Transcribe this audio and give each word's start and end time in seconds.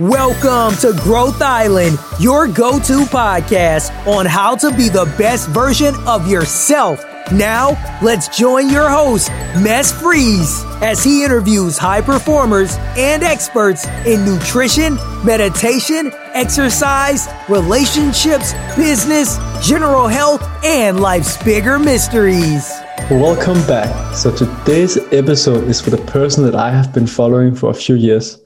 Welcome 0.00 0.78
to 0.78 0.98
Growth 1.02 1.42
Island, 1.42 1.98
your 2.18 2.48
go 2.48 2.78
to 2.78 3.04
podcast 3.04 3.90
on 4.06 4.24
how 4.24 4.56
to 4.56 4.74
be 4.74 4.88
the 4.88 5.04
best 5.18 5.50
version 5.50 5.94
of 6.06 6.26
yourself. 6.26 7.04
Now, 7.30 7.76
let's 8.02 8.26
join 8.34 8.70
your 8.70 8.88
host, 8.88 9.28
Mess 9.60 9.92
Freeze, 9.92 10.64
as 10.80 11.04
he 11.04 11.22
interviews 11.22 11.76
high 11.76 12.00
performers 12.00 12.76
and 12.96 13.22
experts 13.22 13.86
in 14.06 14.24
nutrition, 14.24 14.94
meditation, 15.22 16.12
exercise, 16.32 17.28
relationships, 17.50 18.54
business, 18.76 19.36
general 19.62 20.08
health, 20.08 20.42
and 20.64 21.00
life's 21.00 21.36
bigger 21.44 21.78
mysteries. 21.78 22.72
Welcome 23.10 23.60
back. 23.66 24.14
So, 24.14 24.34
today's 24.34 24.96
episode 25.12 25.64
is 25.64 25.78
for 25.78 25.90
the 25.90 25.98
person 25.98 26.42
that 26.44 26.54
I 26.54 26.70
have 26.70 26.94
been 26.94 27.06
following 27.06 27.54
for 27.54 27.68
a 27.68 27.74
few 27.74 27.96
years. 27.96 28.38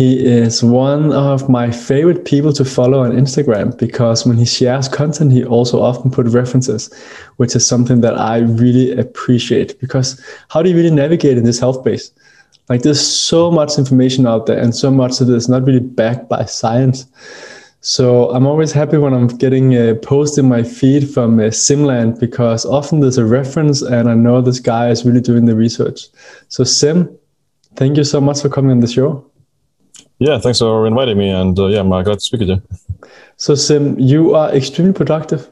He 0.00 0.18
is 0.26 0.64
one 0.64 1.12
of 1.12 1.50
my 1.50 1.70
favorite 1.70 2.24
people 2.24 2.54
to 2.54 2.64
follow 2.64 3.00
on 3.00 3.12
Instagram 3.12 3.76
because 3.76 4.24
when 4.24 4.38
he 4.38 4.46
shares 4.46 4.88
content, 4.88 5.30
he 5.30 5.44
also 5.44 5.82
often 5.82 6.10
put 6.10 6.26
references, 6.28 6.90
which 7.36 7.54
is 7.54 7.66
something 7.66 8.00
that 8.00 8.18
I 8.18 8.38
really 8.38 8.98
appreciate. 8.98 9.78
Because 9.78 10.18
how 10.48 10.62
do 10.62 10.70
you 10.70 10.76
really 10.76 10.90
navigate 10.90 11.36
in 11.36 11.44
this 11.44 11.60
health 11.60 11.80
space? 11.80 12.12
Like 12.70 12.80
there's 12.80 13.06
so 13.06 13.50
much 13.50 13.76
information 13.76 14.26
out 14.26 14.46
there, 14.46 14.58
and 14.58 14.74
so 14.74 14.90
much 14.90 15.20
it 15.20 15.28
is 15.28 15.50
not 15.50 15.66
really 15.66 15.80
backed 15.80 16.30
by 16.30 16.46
science. 16.46 17.04
So 17.82 18.30
I'm 18.30 18.46
always 18.46 18.72
happy 18.72 18.96
when 18.96 19.12
I'm 19.12 19.26
getting 19.26 19.74
a 19.74 19.94
post 19.96 20.38
in 20.38 20.48
my 20.48 20.62
feed 20.62 21.10
from 21.10 21.38
uh, 21.38 21.50
Siim 21.52 21.84
Land 21.84 22.18
because 22.18 22.64
often 22.64 23.00
there's 23.00 23.18
a 23.18 23.26
reference, 23.26 23.82
and 23.82 24.08
I 24.08 24.14
know 24.14 24.40
this 24.40 24.60
guy 24.60 24.88
is 24.88 25.04
really 25.04 25.20
doing 25.20 25.44
the 25.44 25.54
research. 25.54 26.08
So 26.48 26.64
Siim, 26.64 27.14
thank 27.76 27.98
you 27.98 28.04
so 28.04 28.18
much 28.18 28.40
for 28.40 28.48
coming 28.48 28.70
on 28.70 28.80
the 28.80 28.88
show. 28.88 29.29
Yeah, 30.20 30.38
thanks 30.38 30.58
for 30.58 30.86
inviting 30.86 31.16
me, 31.16 31.30
and 31.30 31.58
uh, 31.58 31.68
yeah, 31.68 31.80
I'm 31.80 31.90
uh, 31.90 32.02
glad 32.02 32.18
to 32.18 32.20
speak 32.20 32.40
with 32.40 32.50
you. 32.50 32.62
So, 33.38 33.54
Siim, 33.54 33.96
you 33.98 34.34
are 34.34 34.54
extremely 34.54 34.92
productive. 34.92 35.48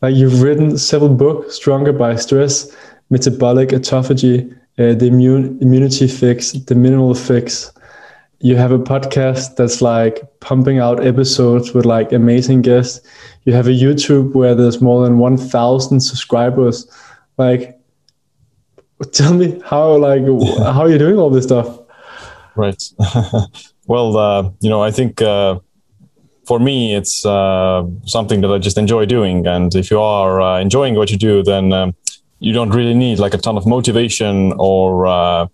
Like 0.00 0.14
you've 0.14 0.40
written 0.40 0.78
several 0.78 1.14
books: 1.14 1.56
"Stronger 1.56 1.92
by 1.92 2.16
Stress," 2.16 2.74
"Metabolic 3.10 3.68
Autophagy," 3.68 4.50
uh, 4.78 4.94
"The 4.94 5.08
Immune 5.08 5.58
Immunity 5.60 6.08
Fix," 6.08 6.52
"The 6.52 6.74
Mineral 6.74 7.14
Fix." 7.14 7.70
You 8.40 8.56
have 8.56 8.72
a 8.72 8.78
podcast 8.78 9.56
that's 9.56 9.82
like 9.82 10.22
pumping 10.40 10.78
out 10.78 11.04
episodes 11.04 11.74
with 11.74 11.84
like 11.84 12.10
amazing 12.10 12.62
guests. 12.62 13.06
You 13.44 13.52
have 13.52 13.66
a 13.66 13.72
YouTube 13.72 14.32
where 14.32 14.54
there's 14.54 14.80
more 14.80 15.04
than 15.04 15.18
one 15.18 15.36
thousand 15.36 16.00
subscribers. 16.00 16.90
Like, 17.36 17.78
tell 19.12 19.34
me 19.34 19.60
how 19.66 19.96
like 19.96 20.22
how 20.72 20.80
are 20.80 20.88
you 20.88 20.96
doing 20.96 21.18
all 21.18 21.28
this 21.28 21.44
stuff? 21.44 21.78
Right. 22.56 22.82
Well, 23.88 24.18
uh, 24.18 24.50
you 24.60 24.68
know, 24.68 24.82
I 24.82 24.90
think 24.90 25.22
uh, 25.22 25.60
for 26.46 26.60
me, 26.60 26.94
it's 26.94 27.24
uh, 27.24 27.84
something 28.04 28.42
that 28.42 28.50
I 28.52 28.58
just 28.58 28.76
enjoy 28.76 29.06
doing. 29.06 29.46
And 29.46 29.74
if 29.74 29.90
you 29.90 29.98
are 29.98 30.42
uh, 30.42 30.60
enjoying 30.60 30.94
what 30.94 31.10
you 31.10 31.16
do, 31.16 31.42
then 31.42 31.72
um, 31.72 31.96
you 32.38 32.52
don't 32.52 32.68
really 32.68 32.92
need 32.92 33.18
like 33.18 33.32
a 33.32 33.38
ton 33.38 33.56
of 33.56 33.66
motivation 33.66 34.52
or 34.58 35.06
uh, 35.06 35.46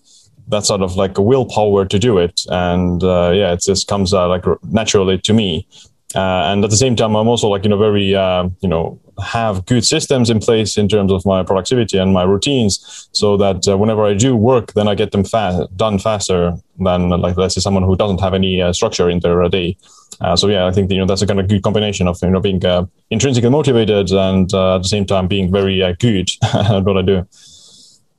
that 0.48 0.66
sort 0.66 0.82
of 0.82 0.96
like 0.96 1.16
a 1.16 1.22
willpower 1.22 1.86
to 1.86 1.96
do 1.96 2.18
it. 2.18 2.42
And 2.48 3.04
uh, 3.04 3.30
yeah, 3.32 3.52
it 3.52 3.62
just 3.62 3.86
comes 3.86 4.12
like 4.12 4.44
naturally 4.64 5.18
to 5.18 5.32
me. 5.32 5.68
and 6.16 6.64
at 6.64 6.70
the 6.70 6.76
same 6.76 6.96
time, 6.96 7.14
I'm 7.14 7.28
also 7.28 7.46
like, 7.48 7.62
you 7.62 7.70
know, 7.70 7.78
very, 7.78 8.08
you 8.08 8.68
know, 8.68 9.00
have 9.22 9.64
good 9.66 9.84
systems 9.84 10.30
in 10.30 10.40
place 10.40 10.76
in 10.76 10.88
terms 10.88 11.12
of 11.12 11.24
my 11.24 11.42
productivity 11.42 11.98
and 11.98 12.12
my 12.12 12.22
routines 12.22 13.08
so 13.12 13.36
that 13.36 13.68
uh, 13.68 13.76
whenever 13.76 14.04
I 14.04 14.14
do 14.14 14.36
work, 14.36 14.72
then 14.72 14.88
I 14.88 14.94
get 14.94 15.12
them 15.12 15.24
fa- 15.24 15.68
done 15.76 15.98
faster 15.98 16.52
than 16.78 17.08
like 17.10 17.36
let's 17.36 17.54
say 17.54 17.60
someone 17.60 17.82
who 17.82 17.96
doesn't 17.96 18.20
have 18.20 18.34
any 18.34 18.60
uh, 18.60 18.72
structure 18.72 19.08
in 19.10 19.20
their 19.20 19.48
day. 19.48 19.76
Uh, 20.20 20.36
so 20.36 20.48
yeah, 20.48 20.66
I 20.66 20.72
think 20.72 20.90
you 20.90 20.98
know 20.98 21.06
that's 21.06 21.22
a 21.22 21.26
kind 21.26 21.40
of 21.40 21.48
good 21.48 21.62
combination 21.62 22.08
of 22.08 22.18
you 22.22 22.30
know 22.30 22.40
being 22.40 22.64
uh, 22.64 22.86
intrinsically 23.10 23.50
motivated 23.50 24.10
and 24.10 24.52
uh, 24.54 24.76
at 24.76 24.82
the 24.82 24.88
same 24.88 25.04
time 25.04 25.28
being 25.28 25.50
very 25.50 25.82
uh, 25.82 25.94
good 25.98 26.28
at 26.54 26.84
what 26.84 26.96
I 26.96 27.02
do. 27.02 27.26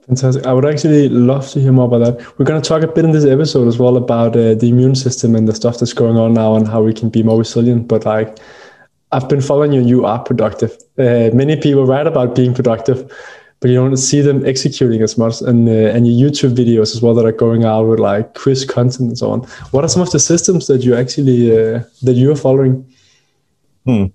Fantastic. 0.07 0.45
I 0.45 0.53
would 0.53 0.65
actually 0.65 1.09
love 1.09 1.49
to 1.51 1.59
hear 1.59 1.71
more 1.71 1.85
about 1.85 2.05
that. 2.05 2.37
We're 2.37 2.45
going 2.45 2.61
to 2.61 2.67
talk 2.67 2.83
a 2.83 2.87
bit 2.87 3.05
in 3.05 3.11
this 3.11 3.25
episode 3.25 3.67
as 3.67 3.79
well 3.79 3.97
about 3.97 4.35
uh, 4.35 4.53
the 4.53 4.69
immune 4.69 4.93
system 4.93 5.35
and 5.35 5.47
the 5.47 5.55
stuff 5.55 5.79
that's 5.79 5.93
going 5.93 6.15
on 6.15 6.33
now 6.33 6.55
and 6.55 6.67
how 6.67 6.83
we 6.83 6.93
can 6.93 7.09
be 7.09 7.23
more 7.23 7.39
resilient. 7.39 7.87
But 7.87 8.05
like, 8.05 8.37
I've 9.15 9.29
been 9.29 9.41
following 9.41 9.71
you. 9.71 9.81
You 9.81 10.05
are 10.05 10.19
productive. 10.19 10.77
Uh, 10.97 11.29
many 11.33 11.55
people 11.55 11.85
write 11.85 12.05
about 12.05 12.35
being 12.35 12.53
productive, 12.53 13.09
but 13.61 13.69
you 13.69 13.75
don't 13.75 13.95
see 13.95 14.19
them 14.19 14.45
executing 14.45 15.01
as 15.01 15.17
much. 15.17 15.41
And 15.41 15.69
uh, 15.69 15.95
and 15.95 16.05
your 16.05 16.29
YouTube 16.29 16.53
videos 16.53 16.93
as 16.93 17.01
well 17.01 17.13
that 17.15 17.25
are 17.25 17.31
going 17.31 17.63
out 17.63 17.83
with 17.87 17.99
like 17.99 18.33
quiz 18.33 18.65
content 18.65 19.07
and 19.09 19.17
so 19.17 19.31
on. 19.31 19.39
What 19.71 19.85
are 19.85 19.87
some 19.87 20.01
of 20.01 20.11
the 20.11 20.19
systems 20.19 20.67
that 20.67 20.83
you 20.83 20.95
actually 20.95 21.51
uh, 21.51 21.83
that 22.03 22.15
you 22.15 22.29
are 22.31 22.35
following? 22.35 22.85
Hmm. 23.85 24.05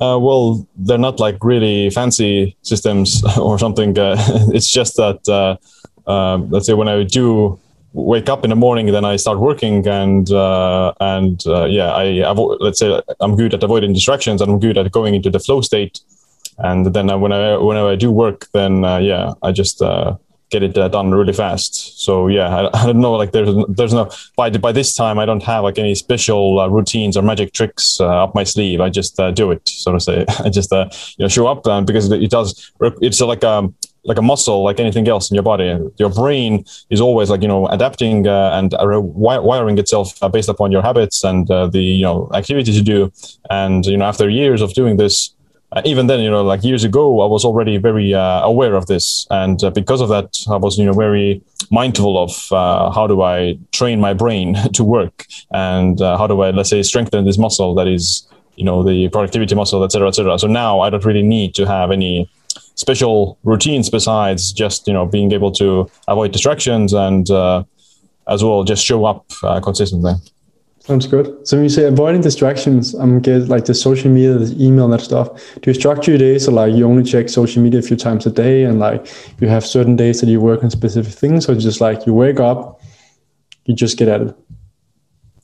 Uh, 0.00 0.18
well, 0.18 0.66
they're 0.76 0.96
not 1.08 1.18
like 1.18 1.42
really 1.42 1.90
fancy 1.90 2.56
systems 2.62 3.22
or 3.38 3.58
something. 3.58 3.98
Uh, 3.98 4.16
it's 4.54 4.70
just 4.70 4.96
that, 4.96 5.20
uh, 6.06 6.36
let's 6.48 6.66
say, 6.66 6.74
when 6.74 6.88
I 6.88 7.02
do 7.02 7.58
wake 7.92 8.28
up 8.28 8.44
in 8.44 8.50
the 8.50 8.56
morning, 8.56 8.86
then 8.86 9.04
I 9.04 9.16
start 9.16 9.38
working, 9.38 9.86
and 9.86 10.30
uh, 10.30 10.92
and 11.00 11.42
uh, 11.46 11.64
yeah, 11.64 11.92
I 11.92 12.04
avo- 12.04 12.56
let's 12.60 12.78
say 12.78 13.00
I'm 13.20 13.36
good 13.36 13.54
at 13.54 13.62
avoiding 13.62 13.92
distractions, 13.92 14.40
and 14.40 14.50
I'm 14.50 14.60
good 14.60 14.78
at 14.78 14.90
going 14.92 15.14
into 15.14 15.30
the 15.30 15.40
flow 15.40 15.60
state. 15.60 16.00
And 16.58 16.86
then 16.86 17.10
uh, 17.10 17.18
when 17.18 17.32
I 17.32 17.56
whenever 17.56 17.88
I 17.88 17.96
do 17.96 18.10
work, 18.10 18.46
then 18.52 18.84
uh, 18.84 18.98
yeah, 18.98 19.32
I 19.42 19.52
just 19.52 19.82
uh, 19.82 20.16
get 20.50 20.62
it 20.62 20.76
uh, 20.76 20.88
done 20.88 21.10
really 21.10 21.32
fast. 21.32 22.02
So 22.04 22.28
yeah, 22.28 22.48
I, 22.48 22.82
I, 22.82 22.86
don't 22.86 23.00
know, 23.00 23.12
like 23.12 23.32
there's 23.32 23.54
there's 23.68 23.94
no 23.94 24.10
by 24.36 24.50
by 24.50 24.72
this 24.72 24.94
time 24.94 25.18
I 25.18 25.26
don't 25.26 25.42
have 25.42 25.64
like 25.64 25.78
any 25.78 25.94
special 25.94 26.68
routines 26.70 27.16
or 27.16 27.22
magic 27.22 27.52
tricks 27.52 28.00
up 28.00 28.34
my 28.34 28.44
sleeve. 28.44 28.80
I 28.80 28.90
just 28.90 29.16
do 29.34 29.50
it, 29.50 29.68
so 29.68 29.92
to 29.92 30.00
say. 30.00 30.24
I 30.44 30.48
just 30.48 30.70
you 30.70 31.24
know 31.24 31.28
show 31.28 31.46
up, 31.46 31.64
because 31.86 32.10
it 32.10 32.30
does, 32.30 32.70
it's 33.00 33.20
like 33.20 33.42
um 33.42 33.74
like 34.04 34.18
a 34.18 34.22
muscle, 34.22 34.62
like 34.62 34.80
anything 34.80 35.06
else 35.08 35.30
in 35.30 35.34
your 35.34 35.42
body. 35.42 35.78
Your 35.98 36.08
brain 36.08 36.64
is 36.88 37.00
always 37.00 37.30
like 37.30 37.42
you 37.42 37.48
know 37.48 37.66
adapting 37.68 38.26
uh, 38.26 38.52
and 38.54 38.74
uh, 38.74 39.00
wiring 39.00 39.78
itself 39.78 40.22
uh, 40.22 40.28
based 40.28 40.48
upon 40.48 40.72
your 40.72 40.82
habits 40.82 41.22
and 41.24 41.50
uh, 41.50 41.66
the 41.66 41.82
you 41.82 42.04
know 42.04 42.30
activities 42.34 42.76
you 42.76 42.82
do. 42.82 43.12
And 43.50 43.84
you 43.86 43.96
know 43.96 44.06
after 44.06 44.28
years 44.28 44.62
of 44.62 44.72
doing 44.74 44.96
this, 44.96 45.34
uh, 45.72 45.82
even 45.84 46.06
then 46.06 46.20
you 46.20 46.30
know 46.30 46.42
like 46.42 46.64
years 46.64 46.84
ago, 46.84 47.20
I 47.20 47.26
was 47.26 47.44
already 47.44 47.76
very 47.76 48.14
uh, 48.14 48.40
aware 48.42 48.74
of 48.74 48.86
this, 48.86 49.26
and 49.30 49.62
because 49.74 50.00
of 50.00 50.08
that, 50.08 50.38
I 50.48 50.56
was 50.56 50.78
you 50.78 50.86
know 50.86 50.94
very 50.94 51.42
mindful 51.70 52.18
of 52.18 52.32
how 52.94 53.06
do 53.06 53.22
I 53.22 53.58
train 53.72 54.00
my 54.00 54.14
brain 54.14 54.56
to 54.74 54.82
work 54.82 55.26
and 55.52 56.00
how 56.00 56.26
do 56.26 56.40
I 56.40 56.50
let's 56.50 56.70
say 56.70 56.82
strengthen 56.82 57.24
this 57.24 57.38
muscle 57.38 57.74
that 57.74 57.86
is 57.86 58.26
you 58.56 58.64
know 58.64 58.82
the 58.82 59.08
productivity 59.08 59.54
muscle, 59.54 59.84
etc., 59.84 60.08
etc. 60.08 60.38
So 60.38 60.46
now 60.46 60.80
I 60.80 60.90
don't 60.90 61.04
really 61.04 61.22
need 61.22 61.54
to 61.54 61.66
have 61.66 61.90
any 61.90 62.30
special 62.80 63.38
routines 63.44 63.90
besides 63.90 64.52
just 64.52 64.86
you 64.88 64.94
know 64.94 65.04
being 65.06 65.32
able 65.32 65.52
to 65.52 65.88
avoid 66.08 66.32
distractions 66.32 66.92
and 66.92 67.30
uh, 67.30 67.62
as 68.26 68.42
well 68.42 68.64
just 68.64 68.84
show 68.84 69.04
up 69.04 69.24
uh, 69.42 69.60
consistently. 69.60 70.14
Sounds 70.80 71.06
good. 71.06 71.46
So 71.46 71.56
when 71.56 71.64
you 71.64 71.68
say 71.68 71.84
avoiding 71.84 72.22
distractions, 72.22 72.94
I'm 72.94 73.20
get 73.20 73.48
like 73.48 73.66
the 73.66 73.74
social 73.74 74.10
media, 74.10 74.38
the 74.38 74.64
email, 74.64 74.84
and 74.86 74.94
that 74.94 75.02
stuff. 75.02 75.28
Do 75.60 75.70
you 75.70 75.74
structure 75.74 76.12
your 76.12 76.18
days 76.18 76.46
so 76.46 76.52
like 76.52 76.74
you 76.74 76.86
only 76.86 77.04
check 77.04 77.28
social 77.28 77.62
media 77.62 77.80
a 77.80 77.82
few 77.82 77.96
times 77.96 78.24
a 78.26 78.30
day, 78.30 78.64
and 78.64 78.78
like 78.78 79.06
you 79.40 79.48
have 79.48 79.64
certain 79.64 79.94
days 79.94 80.20
that 80.20 80.28
you 80.28 80.40
work 80.40 80.64
on 80.64 80.70
specific 80.70 81.12
things, 81.12 81.48
or 81.48 81.54
just 81.54 81.80
like 81.82 82.06
you 82.06 82.14
wake 82.14 82.40
up, 82.40 82.80
you 83.66 83.74
just 83.74 83.98
get 83.98 84.08
at 84.08 84.22
it? 84.22 84.34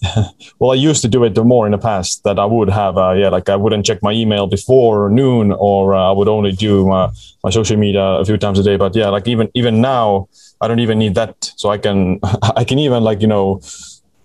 well, 0.59 0.73
I 0.73 0.75
used 0.75 1.03
to 1.03 1.09
do 1.09 1.25
it 1.25 1.34
the 1.34 1.45
more 1.45 1.67
in 1.67 1.73
the 1.73 1.79
past 1.79 2.25
that 2.25 2.39
I 2.39 2.45
would 2.45 2.69
have, 2.69 2.99
uh, 2.99 3.12
yeah, 3.12 3.29
like 3.29 3.49
I 3.49 3.57
wouldn't 3.57 3.87
check 3.87 4.03
my 4.03 4.12
email 4.12 4.47
before 4.47 5.11
noon, 5.11 5.53
or 5.53 5.95
uh, 5.95 6.11
I 6.11 6.12
would 6.12 6.29
only 6.29 6.53
do 6.53 6.87
my, 6.87 7.11
my 7.43 7.51
social 7.51 7.77
media 7.77 8.03
a 8.03 8.25
few 8.25 8.37
times 8.37 8.59
a 8.59 8.62
day. 8.62 8.77
But 8.77 8.95
yeah, 8.95 9.09
like 9.09 9.27
even 9.29 9.49
even 9.55 9.81
now, 9.81 10.29
I 10.61 10.69
don't 10.69 10.81
even 10.81 10.99
need 10.99 11.15
that, 11.15 11.53
so 11.57 11.71
I 11.71 11.78
can 11.78 12.21
I 12.57 12.65
can 12.65 12.78
even 12.78 13.03
like 13.03 13.21
you 13.21 13.27
know, 13.27 13.60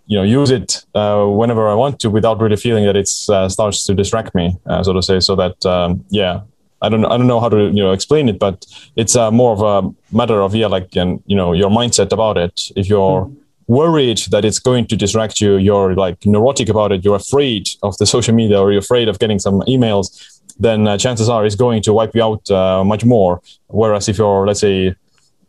you 0.07 0.17
know, 0.17 0.23
use 0.23 0.51
it 0.51 0.85
uh, 0.93 1.25
whenever 1.25 1.69
I 1.69 1.73
want 1.73 1.99
to 2.01 2.09
without 2.09 2.41
really 2.41 2.57
feeling 2.57 2.85
that 2.85 2.95
it 2.95 3.09
uh, 3.29 3.47
starts 3.47 3.85
to 3.85 3.93
distract 3.93 4.35
me, 4.35 4.57
uh, 4.65 4.83
so 4.83 4.93
to 4.93 5.01
say. 5.01 5.19
So 5.19 5.35
that 5.35 5.65
um, 5.65 6.03
yeah, 6.09 6.41
I 6.81 6.89
don't 6.89 7.05
I 7.05 7.17
don't 7.17 7.27
know 7.27 7.39
how 7.39 7.49
to 7.49 7.65
you 7.67 7.83
know 7.83 7.91
explain 7.91 8.27
it, 8.27 8.39
but 8.39 8.65
it's 8.95 9.15
uh, 9.15 9.31
more 9.31 9.53
of 9.53 9.61
a 9.61 10.15
matter 10.15 10.41
of 10.41 10.53
yeah, 10.53 10.67
like 10.67 10.95
and 10.97 11.23
you 11.27 11.35
know 11.35 11.53
your 11.53 11.69
mindset 11.69 12.11
about 12.11 12.37
it. 12.37 12.71
If 12.75 12.89
you're 12.89 13.25
mm 13.25 13.40
worried 13.67 14.19
that 14.31 14.45
it's 14.45 14.59
going 14.59 14.85
to 14.87 14.95
distract 14.95 15.41
you, 15.41 15.57
you're 15.57 15.95
like 15.95 16.25
neurotic 16.25 16.69
about 16.69 16.91
it, 16.91 17.03
you're 17.03 17.15
afraid 17.15 17.69
of 17.83 17.97
the 17.97 18.05
social 18.05 18.33
media 18.33 18.59
or 18.59 18.71
you're 18.71 18.79
afraid 18.79 19.07
of 19.07 19.19
getting 19.19 19.39
some 19.39 19.61
emails, 19.61 20.41
then 20.59 20.87
uh, 20.87 20.97
chances 20.97 21.29
are 21.29 21.45
it's 21.45 21.55
going 21.55 21.81
to 21.83 21.93
wipe 21.93 22.13
you 22.15 22.23
out 22.23 22.49
uh, 22.51 22.83
much 22.83 23.05
more. 23.05 23.41
Whereas 23.67 24.09
if 24.09 24.17
you're, 24.17 24.45
let's 24.45 24.59
say, 24.59 24.95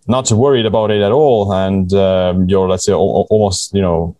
not 0.06 0.30
worried 0.32 0.66
about 0.66 0.90
it 0.90 1.02
at 1.02 1.12
all 1.12 1.52
and 1.52 1.92
um, 1.94 2.48
you're, 2.48 2.68
let's 2.68 2.84
say, 2.84 2.92
o- 2.92 3.26
almost, 3.30 3.74
you 3.74 3.82
know, 3.82 4.16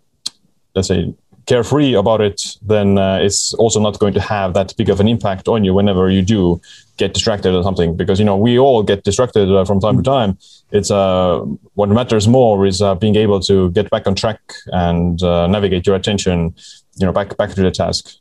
let's 0.74 0.88
say, 0.88 1.14
carefree 1.46 1.94
about 1.94 2.20
it, 2.20 2.56
then 2.62 2.98
uh, 2.98 3.18
it's 3.20 3.54
also 3.54 3.80
not 3.80 3.98
going 3.98 4.14
to 4.14 4.20
have 4.20 4.54
that 4.54 4.74
big 4.76 4.88
of 4.88 5.00
an 5.00 5.08
impact 5.08 5.48
on 5.48 5.64
you 5.64 5.74
whenever 5.74 6.10
you 6.10 6.22
do 6.22 6.60
get 6.96 7.14
distracted 7.14 7.54
or 7.54 7.62
something. 7.62 7.96
Because 7.96 8.18
you 8.18 8.24
know 8.24 8.36
we 8.36 8.58
all 8.58 8.82
get 8.82 9.04
distracted 9.04 9.48
uh, 9.48 9.64
from 9.64 9.80
time 9.80 9.96
to 9.96 10.02
time. 10.02 10.38
It's 10.70 10.90
uh, 10.90 11.40
what 11.74 11.88
matters 11.88 12.28
more 12.28 12.66
is 12.66 12.80
uh, 12.80 12.94
being 12.94 13.16
able 13.16 13.40
to 13.40 13.70
get 13.72 13.90
back 13.90 14.06
on 14.06 14.14
track 14.14 14.40
and 14.66 15.22
uh, 15.22 15.46
navigate 15.46 15.86
your 15.86 15.96
attention, 15.96 16.54
you 16.96 17.06
know, 17.06 17.12
back 17.12 17.36
back 17.36 17.50
to 17.54 17.62
the 17.62 17.70
task. 17.70 18.16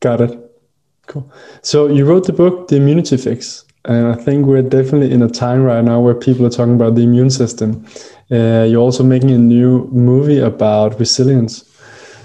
Got 0.00 0.20
it. 0.20 0.38
Cool. 1.06 1.30
So 1.62 1.88
you 1.88 2.04
wrote 2.04 2.26
the 2.26 2.32
book, 2.32 2.68
The 2.68 2.76
Immunity 2.76 3.16
Fix, 3.16 3.64
and 3.84 4.06
I 4.06 4.14
think 4.14 4.46
we're 4.46 4.62
definitely 4.62 5.12
in 5.12 5.22
a 5.22 5.28
time 5.28 5.62
right 5.62 5.84
now 5.84 6.00
where 6.00 6.14
people 6.14 6.46
are 6.46 6.50
talking 6.50 6.74
about 6.74 6.94
the 6.94 7.02
immune 7.02 7.30
system. 7.30 7.84
Uh, 8.30 8.64
you're 8.68 8.80
also 8.80 9.02
making 9.02 9.30
a 9.32 9.38
new 9.38 9.88
movie 9.88 10.38
about 10.38 10.98
resilience. 10.98 11.64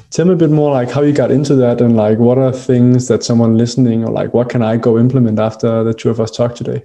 Tell 0.10 0.26
me 0.26 0.34
a 0.34 0.38
bit 0.38 0.50
more 0.50 0.72
like 0.72 0.90
how 0.90 1.02
you 1.02 1.12
got 1.12 1.32
into 1.32 1.56
that 1.56 1.82
and 1.82 1.98
like 1.98 2.18
what 2.18 2.38
are 2.38 2.54
things 2.54 3.08
that 3.10 3.24
someone 3.24 3.58
listening 3.58 4.04
or 4.06 4.12
like 4.12 4.34
what 4.34 4.50
can 4.50 4.62
I 4.62 4.78
go 4.78 4.98
implement 4.98 5.38
after 5.38 5.84
the 5.84 5.94
two 5.94 6.10
of 6.10 6.22
us 6.22 6.32
talk 6.32 6.56
today? 6.56 6.84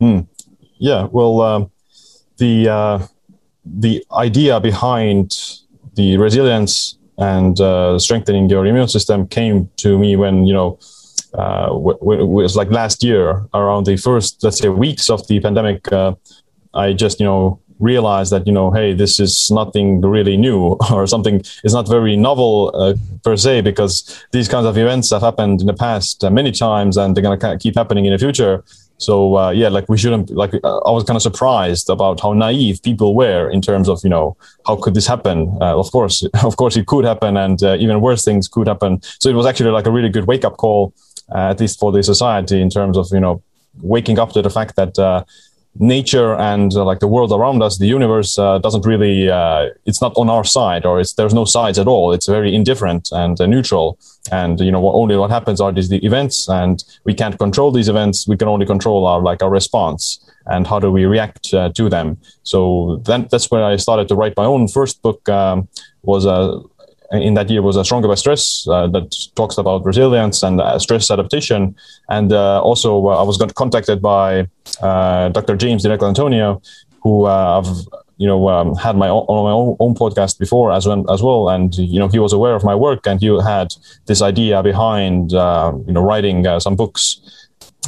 Hmm. 0.00 0.20
Yeah, 0.78 1.08
well, 1.12 1.40
um, 1.42 1.70
the 2.38 2.68
uh, 2.68 3.06
the 3.64 4.04
idea 4.12 4.60
behind 4.60 5.60
the 5.94 6.16
resilience 6.16 6.98
and 7.18 7.60
uh, 7.60 7.98
strengthening 7.98 8.48
your 8.50 8.66
immune 8.66 8.88
system 8.88 9.28
came 9.28 9.70
to 9.76 9.98
me 9.98 10.16
when 10.16 10.44
you 10.44 10.54
know 10.54 10.78
uh, 11.34 11.68
was 11.70 12.56
like 12.56 12.70
last 12.70 13.04
year 13.04 13.46
around 13.54 13.86
the 13.86 13.96
first 13.96 14.42
let's 14.42 14.58
say 14.58 14.68
weeks 14.68 15.08
of 15.08 15.26
the 15.28 15.38
pandemic. 15.40 15.90
Uh, 15.92 16.14
I 16.74 16.94
just 16.94 17.20
you 17.20 17.26
know 17.26 17.60
realized 17.78 18.32
that 18.32 18.46
you 18.46 18.52
know 18.52 18.70
hey 18.70 18.92
this 18.92 19.18
is 19.20 19.50
nothing 19.50 20.00
really 20.00 20.36
new 20.36 20.76
or 20.92 21.06
something 21.06 21.42
is 21.64 21.74
not 21.74 21.88
very 21.88 22.16
novel 22.16 22.70
uh, 22.74 22.94
per 23.24 23.36
se 23.36 23.60
because 23.60 24.24
these 24.32 24.48
kinds 24.48 24.66
of 24.66 24.76
events 24.76 25.10
have 25.10 25.22
happened 25.22 25.60
in 25.60 25.66
the 25.66 25.74
past 25.74 26.24
uh, 26.24 26.30
many 26.30 26.52
times 26.52 26.96
and 26.96 27.16
they're 27.16 27.22
going 27.22 27.38
to 27.38 27.58
keep 27.58 27.74
happening 27.74 28.04
in 28.04 28.12
the 28.12 28.18
future. 28.18 28.64
So 28.98 29.36
uh, 29.36 29.50
yeah 29.50 29.68
like 29.68 29.88
we 29.88 29.98
shouldn't 29.98 30.30
like 30.30 30.54
uh, 30.62 30.78
i 30.78 30.90
was 30.90 31.02
kind 31.04 31.16
of 31.16 31.22
surprised 31.22 31.90
about 31.90 32.20
how 32.20 32.32
naive 32.32 32.80
people 32.82 33.16
were 33.16 33.50
in 33.50 33.60
terms 33.60 33.88
of 33.88 33.98
you 34.04 34.10
know 34.10 34.36
how 34.66 34.76
could 34.76 34.94
this 34.94 35.06
happen? 35.06 35.58
Uh, 35.60 35.76
of 35.78 35.90
course 35.90 36.24
of 36.44 36.56
course 36.56 36.76
it 36.76 36.86
could 36.86 37.04
happen 37.04 37.36
and 37.36 37.62
uh, 37.62 37.76
even 37.80 38.00
worse 38.00 38.24
things 38.24 38.48
could 38.48 38.68
happen. 38.68 39.00
So 39.20 39.28
it 39.28 39.34
was 39.34 39.46
actually 39.46 39.70
like 39.70 39.86
a 39.86 39.90
really 39.90 40.08
good 40.08 40.26
wake 40.26 40.44
up 40.44 40.56
call 40.56 40.94
at 41.34 41.60
least 41.60 41.80
for 41.80 41.90
the 41.92 42.02
society 42.02 42.60
in 42.60 42.70
terms 42.70 42.96
of 42.96 43.08
you 43.10 43.20
know 43.20 43.42
waking 43.80 44.18
up 44.18 44.32
to 44.32 44.42
the 44.42 44.50
fact 44.50 44.76
that 44.76 45.24
nature 45.78 46.34
and 46.34 46.72
uh, 46.74 46.84
like 46.84 47.00
the 47.00 47.08
world 47.08 47.32
around 47.32 47.62
us 47.62 47.78
the 47.78 47.86
universe 47.86 48.38
uh, 48.38 48.58
doesn't 48.58 48.84
really 48.84 49.30
uh, 49.30 49.68
it's 49.86 50.02
not 50.02 50.12
on 50.16 50.28
our 50.28 50.44
side 50.44 50.84
or 50.84 51.00
it's 51.00 51.14
there's 51.14 51.34
no 51.34 51.44
sides 51.44 51.78
at 51.78 51.86
all. 51.86 52.12
It's 52.12 52.26
very 52.26 52.54
indifferent 52.54 53.08
and 53.12 53.40
uh, 53.40 53.46
neutral. 53.46 53.98
And 54.30 54.60
you 54.60 54.70
know 54.70 54.92
only 54.92 55.16
what 55.16 55.30
happens 55.30 55.60
are 55.60 55.72
these 55.72 55.88
the 55.88 56.04
events 56.04 56.48
and 56.48 56.84
we 57.04 57.14
can't 57.14 57.38
control 57.38 57.72
these 57.72 57.88
events. 57.88 58.28
We 58.28 58.36
can 58.36 58.48
only 58.48 58.66
control 58.66 59.06
our 59.06 59.22
like 59.22 59.42
our 59.42 59.50
response 59.50 60.18
and 60.46 60.66
how 60.66 60.78
do 60.78 60.90
we 60.90 61.04
react 61.04 61.54
uh, 61.54 61.70
to 61.70 61.88
them. 61.88 62.18
So 62.42 63.00
then 63.06 63.28
that's 63.30 63.50
when 63.50 63.62
i 63.62 63.76
started 63.76 64.08
to 64.08 64.14
write 64.14 64.36
my 64.36 64.44
own 64.44 64.68
first 64.68 65.00
book 65.02 65.28
um, 65.28 65.68
was 66.02 66.26
a 66.26 66.30
uh, 66.30 66.60
in 67.12 67.34
that 67.34 67.50
year 67.50 67.62
was 67.62 67.76
a 67.76 67.84
Stronger 67.84 68.08
by 68.08 68.14
Stress 68.14 68.66
uh, 68.68 68.86
that 68.88 69.14
talks 69.34 69.58
about 69.58 69.84
resilience 69.84 70.42
and 70.42 70.60
uh, 70.60 70.78
stress 70.78 71.10
adaptation. 71.10 71.74
And 72.08 72.32
uh, 72.32 72.62
also, 72.62 73.06
uh, 73.06 73.20
I 73.20 73.22
was 73.22 73.42
contacted 73.54 74.00
by 74.00 74.48
uh, 74.80 75.28
Dr. 75.28 75.56
James 75.56 75.84
DiNicolantonio, 75.84 76.62
who 77.02 77.26
uh, 77.26 77.62
I've 77.62 77.86
you 78.18 78.26
know 78.28 78.48
um, 78.48 78.76
had 78.76 78.96
my 78.96 79.08
own, 79.08 79.24
on 79.28 79.44
my 79.44 79.50
own, 79.50 79.76
own, 79.80 79.94
podcast 79.94 80.38
before 80.38 80.72
as 80.72 80.86
well, 80.86 81.10
as 81.10 81.22
well. 81.22 81.48
And 81.48 81.74
you 81.76 81.98
know 81.98 82.08
he 82.08 82.18
was 82.18 82.32
aware 82.32 82.54
of 82.54 82.64
my 82.64 82.74
work, 82.74 83.06
and 83.06 83.20
he 83.20 83.26
had 83.42 83.74
this 84.06 84.22
idea 84.22 84.62
behind 84.62 85.32
you 85.32 85.92
know 85.92 86.02
writing 86.02 86.46
some 86.60 86.76
books 86.76 87.20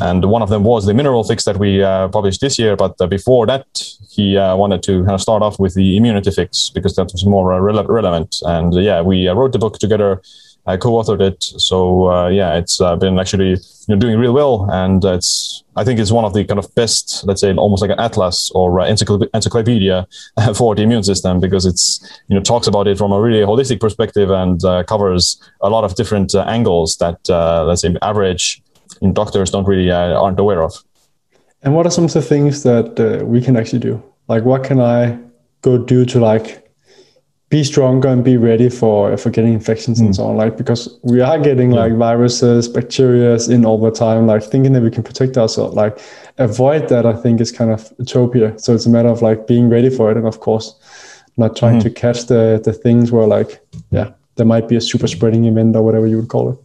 and 0.01 0.25
one 0.25 0.43
of 0.43 0.49
them 0.49 0.65
was 0.65 0.87
the 0.87 0.95
mineral 0.95 1.23
fix 1.23 1.45
that 1.45 1.59
we 1.59 1.83
uh, 1.83 2.09
published 2.09 2.41
this 2.41 2.59
year. 2.59 2.75
But 2.77 2.97
uh, 3.01 3.07
before 3.07 3.47
that, 3.47 3.67
he 4.11 4.37
uh, 4.37 4.57
wanted 4.57 4.83
to 4.85 5.01
kind 5.05 5.15
of 5.15 5.21
start 5.21 5.43
off 5.43 5.61
with 5.61 5.75
the 5.75 5.97
immunity 5.97 6.31
fix 6.33 6.71
because 6.71 6.97
that 6.97 7.13
was 7.13 7.25
more 7.25 7.53
uh, 7.53 7.61
rele- 7.61 7.89
relevant. 7.89 8.37
And 8.43 8.75
uh, 8.75 8.81
yeah, 8.81 9.03
we 9.03 9.29
uh, 9.29 9.35
wrote 9.35 9.53
the 9.53 9.59
book 9.59 9.79
together. 9.79 10.21
I 10.67 10.79
co-authored 10.79 11.21
it, 11.21 11.43
so 11.43 12.27
yeah, 12.31 12.55
it's 12.55 12.79
been 12.79 13.19
actually 13.19 13.51
you 13.51 13.59
know, 13.91 13.97
doing 13.97 14.19
real 14.19 14.33
well, 14.33 14.67
and 14.73 15.05
it's 15.05 15.63
I 15.77 15.85
think 15.85 16.01
it's 16.01 16.11
one 16.11 16.25
of 16.25 16.33
the 16.33 16.43
kind 16.43 16.59
of 16.59 16.75
best, 16.75 17.23
let's 17.27 17.43
say, 17.43 17.53
almost 17.53 17.83
like 17.83 17.91
an 17.91 18.01
atlas 18.01 18.51
or 18.55 18.81
encyclopedia 18.81 20.07
for 20.55 20.75
the 20.75 20.81
immune 20.81 21.03
system 21.03 21.39
because 21.39 21.67
it's 21.67 22.01
you 22.29 22.35
know 22.35 22.41
talks 22.41 22.67
about 22.67 22.87
it 22.89 22.97
from 22.97 23.13
a 23.13 23.21
really 23.21 23.45
holistic 23.45 23.79
perspective 23.79 24.31
and 24.31 24.63
covers 24.87 25.39
a 25.61 25.69
lot 25.69 25.85
of 25.85 25.97
different 25.97 26.35
angles 26.35 26.97
that 26.97 27.19
let's 27.67 27.83
say 27.83 27.95
average 28.01 28.63
doctors 29.13 29.51
don't 29.51 29.67
really 29.67 29.91
uh, 29.91 30.21
aren't 30.21 30.41
aware 30.41 30.63
of. 30.63 30.75
And 31.63 31.75
what 31.75 31.87
are 31.87 31.91
some 31.91 32.05
of 32.05 32.13
the 32.13 32.23
things 32.23 32.63
that 32.63 33.01
uh, 33.01 33.25
we 33.25 33.41
can 33.41 33.57
actually 33.57 33.79
do? 33.79 34.03
Like, 34.29 34.45
what 34.45 34.65
can 34.65 34.81
I 34.81 35.19
go 35.63 35.79
do 35.79 36.05
to 36.05 36.21
like 36.21 36.61
be 37.49 37.65
stronger 37.65 38.09
and 38.09 38.25
be 38.25 38.37
ready 38.37 38.69
for 38.69 39.17
for 39.17 39.31
getting 39.31 39.53
infections 39.53 39.99
mm. 39.99 40.07
and 40.07 40.09
hmm. 40.11 40.15
so 40.15 40.27
on? 40.27 40.37
Like, 40.37 40.57
because 40.57 40.99
we 41.03 41.21
are 41.21 41.39
getting 41.39 41.73
yeah. 41.73 41.81
like 41.81 41.95
viruses, 41.95 42.69
bacteria 42.69 43.37
in 43.49 43.65
all 43.65 43.81
the 43.81 43.91
time. 43.91 44.27
Like, 44.27 44.43
thinking 44.43 44.73
that 44.75 44.83
we 44.83 44.91
can 44.91 45.03
protect 45.03 45.39
ourselves, 45.39 45.75
like 45.75 45.99
avoid 46.39 46.89
that. 46.89 47.07
I 47.07 47.15
think 47.15 47.41
is 47.41 47.53
kind 47.53 47.71
of 47.71 47.93
utopia. 47.99 48.59
So 48.59 48.75
it's 48.75 48.87
a 48.87 48.91
matter 48.91 49.09
of 49.09 49.23
like 49.23 49.47
being 49.47 49.69
ready 49.69 49.91
for 49.91 50.11
it, 50.11 50.17
and 50.17 50.27
of 50.27 50.41
course, 50.41 50.75
not 51.37 51.57
trying 51.57 51.79
mm-hmm. 51.79 51.95
to 51.95 52.01
catch 52.01 52.27
the 52.27 52.61
the 52.63 52.73
things 52.73 53.11
where 53.11 53.27
like 53.27 53.61
yeah 53.91 54.11
there 54.37 54.47
might 54.47 54.69
be 54.69 54.77
a 54.77 54.81
super 54.81 55.07
spreading 55.07 55.45
event 55.45 55.77
or 55.77 55.83
whatever 55.83 56.07
you 56.07 56.17
would 56.17 56.29
call 56.29 56.53
it. 56.53 56.59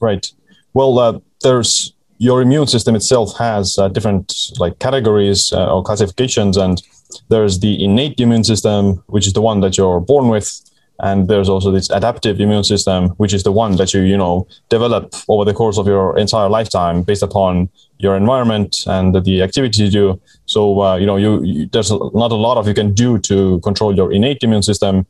Right. 0.00 0.26
Well, 0.74 0.98
uh, 0.98 1.20
there's 1.42 1.92
your 2.18 2.40
immune 2.40 2.68
system 2.68 2.94
itself 2.94 3.36
has 3.36 3.78
uh, 3.78 3.88
different 3.88 4.32
like 4.58 4.78
categories 4.78 5.52
uh, 5.52 5.74
or 5.74 5.82
classifications, 5.82 6.56
and 6.56 6.82
there's 7.28 7.58
the 7.58 7.82
innate 7.84 8.20
immune 8.20 8.44
system, 8.44 9.02
which 9.08 9.26
is 9.26 9.32
the 9.32 9.42
one 9.42 9.60
that 9.60 9.76
you're 9.76 10.00
born 10.00 10.28
with, 10.28 10.60
and 11.00 11.26
there's 11.28 11.48
also 11.48 11.72
this 11.72 11.90
adaptive 11.90 12.40
immune 12.40 12.62
system, 12.62 13.08
which 13.16 13.34
is 13.34 13.42
the 13.42 13.50
one 13.50 13.76
that 13.76 13.92
you 13.92 14.02
you 14.02 14.16
know 14.16 14.46
develop 14.68 15.14
over 15.28 15.44
the 15.44 15.52
course 15.52 15.78
of 15.78 15.86
your 15.86 16.16
entire 16.16 16.48
lifetime 16.48 17.02
based 17.02 17.22
upon 17.22 17.68
your 17.98 18.16
environment 18.16 18.84
and 18.86 19.24
the 19.24 19.42
activities 19.42 19.80
you 19.80 19.90
do. 19.90 20.20
So 20.46 20.80
uh, 20.80 20.96
you 20.96 21.06
know 21.06 21.16
you, 21.16 21.42
you 21.42 21.66
there's 21.66 21.90
not 21.90 22.30
a 22.30 22.36
lot 22.46 22.56
of 22.56 22.68
you 22.68 22.74
can 22.74 22.94
do 22.94 23.18
to 23.18 23.60
control 23.60 23.96
your 23.96 24.12
innate 24.12 24.42
immune 24.42 24.62
system 24.62 25.06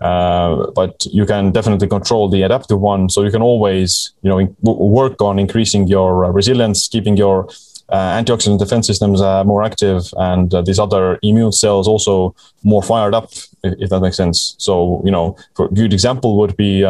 uh, 0.00 0.70
but 0.74 1.04
you 1.06 1.26
can 1.26 1.52
definitely 1.52 1.88
control 1.88 2.28
the 2.28 2.42
adaptive 2.42 2.80
one. 2.80 3.08
So 3.08 3.22
you 3.22 3.30
can 3.30 3.42
always, 3.42 4.12
you 4.22 4.30
know, 4.30 4.38
in, 4.38 4.56
work 4.62 5.20
on 5.20 5.38
increasing 5.38 5.88
your 5.88 6.24
uh, 6.24 6.30
resilience, 6.30 6.88
keeping 6.88 7.16
your 7.16 7.48
uh, 7.88 8.20
antioxidant 8.20 8.58
defense 8.58 8.86
systems 8.86 9.20
uh, 9.20 9.42
more 9.44 9.64
active, 9.64 10.14
and 10.16 10.54
uh, 10.54 10.62
these 10.62 10.78
other 10.78 11.18
immune 11.22 11.52
cells 11.52 11.88
also 11.88 12.34
more 12.62 12.82
fired 12.82 13.14
up, 13.14 13.32
if, 13.64 13.74
if, 13.80 13.90
that 13.90 14.00
makes 14.00 14.16
sense. 14.16 14.54
So 14.58 15.02
you 15.04 15.10
know, 15.10 15.36
for 15.54 15.66
a 15.66 15.68
good 15.70 15.92
example 15.92 16.38
would 16.38 16.56
be. 16.56 16.84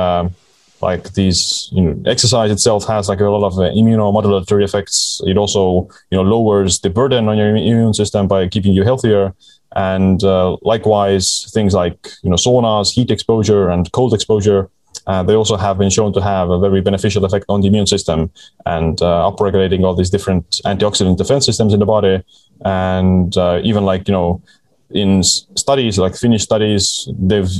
Like 0.82 1.12
these, 1.12 1.68
you 1.72 1.82
know, 1.82 2.10
exercise 2.10 2.50
itself 2.50 2.86
has 2.86 3.06
like 3.06 3.20
a 3.20 3.28
lot 3.28 3.46
of 3.46 3.52
immunomodulatory 3.52 4.64
effects. 4.64 5.20
It 5.26 5.36
also, 5.36 5.90
you 6.10 6.16
know, 6.16 6.22
lowers 6.22 6.80
the 6.80 6.88
burden 6.88 7.28
on 7.28 7.36
your 7.36 7.54
immune 7.54 7.92
system 7.92 8.26
by 8.26 8.48
keeping 8.48 8.72
you 8.72 8.82
healthier. 8.82 9.34
And 9.76 10.22
uh, 10.24 10.56
likewise, 10.62 11.50
things 11.52 11.74
like 11.74 12.08
you 12.22 12.30
know 12.30 12.36
saunas, 12.36 12.92
heat 12.92 13.10
exposure, 13.10 13.70
and 13.70 13.90
cold 13.92 14.12
exposure, 14.14 14.68
uh, 15.06 15.22
they 15.22 15.34
also 15.34 15.56
have 15.56 15.78
been 15.78 15.90
shown 15.90 16.12
to 16.12 16.20
have 16.20 16.50
a 16.50 16.58
very 16.58 16.80
beneficial 16.80 17.24
effect 17.24 17.44
on 17.48 17.60
the 17.60 17.68
immune 17.68 17.86
system 17.86 18.30
and 18.66 19.00
uh, 19.00 19.30
upregulating 19.30 19.84
all 19.84 19.94
these 19.94 20.10
different 20.10 20.60
antioxidant 20.64 21.16
defense 21.16 21.46
systems 21.46 21.72
in 21.72 21.80
the 21.80 21.86
body. 21.86 22.22
And 22.64 23.36
uh, 23.36 23.60
even 23.62 23.84
like 23.84 24.08
you 24.08 24.12
know, 24.12 24.42
in 24.90 25.22
studies 25.22 25.98
like 25.98 26.16
Finnish 26.16 26.42
studies, 26.42 27.08
they've 27.18 27.50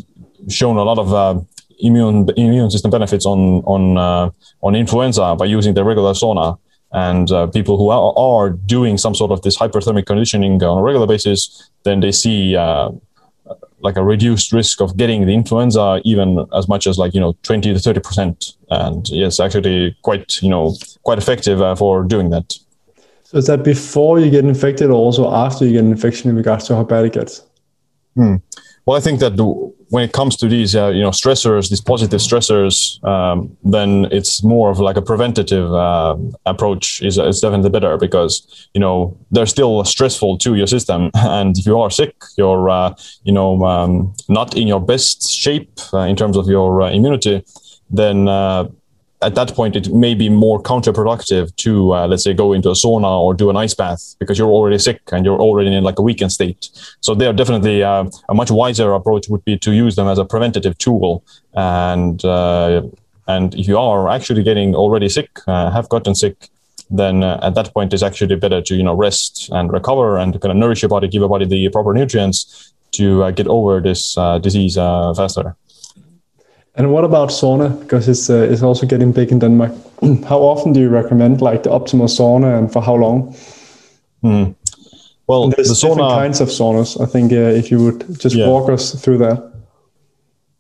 shown 0.49 0.77
a 0.77 0.83
lot 0.83 0.99
of 0.99 1.15
uh, 1.15 1.41
immune 1.79 2.29
immune 2.37 2.71
system 2.71 2.91
benefits 2.91 3.25
on 3.25 3.63
on 3.65 3.97
uh, 3.97 4.31
on 4.63 4.75
influenza 4.75 5.37
by 5.37 5.47
using 5.47 5.75
the 5.75 5.85
regular 5.85 6.13
sauna 6.13 6.59
and 6.93 7.31
uh, 7.31 7.47
people 7.47 7.77
who 7.77 7.91
are, 7.91 8.13
are, 8.17 8.51
doing 8.51 8.99
some 8.99 9.15
sort 9.15 9.31
of 9.31 9.43
this 9.43 9.57
hyperthermic 9.57 10.07
conditioning 10.07 10.63
on 10.63 10.79
a 10.79 10.83
regular 10.83 11.07
basis, 11.07 11.71
then 11.85 12.01
they 12.01 12.11
see 12.11 12.57
uh, 12.57 12.91
like 13.81 13.97
a 13.97 14.05
reduced 14.05 14.53
risk 14.53 14.81
of 14.81 14.97
getting 14.97 15.27
the 15.27 15.33
influenza, 15.33 16.01
even 16.05 16.47
as 16.55 16.69
much 16.69 16.87
as 16.87 16.99
like 16.99 17.15
you 17.15 17.21
know 17.21 17.37
twenty 17.43 17.73
to 17.73 17.79
thirty 17.79 18.01
percent. 18.01 18.55
And 18.71 19.09
yes, 19.09 19.41
actually 19.41 19.97
quite 20.03 20.43
you 20.43 20.51
know 20.51 20.75
quite 21.03 21.19
effective 21.19 21.63
uh, 21.63 21.75
for 21.75 22.03
doing 22.03 22.31
that. 22.31 22.55
So 23.25 23.39
is 23.39 23.47
that 23.47 23.63
before 23.63 24.19
you 24.19 24.31
get 24.31 24.45
infected, 24.45 24.91
or 24.91 24.95
also 24.95 25.33
after 25.33 25.65
you 25.65 25.73
get 25.73 25.85
an 25.85 25.93
infection 25.93 26.31
in 26.31 26.37
regards 26.37 26.67
to 26.67 26.75
how 26.75 26.85
bad 26.85 27.05
it 27.05 27.13
gets? 27.13 27.43
Hmm. 28.17 28.37
Well, 28.85 28.97
I 28.97 29.01
think 29.01 29.21
that 29.21 29.37
when 29.91 30.05
it 30.05 30.13
comes 30.13 30.37
to 30.37 30.49
these, 30.49 30.75
uh, 30.75 30.89
you 30.89 31.03
know, 31.03 31.11
stressors, 31.11 31.69
these 31.69 31.81
positive 31.81 32.21
stressors, 32.21 33.03
um, 33.05 33.57
then 33.65 34.07
it's 34.13 34.43
more 34.43 34.71
of 34.71 34.79
like 34.79 34.97
a 34.97 35.03
preventative 35.03 35.73
uh, 35.73 36.17
approach 36.47 37.03
is, 37.03 37.19
is 37.19 37.41
definitely 37.41 37.71
better 37.71 37.97
because 37.99 38.69
you 38.73 38.81
know 38.81 39.17
they're 39.33 39.47
still 39.47 39.85
stressful 39.85 40.39
to 40.39 40.55
your 40.55 40.69
system, 40.69 41.11
and 41.15 41.59
if 41.59 41.67
you 41.67 41.79
are 41.79 41.91
sick, 41.91 42.15
you're 42.39 42.71
uh, 42.71 42.95
you 43.25 43.33
know 43.33 43.65
um, 43.65 44.15
not 44.29 44.57
in 44.57 44.69
your 44.69 44.81
best 44.81 45.31
shape 45.31 45.73
uh, 45.93 46.01
in 46.01 46.17
terms 46.17 46.37
of 46.37 46.47
your 46.49 46.83
uh, 46.83 46.91
immunity, 46.91 47.45
then 47.91 48.29
uh, 48.29 48.69
at 49.23 49.35
that 49.35 49.55
point 49.55 49.77
it 49.77 49.93
may 49.93 50.15
be 50.15 50.29
more 50.29 50.63
counterproductive 50.63 51.55
to 51.57 51.95
uh, 51.95 52.07
let's 52.07 52.25
say 52.25 52.33
go 52.33 52.53
into 52.53 52.71
a 52.71 52.73
sauna 52.73 53.21
or 53.21 53.35
do 53.35 53.51
an 53.51 53.57
ice 53.57 53.75
bath 53.75 54.17
because 54.19 54.39
you're 54.39 54.49
already 54.51 54.79
sick 54.79 55.01
and 55.13 55.27
you're 55.27 55.39
already 55.39 55.75
in 55.75 55.85
like 55.85 55.99
a 55.99 56.03
weakened 56.03 56.33
state. 56.33 56.71
So 57.01 57.15
they 57.15 57.27
are 57.27 57.33
definitely 57.33 57.83
uh, 57.83 58.05
a 58.29 58.35
much 58.35 58.51
wiser 58.51 58.93
approach 58.93 59.29
would 59.29 59.45
be 59.45 59.59
to 59.59 59.73
use 59.73 59.97
them 59.97 60.09
as 60.09 60.19
a 60.19 60.25
preventative 60.25 60.79
tool. 60.79 61.23
And 61.55 62.25
uh, 62.25 62.83
and 63.29 63.55
if 63.55 63.69
you 63.69 63.79
are 63.79 64.09
actually 64.09 64.43
getting 64.43 64.75
already 64.75 65.09
sick 65.09 65.31
uh, 65.47 65.71
have 65.71 65.89
gotten 65.89 66.15
sick 66.15 66.49
then 66.93 67.23
uh, 67.23 67.39
at 67.43 67.55
that 67.55 67.73
point 67.73 67.93
it's 67.93 68.03
actually 68.03 68.35
better 68.35 68.61
to 68.63 68.75
you 68.75 68.83
know 68.83 68.95
rest 68.95 69.49
and 69.53 69.71
recover 69.73 70.19
and 70.19 70.41
kind 70.41 70.51
of 70.51 70.57
nourish 70.57 70.83
your 70.83 70.89
body 70.89 71.07
give 71.07 71.21
your 71.21 71.29
body 71.29 71.45
the 71.45 71.69
proper 71.69 71.93
nutrients 71.93 72.73
to 72.91 73.23
uh, 73.23 73.31
get 73.31 73.47
over 73.47 73.81
this 73.81 74.15
disease 74.41 74.75
faster 74.75 75.55
and 76.75 76.93
what 76.93 77.05
about 77.05 77.31
sauna? 77.31 77.79
Because 77.81 78.09
it's 78.09 78.31
uh, 78.31 78.49
it's 78.51 78.63
also 78.63 78.87
getting 78.87 79.13
big 79.13 79.33
in 79.33 79.39
Denmark. 79.39 79.73
how 80.29 80.39
often 80.39 80.73
do 80.73 80.81
you 80.81 80.89
recommend 80.89 81.41
like 81.41 81.63
the 81.63 81.71
optimal 81.71 82.09
sauna, 82.09 82.59
and 82.59 82.73
for 82.73 82.83
how 82.83 82.95
long? 82.95 83.35
Hmm. 84.23 84.53
Well, 85.27 85.45
and 85.45 85.53
there's 85.53 85.69
the 85.69 85.75
different 85.75 86.01
sauna, 86.01 86.19
kinds 86.19 86.41
of 86.41 86.49
saunas. 86.49 87.01
I 87.01 87.07
think 87.07 87.33
uh, 87.33 87.37
if 87.37 87.71
you 87.71 87.85
would 87.85 88.21
just 88.21 88.37
yeah. 88.37 88.49
walk 88.49 88.71
us 88.71 88.95
through 89.03 89.19
that. 89.19 89.53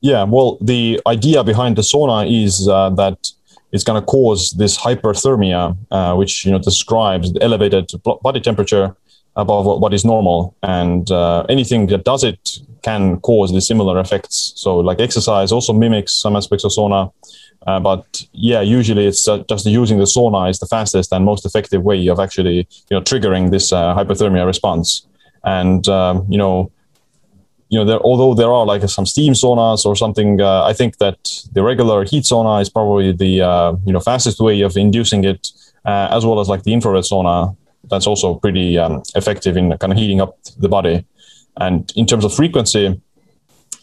Yeah. 0.00 0.24
Well, 0.24 0.58
the 0.60 1.00
idea 1.06 1.44
behind 1.44 1.76
the 1.76 1.82
sauna 1.82 2.26
is 2.26 2.68
uh, 2.68 2.90
that 2.90 3.32
it's 3.72 3.84
going 3.84 4.00
to 4.00 4.06
cause 4.06 4.52
this 4.52 4.78
hyperthermia, 4.78 5.76
uh, 5.90 6.14
which 6.16 6.44
you 6.44 6.52
know 6.52 6.58
describes 6.58 7.32
the 7.32 7.42
elevated 7.42 7.90
body 8.22 8.40
temperature 8.40 8.96
above 9.36 9.64
what 9.64 9.94
is 9.94 10.04
normal, 10.04 10.56
and 10.62 11.10
uh, 11.10 11.44
anything 11.48 11.86
that 11.86 12.04
does 12.04 12.24
it 12.24 12.58
can 12.82 13.20
cause 13.20 13.52
the 13.52 13.60
similar 13.60 14.00
effects. 14.00 14.52
So, 14.56 14.78
like 14.78 15.00
exercise 15.00 15.52
also 15.52 15.72
mimics 15.72 16.14
some 16.14 16.36
aspects 16.36 16.64
of 16.64 16.72
sauna, 16.72 17.12
uh, 17.66 17.78
but 17.80 18.26
yeah, 18.32 18.60
usually 18.60 19.06
it's 19.06 19.28
uh, 19.28 19.44
just 19.48 19.66
using 19.66 19.98
the 19.98 20.04
sauna 20.04 20.50
is 20.50 20.58
the 20.58 20.66
fastest 20.66 21.12
and 21.12 21.24
most 21.24 21.44
effective 21.44 21.82
way 21.82 22.06
of 22.08 22.18
actually 22.18 22.66
you 22.88 22.92
know 22.96 23.00
triggering 23.00 23.50
this 23.50 23.72
uh, 23.72 23.94
hyperthermia 23.94 24.46
response. 24.46 25.06
And 25.44 25.86
um, 25.88 26.26
you 26.28 26.38
know, 26.38 26.70
you 27.68 27.78
know, 27.78 27.84
there, 27.84 28.00
although 28.00 28.34
there 28.34 28.52
are 28.52 28.66
like 28.66 28.82
some 28.88 29.06
steam 29.06 29.34
saunas 29.34 29.84
or 29.86 29.94
something, 29.94 30.40
uh, 30.40 30.64
I 30.64 30.72
think 30.72 30.98
that 30.98 31.18
the 31.52 31.62
regular 31.62 32.04
heat 32.04 32.24
sauna 32.24 32.60
is 32.60 32.68
probably 32.68 33.12
the 33.12 33.42
uh, 33.42 33.72
you 33.84 33.92
know 33.92 34.00
fastest 34.00 34.40
way 34.40 34.62
of 34.62 34.76
inducing 34.76 35.24
it, 35.24 35.50
as 35.84 36.24
well 36.24 36.40
as 36.40 36.48
like 36.48 36.62
the 36.64 36.72
infrared 36.72 37.04
sauna 37.04 37.56
that's 37.90 38.06
also 38.06 38.34
pretty 38.34 38.78
um, 38.78 39.02
effective 39.14 39.56
in 39.56 39.76
kind 39.78 39.92
of 39.92 39.98
heating 39.98 40.20
up 40.20 40.36
the 40.58 40.68
body. 40.68 41.04
And 41.56 41.92
in 41.96 42.06
terms 42.06 42.24
of 42.24 42.32
frequency, 42.34 43.00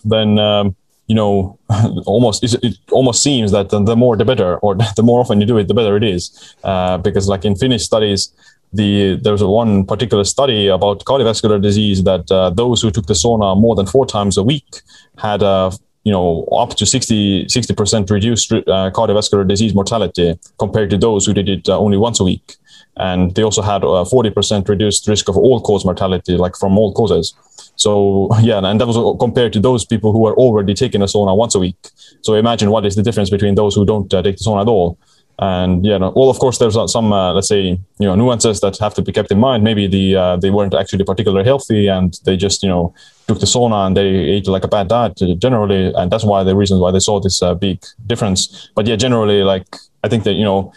then 0.04 0.40
um, 0.40 0.76
you 1.08 1.16
know 1.16 1.58
almost 2.06 2.44
it 2.44 2.78
almost 2.92 3.24
seems 3.24 3.52
that 3.52 3.70
the 3.70 3.96
more 3.96 4.18
the 4.18 4.26
better, 4.26 4.58
or 4.60 4.76
the 4.96 5.04
more 5.04 5.20
often 5.20 5.40
you 5.42 5.48
do 5.48 5.58
it, 5.58 5.68
the 5.68 5.74
better 5.74 5.96
it 5.96 6.04
is. 6.04 6.56
Uh, 6.64 6.98
because 6.98 7.28
like 7.28 7.46
in 7.46 7.56
Finnish 7.56 7.84
studies, 7.84 8.32
the 8.74 9.16
there's 9.24 9.44
one 9.44 9.86
particular 9.86 10.24
study 10.24 10.68
about 10.68 11.04
cardiovascular 11.06 11.62
disease 11.62 12.04
that 12.04 12.30
uh, 12.32 12.50
those 12.50 12.82
who 12.82 12.92
took 12.92 13.08
the 13.08 13.14
sauna 13.14 13.60
more 13.60 13.76
than 13.76 13.86
four 13.86 14.06
times 14.06 14.38
a 14.38 14.44
week 14.44 14.82
had 15.18 15.42
a 15.42 15.72
you 16.04 16.12
know 16.12 16.44
up 16.58 16.76
to 16.76 16.86
60 16.86 17.48
percent 17.76 18.10
reduced 18.10 18.52
uh, 18.52 18.92
cardiovascular 18.98 19.48
disease 19.48 19.74
mortality 19.74 20.38
compared 20.58 20.90
to 20.90 20.98
those 20.98 21.26
who 21.26 21.34
did 21.34 21.50
it 21.50 21.70
uh, 21.70 21.78
only 21.80 21.98
once 21.98 22.20
a 22.20 22.24
week 22.24 22.56
and 23.00 23.34
they 23.36 23.44
also 23.44 23.62
had 23.62 23.84
a 23.84 24.04
40% 24.06 24.68
reduced 24.68 25.08
risk 25.08 25.30
of 25.30 25.38
all 25.38 25.62
cause 25.62 25.86
mortality, 25.86 26.38
like 26.38 26.56
from 26.56 26.78
all 26.78 26.94
causes. 26.94 27.34
So 27.76 28.30
yeah, 28.42 28.60
and 28.64 28.82
that 28.82 28.88
was 28.88 29.18
compared 29.20 29.54
to 29.54 29.60
those 29.60 29.86
people 29.86 30.12
who 30.12 30.26
are 30.28 30.36
already 30.36 30.74
taking 30.74 31.02
a 31.02 31.06
sauna 31.06 31.36
once 31.36 31.56
a 31.56 31.60
week. 31.60 31.78
So 32.22 32.34
imagine 32.34 32.72
what 32.72 32.86
is 32.86 32.96
the 32.96 33.04
difference 33.04 33.30
between 33.30 33.56
those 33.56 33.76
who 33.76 33.86
don't 33.86 34.14
uh, 34.14 34.22
take 34.22 34.38
the 34.38 34.44
sauna 34.44 34.62
at 34.62 34.68
all. 34.68 34.98
And 35.40 35.86
yeah, 35.86 35.98
well, 36.00 36.32
of 36.32 36.40
course, 36.40 36.58
there's 36.58 36.76
some 36.92 37.14
uh, 37.14 37.32
let's 37.32 37.48
say 37.48 37.62
you 38.00 38.08
know 38.08 38.16
nuances 38.16 38.60
that 38.62 38.76
have 38.80 38.96
to 38.96 39.04
be 39.04 39.12
kept 39.12 39.32
in 39.32 39.40
mind. 39.40 39.64
Maybe 39.64 39.86
the 39.86 40.16
uh, 40.16 40.38
they 40.38 40.50
weren't 40.50 40.74
actually 40.74 41.04
particularly 41.04 41.46
healthy, 41.46 41.88
and 41.88 42.20
they 42.26 42.36
just 42.38 42.64
you 42.64 42.70
know 42.70 42.96
took 43.28 43.40
the 43.40 43.46
sauna 43.46 43.86
and 43.86 43.96
they 43.96 44.08
ate 44.08 44.48
like 44.48 44.64
a 44.64 44.68
bad 44.68 44.88
diet 44.88 45.22
generally, 45.38 45.94
and 45.94 46.12
that's 46.12 46.24
why 46.24 46.44
the 46.44 46.56
reason 46.56 46.80
why 46.80 46.90
they 46.90 47.00
saw 47.00 47.20
this 47.20 47.44
uh, 47.44 47.54
big 47.54 47.84
difference. 48.08 48.72
But 48.74 48.88
yeah, 48.88 48.96
generally, 48.96 49.44
like 49.44 49.68
I 50.04 50.08
think 50.08 50.24
that 50.24 50.34
you 50.34 50.44
know 50.44 50.74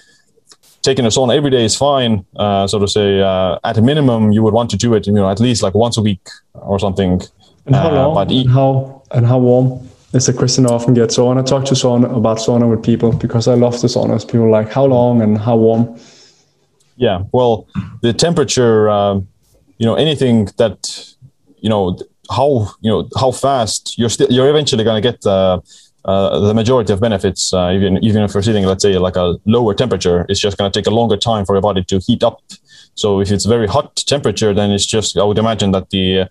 taking 0.82 1.04
a 1.04 1.08
sauna 1.08 1.36
every 1.36 1.50
day 1.50 1.64
is 1.64 1.76
fine. 1.76 2.24
Uh, 2.36 2.66
so 2.66 2.78
to 2.78 2.88
say, 2.88 3.20
uh, 3.20 3.58
at 3.64 3.76
a 3.76 3.82
minimum, 3.82 4.32
you 4.32 4.42
would 4.42 4.54
want 4.54 4.70
to 4.70 4.76
do 4.76 4.94
it, 4.94 5.06
you 5.06 5.12
know, 5.12 5.28
at 5.28 5.40
least 5.40 5.62
like 5.62 5.74
once 5.74 5.96
a 5.96 6.02
week 6.02 6.26
or 6.54 6.78
something. 6.78 7.20
And 7.66 7.74
how 7.74 7.88
uh, 7.88 7.92
long? 7.92 8.14
But 8.14 8.30
and 8.30 8.50
how 8.50 9.02
and 9.10 9.26
how 9.26 9.38
warm 9.38 9.88
is 10.12 10.28
a 10.28 10.32
question 10.32 10.66
I 10.66 10.70
often 10.70 10.94
get. 10.94 11.12
So 11.12 11.24
I 11.24 11.34
want 11.34 11.46
to 11.46 11.50
talk 11.50 11.64
to 11.66 11.74
sauna 11.74 12.16
about 12.16 12.38
sauna 12.38 12.68
with 12.68 12.82
people 12.82 13.12
because 13.12 13.48
I 13.48 13.54
love 13.54 13.80
the 13.80 13.88
saunas. 13.88 14.26
People 14.26 14.50
like 14.50 14.70
how 14.70 14.84
long 14.84 15.22
and 15.22 15.38
how 15.38 15.56
warm. 15.56 15.98
Yeah, 16.96 17.22
well, 17.32 17.66
the 18.02 18.12
temperature, 18.12 18.90
uh, 18.90 19.14
you 19.78 19.86
know, 19.86 19.94
anything 19.94 20.50
that, 20.58 21.14
you 21.60 21.70
know, 21.70 21.98
how 22.30 22.70
you 22.80 22.90
know 22.90 23.08
how 23.18 23.32
fast 23.32 23.98
you're 23.98 24.08
still 24.08 24.28
you're 24.30 24.48
eventually 24.48 24.84
going 24.84 25.02
to 25.02 25.10
get 25.10 25.26
uh, 25.26 25.60
uh, 26.04 26.40
the 26.40 26.54
majority 26.54 26.92
of 26.92 27.00
benefits, 27.00 27.52
uh, 27.52 27.70
even 27.72 28.02
even 28.02 28.22
if 28.22 28.32
you're 28.32 28.42
sitting, 28.42 28.64
let's 28.64 28.82
say, 28.82 28.96
like 28.96 29.16
a 29.16 29.36
lower 29.44 29.74
temperature, 29.74 30.24
it's 30.28 30.40
just 30.40 30.56
going 30.56 30.70
to 30.70 30.78
take 30.78 30.86
a 30.86 30.94
longer 30.94 31.16
time 31.16 31.44
for 31.44 31.54
your 31.54 31.62
body 31.62 31.84
to 31.84 31.98
heat 31.98 32.22
up. 32.22 32.40
So 32.94 33.20
if 33.20 33.30
it's 33.30 33.44
very 33.44 33.66
hot 33.66 33.96
temperature, 33.96 34.54
then 34.54 34.70
it's 34.70 34.86
just 34.86 35.18
I 35.18 35.24
would 35.24 35.38
imagine 35.38 35.72
that 35.72 35.90
the 35.90 36.28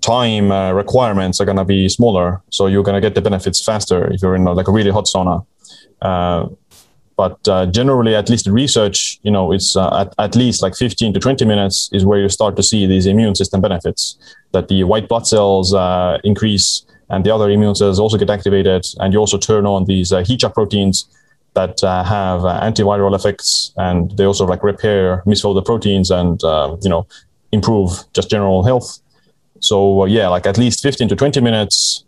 time 0.00 0.50
uh, 0.50 0.72
requirements 0.72 1.40
are 1.40 1.44
going 1.44 1.56
to 1.56 1.64
be 1.64 1.88
smaller, 1.88 2.42
so 2.50 2.66
you're 2.66 2.82
going 2.82 3.00
to 3.00 3.00
get 3.00 3.14
the 3.14 3.22
benefits 3.22 3.64
faster 3.64 4.12
if 4.12 4.22
you're 4.22 4.34
in 4.34 4.46
a, 4.46 4.52
like 4.52 4.66
a 4.66 4.72
really 4.72 4.90
hot 4.90 5.04
sauna. 5.04 5.46
Uh, 6.00 6.48
but 7.16 7.46
uh, 7.46 7.66
generally, 7.66 8.16
at 8.16 8.28
least 8.28 8.48
in 8.48 8.52
research, 8.52 9.20
you 9.22 9.30
know, 9.30 9.52
it's 9.52 9.76
at, 9.76 10.12
at 10.18 10.34
least 10.34 10.62
like 10.62 10.74
15 10.74 11.14
to 11.14 11.20
20 11.20 11.44
minutes 11.44 11.88
is 11.92 12.04
where 12.04 12.18
you 12.18 12.28
start 12.28 12.56
to 12.56 12.62
see 12.62 12.86
these 12.86 13.06
immune 13.06 13.36
system 13.36 13.60
benefits. 13.60 14.16
That 14.50 14.66
the 14.66 14.82
white 14.82 15.08
blood 15.08 15.26
cells 15.26 15.72
increase 16.24 16.84
and 17.10 17.24
the 17.24 17.34
other 17.34 17.50
immune 17.50 17.74
cells 17.74 17.98
also 17.98 18.16
get 18.16 18.30
activated, 18.30 18.84
and 18.98 19.12
you 19.12 19.18
also 19.18 19.38
turn 19.38 19.66
on 19.66 19.84
these 19.84 20.12
uh, 20.12 20.24
heat 20.24 20.40
shock 20.40 20.54
proteins 20.54 21.06
that 21.54 21.82
uh, 21.84 22.02
have 22.04 22.44
uh, 22.44 22.60
antiviral 22.62 23.14
effects, 23.14 23.72
and 23.76 24.10
they 24.16 24.24
also 24.24 24.46
like 24.46 24.62
repair 24.62 25.22
misfolded 25.26 25.64
proteins 25.64 26.10
and 26.10 26.42
uh, 26.44 26.76
you 26.82 26.88
know 26.88 27.06
improve 27.52 27.90
just 28.14 28.30
general 28.30 28.64
health. 28.64 28.98
So 29.60 30.02
uh, 30.02 30.04
yeah, 30.06 30.28
like 30.28 30.46
at 30.46 30.58
least 30.58 30.82
15 30.82 31.08
to 31.08 31.16
20 31.16 31.40
minutes 31.40 32.04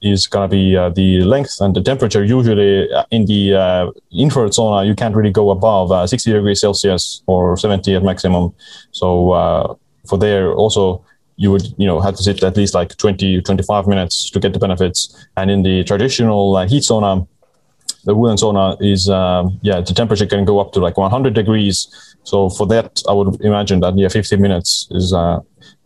is 0.00 0.26
gonna 0.26 0.48
be 0.48 0.76
uh, 0.76 0.88
the 0.90 1.20
length 1.22 1.60
and 1.60 1.74
the 1.74 1.82
temperature. 1.82 2.24
Usually 2.24 2.88
in 3.10 3.26
the 3.26 3.92
infrared 4.12 4.52
sauna, 4.52 4.86
you 4.86 4.94
can't 4.94 5.14
really 5.14 5.32
go 5.32 5.50
above 5.50 6.08
60 6.08 6.32
degrees 6.32 6.60
Celsius 6.60 7.22
or 7.26 7.56
70 7.56 7.96
at 7.96 8.02
maximum. 8.02 8.54
So 8.92 9.78
for 10.06 10.18
there 10.18 10.52
also 10.54 11.04
you 11.38 11.50
would 11.52 11.66
you 11.78 11.86
know 11.86 12.00
have 12.00 12.16
to 12.16 12.22
sit 12.22 12.42
at 12.42 12.56
least 12.56 12.74
like 12.74 12.96
20 12.96 13.40
25 13.42 13.86
minutes 13.86 14.28
to 14.30 14.40
get 14.40 14.52
the 14.52 14.58
benefits. 14.58 15.00
And 15.36 15.50
in 15.50 15.62
the 15.62 15.84
traditional 15.84 16.56
uh, 16.56 16.66
heat 16.66 16.82
sauna 16.82 17.26
the 18.04 18.14
wooden 18.14 18.36
sauna 18.36 18.76
is 18.80 19.08
uh, 19.08 19.48
yeah 19.62 19.80
the 19.80 19.94
temperature 19.94 20.26
can 20.26 20.44
go 20.44 20.58
up 20.58 20.72
to 20.72 20.80
like 20.80 20.96
100 20.96 21.32
degrees. 21.34 21.86
So 22.24 22.50
for 22.50 22.66
that 22.66 23.02
i 23.08 23.12
would 23.12 23.40
imagine 23.40 23.80
that 23.80 23.96
yeah 23.96 24.08
15 24.08 24.40
minutes 24.40 24.88
is 24.90 25.12
uh, 25.12 25.38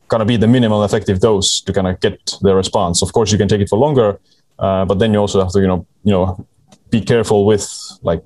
gonna 0.08 0.24
be 0.24 0.36
the 0.36 0.48
minimal 0.48 0.84
effective 0.84 1.20
dose 1.20 1.60
to 1.60 1.72
kind 1.72 1.86
of 1.86 2.00
get 2.00 2.18
the 2.40 2.54
response. 2.54 3.02
Of 3.02 3.12
course 3.12 3.30
you 3.30 3.38
can 3.38 3.48
take 3.48 3.60
it 3.60 3.68
for 3.68 3.78
longer 3.78 4.18
uh, 4.58 4.84
but 4.86 4.98
then 4.98 5.12
you 5.12 5.18
also 5.18 5.40
have 5.42 5.52
to 5.52 5.60
you 5.60 5.66
know 5.66 5.86
you 6.04 6.12
know 6.12 6.46
be 6.90 7.00
careful 7.00 7.44
with 7.44 7.66
like 8.02 8.24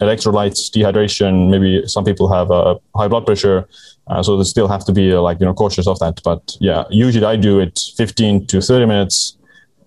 electrolytes 0.00 0.70
dehydration. 0.74 1.50
Maybe 1.50 1.86
some 1.86 2.04
people 2.04 2.32
have 2.32 2.50
uh, 2.50 2.76
high 2.94 3.08
blood 3.08 3.26
pressure 3.26 3.68
uh, 4.08 4.22
so 4.22 4.36
they 4.36 4.44
still 4.44 4.68
have 4.68 4.84
to 4.84 4.92
be 4.92 5.12
uh, 5.12 5.20
like 5.20 5.40
you 5.40 5.46
know 5.46 5.54
cautious 5.54 5.86
of 5.86 5.98
that. 5.98 6.20
But 6.22 6.56
yeah, 6.60 6.84
usually 6.90 7.26
I 7.26 7.36
do 7.36 7.60
it 7.60 7.80
15 7.96 8.46
to 8.46 8.60
30 8.60 8.86
minutes, 8.86 9.36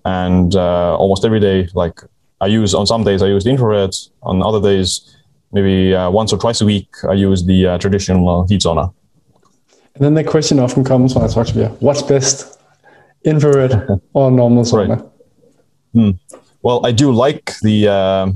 and 0.06 0.56
uh, 0.56 0.98
almost 0.98 1.24
every 1.24 1.40
day. 1.40 1.70
Like 1.74 2.02
I 2.42 2.48
use 2.48 2.74
on 2.74 2.86
some 2.86 3.04
days 3.04 3.22
I 3.22 3.28
use 3.28 3.44
the 3.44 3.52
infrared. 3.52 3.96
On 4.24 4.44
other 4.44 4.62
days, 4.62 5.16
maybe 5.52 5.96
uh, 5.96 6.10
once 6.10 6.34
or 6.34 6.38
twice 6.38 6.60
a 6.62 6.66
week, 6.66 6.90
I 7.10 7.14
use 7.14 7.46
the 7.46 7.68
uh, 7.68 7.78
traditional 7.78 8.46
heat 8.48 8.62
sauna. 8.62 8.94
And 9.96 10.04
then 10.04 10.14
the 10.14 10.24
question 10.24 10.60
often 10.60 10.84
comes 10.84 11.16
when 11.16 11.24
I 11.24 11.28
talk 11.28 11.48
to 11.48 11.60
you: 11.60 11.66
What's 11.80 12.02
best, 12.02 12.60
infrared 13.24 14.02
or 14.14 14.32
normal 14.32 14.64
sauna? 14.64 14.90
Right. 14.90 15.06
Hmm. 15.94 16.12
Well, 16.62 16.86
I 16.86 16.92
do 16.92 17.14
like 17.14 17.54
the 17.62 17.88
uh, 17.88 18.32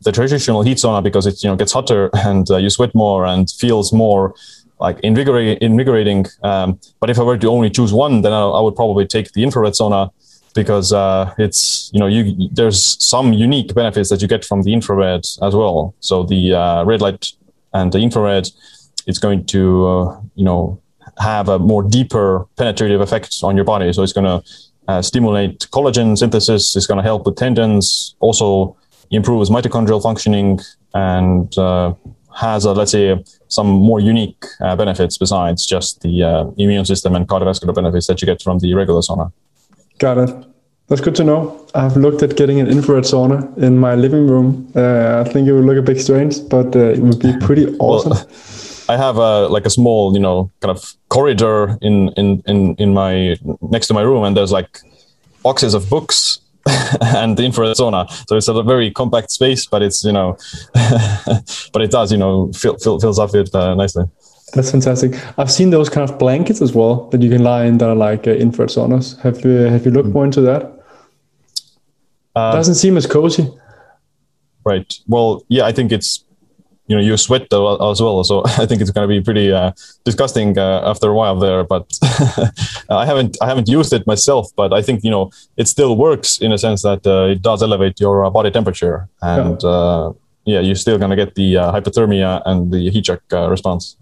the 0.00 0.10
traditional 0.10 0.62
heat 0.62 0.78
sauna 0.78 1.00
because 1.00 1.26
it 1.26 1.44
you 1.44 1.48
know 1.48 1.54
gets 1.54 1.72
hotter 1.72 2.10
and 2.14 2.48
you 2.48 2.70
sweat 2.70 2.92
more 2.92 3.24
and 3.24 3.48
feels 3.50 3.92
more 3.92 4.34
like 4.80 4.98
invigorating. 5.00 5.58
invigorating. 5.60 6.26
Um, 6.42 6.78
but 7.00 7.10
if 7.10 7.18
I 7.18 7.22
were 7.22 7.38
to 7.38 7.48
only 7.48 7.70
choose 7.70 7.92
one, 7.92 8.22
then 8.22 8.32
I, 8.32 8.42
I, 8.42 8.60
would 8.60 8.76
probably 8.76 9.06
take 9.06 9.32
the 9.32 9.42
infrared 9.42 9.74
sauna 9.74 10.10
because 10.54 10.92
uh, 10.92 11.34
it's 11.38 11.90
you 11.92 12.00
know 12.00 12.06
you 12.06 12.48
there's 12.52 13.02
some 13.02 13.32
unique 13.32 13.74
benefits 13.74 14.08
that 14.10 14.22
you 14.22 14.28
get 14.28 14.44
from 14.44 14.62
the 14.62 14.72
infrared 14.72 15.24
as 15.42 15.54
well. 15.54 15.94
So 16.00 16.22
the 16.22 16.54
uh, 16.54 16.84
red 16.84 17.00
light 17.00 17.32
and 17.74 17.92
the 17.92 17.98
infrared, 17.98 18.48
it's 19.06 19.18
going 19.18 19.46
to 19.46 19.86
uh, 19.86 20.20
you 20.34 20.44
know 20.44 20.80
have 21.18 21.48
a 21.48 21.58
more 21.58 21.82
deeper 21.82 22.46
penetrative 22.56 23.00
effect 23.00 23.38
on 23.42 23.56
your 23.56 23.64
body. 23.64 23.92
So 23.92 24.02
it's 24.02 24.12
going 24.12 24.24
to 24.24 24.48
uh, 24.88 25.02
stimulate 25.02 25.60
collagen 25.70 26.16
synthesis. 26.16 26.76
It's 26.76 26.86
going 26.86 26.98
to 26.98 27.02
help 27.02 27.26
with 27.26 27.36
tendons. 27.36 28.14
Also 28.20 28.76
improves 29.10 29.50
mitochondrial 29.50 30.02
functioning 30.02 30.60
and 30.94 31.56
uh, 31.58 31.94
has 32.38 32.64
a, 32.64 32.72
let's 32.72 32.92
say 32.92 33.22
some 33.48 33.66
more 33.66 34.00
unique 34.00 34.44
uh, 34.60 34.76
benefits 34.76 35.18
besides 35.18 35.66
just 35.66 36.02
the 36.02 36.22
uh, 36.22 36.44
immune 36.56 36.84
system 36.84 37.14
and 37.16 37.26
cardiovascular 37.26 37.74
benefits 37.74 38.06
that 38.06 38.22
you 38.22 38.26
get 38.26 38.40
from 38.40 38.60
the 38.60 38.74
regular 38.74 39.00
sauna. 39.00 39.32
Got 39.98 40.18
it. 40.18 40.46
That's 40.86 41.00
good 41.00 41.16
to 41.16 41.24
know. 41.24 41.66
I've 41.74 41.96
looked 41.96 42.22
at 42.22 42.36
getting 42.36 42.60
an 42.60 42.68
infrared 42.68 43.04
sauna 43.04 43.56
in 43.58 43.76
my 43.78 43.94
living 43.94 44.26
room. 44.26 44.72
Uh, 44.74 45.24
I 45.26 45.28
think 45.30 45.48
it 45.48 45.52
would 45.52 45.64
look 45.64 45.76
a 45.76 45.82
bit 45.82 46.00
strange, 46.00 46.48
but 46.48 46.74
uh, 46.76 46.94
it 46.94 47.00
would 47.00 47.18
be 47.18 47.36
pretty 47.40 47.66
awesome. 47.78 48.12
well, 48.12 48.26
I 48.88 48.96
have 48.96 49.16
a 49.18 49.48
like 49.48 49.66
a 49.66 49.70
small, 49.70 50.14
you 50.14 50.20
know, 50.20 50.50
kind 50.60 50.70
of 50.70 50.94
corridor 51.10 51.76
in 51.82 52.08
in 52.16 52.42
in 52.46 52.74
in 52.76 52.94
my 52.94 53.36
next 53.60 53.88
to 53.88 53.94
my 53.94 54.00
room, 54.00 54.24
and 54.24 54.34
there's 54.34 54.52
like 54.52 54.78
boxes 55.42 55.74
of 55.74 55.90
books 55.90 56.40
and 57.00 57.36
the 57.36 57.44
infrared 57.44 57.76
sauna. 57.76 58.10
So 58.28 58.36
it's 58.36 58.48
a 58.48 58.62
very 58.62 58.90
compact 58.90 59.30
space, 59.30 59.66
but 59.66 59.82
it's 59.82 60.04
you 60.04 60.12
know, 60.12 60.36
but 61.72 61.82
it 61.82 61.90
does 61.90 62.12
you 62.12 62.18
know 62.18 62.52
fill, 62.52 62.76
fill, 62.78 63.00
fills 63.00 63.18
up 63.18 63.34
it 63.34 63.54
uh, 63.54 63.74
nicely. 63.74 64.04
That's 64.54 64.70
fantastic. 64.70 65.12
I've 65.38 65.50
seen 65.50 65.70
those 65.70 65.88
kind 65.90 66.08
of 66.08 66.18
blankets 66.18 66.62
as 66.62 66.72
well 66.72 67.08
that 67.10 67.22
you 67.22 67.30
can 67.30 67.42
lie 67.42 67.66
in 67.66 67.78
that 67.78 67.88
are 67.88 67.94
like 67.94 68.26
uh, 68.26 68.30
infrared 68.30 68.70
saunas. 68.70 69.20
Have 69.20 69.44
you 69.44 69.50
have 69.50 69.84
you 69.84 69.92
looked 69.92 70.08
mm. 70.08 70.14
more 70.14 70.24
into 70.24 70.40
that? 70.42 70.72
Uh, 72.34 72.52
Doesn't 72.52 72.76
seem 72.76 72.96
as 72.96 73.06
cozy. 73.06 73.48
Right. 74.64 74.98
Well, 75.06 75.44
yeah, 75.48 75.64
I 75.64 75.72
think 75.72 75.92
it's 75.92 76.24
you 76.88 76.96
know 76.96 77.02
you 77.02 77.16
sweat 77.16 77.42
as 77.42 78.00
well 78.00 78.24
so 78.24 78.42
i 78.62 78.66
think 78.66 78.80
it's 78.80 78.90
going 78.90 79.08
to 79.08 79.14
be 79.14 79.20
pretty 79.20 79.52
uh, 79.52 79.70
disgusting 80.04 80.58
uh, 80.58 80.82
after 80.84 81.10
a 81.10 81.14
while 81.14 81.36
there 81.36 81.62
but 81.62 81.86
i 82.90 83.06
haven't 83.06 83.36
i 83.40 83.46
haven't 83.46 83.68
used 83.68 83.92
it 83.92 84.06
myself 84.06 84.50
but 84.56 84.72
i 84.72 84.82
think 84.82 85.04
you 85.04 85.10
know 85.10 85.30
it 85.56 85.68
still 85.68 85.96
works 85.96 86.38
in 86.38 86.50
a 86.50 86.58
sense 86.58 86.82
that 86.82 87.06
uh, 87.06 87.32
it 87.32 87.42
does 87.42 87.62
elevate 87.62 88.00
your 88.00 88.24
uh, 88.24 88.30
body 88.30 88.50
temperature 88.50 89.08
and 89.22 89.62
yeah, 89.62 89.68
uh, 89.68 90.12
yeah 90.44 90.60
you're 90.60 90.82
still 90.86 90.98
going 90.98 91.10
to 91.10 91.16
get 91.16 91.34
the 91.34 91.56
uh, 91.56 91.72
hyperthermia 91.72 92.42
and 92.46 92.72
the 92.72 92.90
heat 92.90 93.06
shock 93.06 93.22
response. 93.50 93.96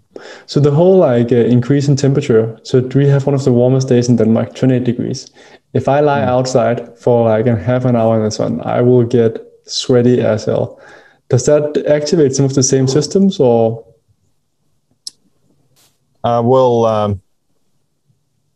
So 0.47 0.59
the 0.59 0.71
whole 0.71 0.97
like 0.97 1.31
increase 1.31 1.87
in 1.87 1.95
temperature 1.95 2.57
so 2.63 2.79
we 2.79 3.07
have 3.07 3.27
one 3.27 3.35
of 3.35 3.43
the 3.43 3.51
warmest 3.51 3.87
days 3.87 4.09
in 4.09 4.15
denmark 4.15 4.55
28 4.55 4.83
degrees. 4.83 5.29
If 5.73 5.87
i 5.87 5.99
lie 5.99 6.21
mm. 6.21 6.27
outside 6.27 6.97
for 6.97 7.29
like 7.29 7.45
a 7.45 7.55
half 7.55 7.85
an 7.85 7.95
hour 7.95 8.17
in 8.17 8.23
the 8.23 8.31
sun 8.31 8.61
i 8.61 8.81
will 8.81 9.03
get 9.03 9.37
sweaty 9.65 10.21
as 10.21 10.45
hell 10.45 10.79
does 11.29 11.45
that 11.45 11.85
activate 11.87 12.35
some 12.35 12.45
of 12.45 12.53
the 12.53 12.63
same 12.63 12.87
systems 12.87 13.39
or? 13.39 13.85
Uh, 16.23 16.41
well, 16.43 16.85
um, 16.85 17.21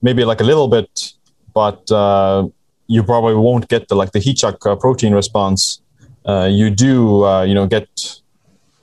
maybe 0.01 0.25
like 0.25 0.41
a 0.41 0.43
little 0.43 0.67
bit, 0.67 1.13
but 1.53 1.89
uh, 1.91 2.47
you 2.87 3.03
probably 3.03 3.35
won't 3.35 3.67
get 3.69 3.87
the 3.87 3.95
like 3.95 4.11
the 4.11 4.19
heat 4.19 4.39
shock 4.39 4.65
uh, 4.65 4.75
protein 4.75 5.13
response. 5.13 5.81
Uh, 6.25 6.47
you 6.51 6.69
do, 6.69 7.23
uh, 7.23 7.43
you 7.43 7.53
know, 7.53 7.65
get 7.65 7.87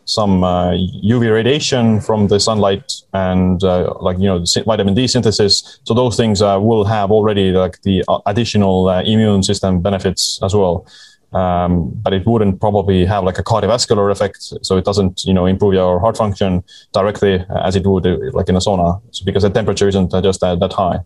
some 0.04 0.40
UV 0.40 1.28
uh, 1.28 1.33
radiation 1.33 2.00
from 2.00 2.28
the 2.28 2.40
sunlight 2.40 2.92
and 3.12 3.62
like 4.00 4.18
you 4.18 4.25
know 4.25 4.45
vitamin 4.64 4.95
D 4.95 5.07
synthesis. 5.07 5.80
So 5.85 5.92
those 5.92 6.16
things 6.16 6.40
will 6.40 6.85
have 6.85 7.11
already 7.11 7.52
like 7.52 7.83
the 7.83 8.04
additional 8.26 8.88
immune 8.88 9.42
system 9.42 9.80
benefits 9.80 10.40
as 10.42 10.54
well 10.54 10.87
um, 11.33 11.91
but 12.03 12.13
it 12.13 12.27
wouldn't 12.27 12.61
probably 12.61 13.05
have 13.05 13.25
like 13.25 13.39
a 13.39 13.43
cardiovascular 13.43 14.11
effect. 14.11 14.39
So 14.63 14.77
it 14.77 14.85
doesn't, 14.85 15.25
you 15.25 15.35
know, 15.35 15.47
improve 15.47 15.75
your 15.75 16.01
heart 16.01 16.17
function 16.17 16.65
directly 16.93 17.45
as 17.65 17.77
it 17.77 17.87
would 17.87 18.07
uh, 18.07 18.17
like 18.33 18.49
in 18.49 18.57
a 18.57 18.61
sauna, 18.61 19.01
so 19.11 19.25
because 19.25 19.43
the 19.43 19.51
temperature 19.51 19.89
isn't 19.89 20.15
uh, 20.15 20.23
just 20.23 20.41
that, 20.41 20.61
that 20.61 20.73
high. 20.73 21.01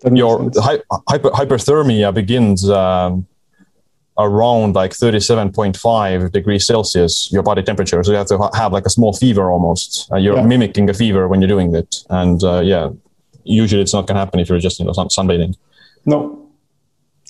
That 0.00 0.16
your 0.16 0.50
hy- 0.56 0.82
hyper- 1.08 1.30
hyperthermia 1.30 2.12
begins 2.12 2.68
um, 2.68 3.26
around 4.18 4.74
like 4.74 4.92
37.5 4.92 6.32
degrees 6.32 6.66
Celsius, 6.66 7.30
your 7.30 7.42
body 7.42 7.62
temperature. 7.62 8.02
So 8.02 8.10
you 8.10 8.16
have 8.18 8.26
to 8.28 8.38
ha- 8.38 8.50
have 8.54 8.72
like 8.72 8.86
a 8.86 8.90
small 8.90 9.12
fever 9.12 9.50
almost. 9.50 10.10
Uh, 10.10 10.16
you're 10.16 10.36
yeah. 10.36 10.46
mimicking 10.46 10.90
a 10.90 10.94
fever 10.94 11.28
when 11.28 11.40
you're 11.40 11.48
doing 11.48 11.74
it. 11.74 12.02
And 12.08 12.42
uh, 12.42 12.60
yeah, 12.60 12.90
usually 13.44 13.82
it's 13.82 13.92
not 13.92 14.06
going 14.06 14.16
to 14.16 14.20
happen 14.20 14.40
if 14.40 14.48
you're 14.48 14.58
just, 14.58 14.80
you 14.80 14.86
know, 14.86 14.92
sun- 14.92 15.08
sunbathing. 15.08 15.56
No, 16.06 16.48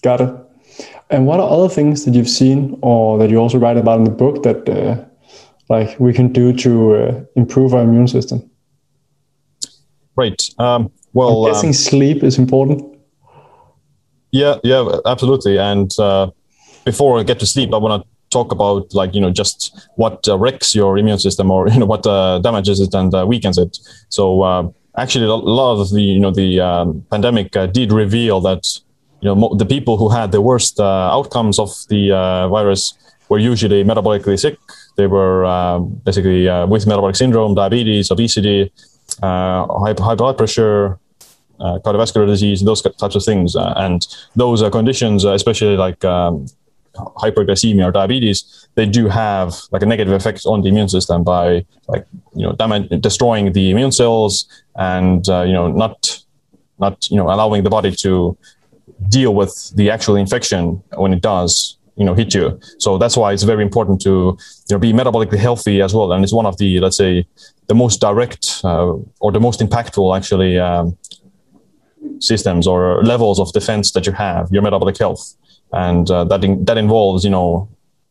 got 0.02 0.20
it. 0.20 0.49
And 1.10 1.26
what 1.26 1.40
are 1.40 1.50
other 1.50 1.68
things 1.68 2.04
that 2.04 2.14
you've 2.14 2.28
seen 2.28 2.78
or 2.82 3.18
that 3.18 3.30
you 3.30 3.38
also 3.38 3.58
write 3.58 3.76
about 3.76 3.98
in 3.98 4.04
the 4.04 4.10
book 4.10 4.42
that 4.44 4.68
uh, 4.68 5.04
like 5.68 5.98
we 5.98 6.12
can 6.12 6.32
do 6.32 6.52
to 6.52 6.94
uh, 6.94 7.24
improve 7.34 7.74
our 7.74 7.82
immune 7.82 8.06
system? 8.06 8.48
Right. 10.16 10.40
Um, 10.58 10.92
well, 11.12 11.46
I'm 11.46 11.52
guessing 11.52 11.70
um, 11.70 11.74
sleep 11.74 12.22
is 12.22 12.38
important. 12.38 12.98
Yeah, 14.30 14.56
yeah, 14.62 14.98
absolutely. 15.06 15.58
And 15.58 15.90
uh, 15.98 16.30
before 16.84 17.18
I 17.18 17.24
get 17.24 17.40
to 17.40 17.46
sleep, 17.46 17.74
I 17.74 17.78
want 17.78 18.02
to 18.02 18.08
talk 18.30 18.52
about 18.52 18.94
like 18.94 19.12
you 19.12 19.20
know 19.20 19.30
just 19.30 19.88
what 19.96 20.28
uh, 20.28 20.38
wrecks 20.38 20.74
your 20.74 20.96
immune 20.96 21.18
system 21.18 21.50
or 21.50 21.68
you 21.72 21.78
know 21.78 21.86
what 21.86 22.06
uh, 22.06 22.38
damages 22.38 22.80
it 22.80 22.94
and 22.94 23.12
uh, 23.14 23.26
weakens 23.26 23.58
it. 23.58 23.78
So 24.08 24.42
uh, 24.42 24.68
actually, 24.96 25.26
a 25.26 25.34
lot 25.34 25.80
of 25.80 25.90
the 25.90 26.02
you 26.02 26.20
know 26.20 26.30
the 26.30 26.60
um, 26.60 27.04
pandemic 27.10 27.56
uh, 27.56 27.66
did 27.66 27.92
reveal 27.92 28.40
that 28.42 28.66
you 29.20 29.34
know, 29.34 29.54
the 29.54 29.66
people 29.66 29.96
who 29.96 30.08
had 30.08 30.32
the 30.32 30.40
worst 30.40 30.80
uh, 30.80 31.10
outcomes 31.12 31.58
of 31.58 31.70
the 31.88 32.12
uh, 32.12 32.48
virus 32.48 32.94
were 33.28 33.38
usually 33.38 33.84
metabolically 33.84 34.38
sick. 34.38 34.58
They 34.96 35.06
were 35.06 35.44
um, 35.44 36.00
basically 36.04 36.48
uh, 36.48 36.66
with 36.66 36.86
metabolic 36.86 37.16
syndrome, 37.16 37.54
diabetes, 37.54 38.10
obesity, 38.10 38.72
high, 39.20 39.94
high 39.98 40.14
blood 40.14 40.36
pressure, 40.36 40.98
uh, 41.60 41.78
cardiovascular 41.84 42.26
disease, 42.26 42.62
those 42.62 42.80
types 42.82 43.14
of 43.14 43.24
things. 43.24 43.54
Uh, 43.54 43.74
and 43.76 44.06
those 44.34 44.62
uh, 44.62 44.70
conditions, 44.70 45.24
especially 45.24 45.76
like 45.76 46.02
um, 46.04 46.46
hyperglycemia 46.94 47.86
or 47.86 47.92
diabetes, 47.92 48.68
they 48.74 48.86
do 48.86 49.08
have 49.08 49.54
like 49.70 49.82
a 49.82 49.86
negative 49.86 50.14
effect 50.14 50.42
on 50.46 50.62
the 50.62 50.68
immune 50.68 50.88
system 50.88 51.22
by 51.22 51.64
like 51.88 52.06
you 52.34 52.42
know 52.46 52.52
damage, 52.52 52.88
destroying 53.00 53.52
the 53.52 53.70
immune 53.70 53.92
cells 53.92 54.48
and 54.76 55.26
you 55.26 55.52
know 55.52 55.68
not 55.68 56.24
not 56.78 57.10
you 57.10 57.16
know 57.16 57.26
allowing 57.30 57.62
the 57.62 57.70
body 57.70 57.92
to 57.92 58.36
deal 59.08 59.34
with 59.34 59.72
the 59.76 59.90
actual 59.90 60.16
infection 60.16 60.82
when 60.96 61.12
it 61.12 61.22
does 61.22 61.76
you 61.96 62.04
know 62.04 62.14
hit 62.14 62.34
you. 62.34 62.58
So 62.78 62.98
that's 62.98 63.16
why 63.16 63.32
it's 63.32 63.42
very 63.42 63.62
important 63.62 64.00
to 64.02 64.36
you 64.68 64.72
know 64.72 64.78
be 64.78 64.92
metabolically 64.92 65.38
healthy 65.38 65.82
as 65.82 65.94
well. 65.94 66.12
And 66.12 66.24
it's 66.24 66.32
one 66.32 66.46
of 66.46 66.56
the 66.58 66.80
let's 66.80 66.96
say 66.96 67.26
the 67.66 67.74
most 67.74 68.00
direct 68.00 68.60
uh, 68.64 68.94
or 69.20 69.32
the 69.32 69.40
most 69.40 69.60
impactful 69.60 70.16
actually 70.16 70.58
um, 70.58 70.96
systems 72.18 72.66
or 72.66 73.02
levels 73.04 73.38
of 73.38 73.52
defense 73.52 73.92
that 73.92 74.06
you 74.06 74.12
have 74.12 74.48
your 74.50 74.62
metabolic 74.62 74.98
health. 74.98 75.36
And 75.72 76.10
uh, 76.10 76.24
that 76.24 76.42
in, 76.42 76.64
that 76.64 76.78
involves 76.78 77.22
you 77.24 77.30
know 77.30 77.68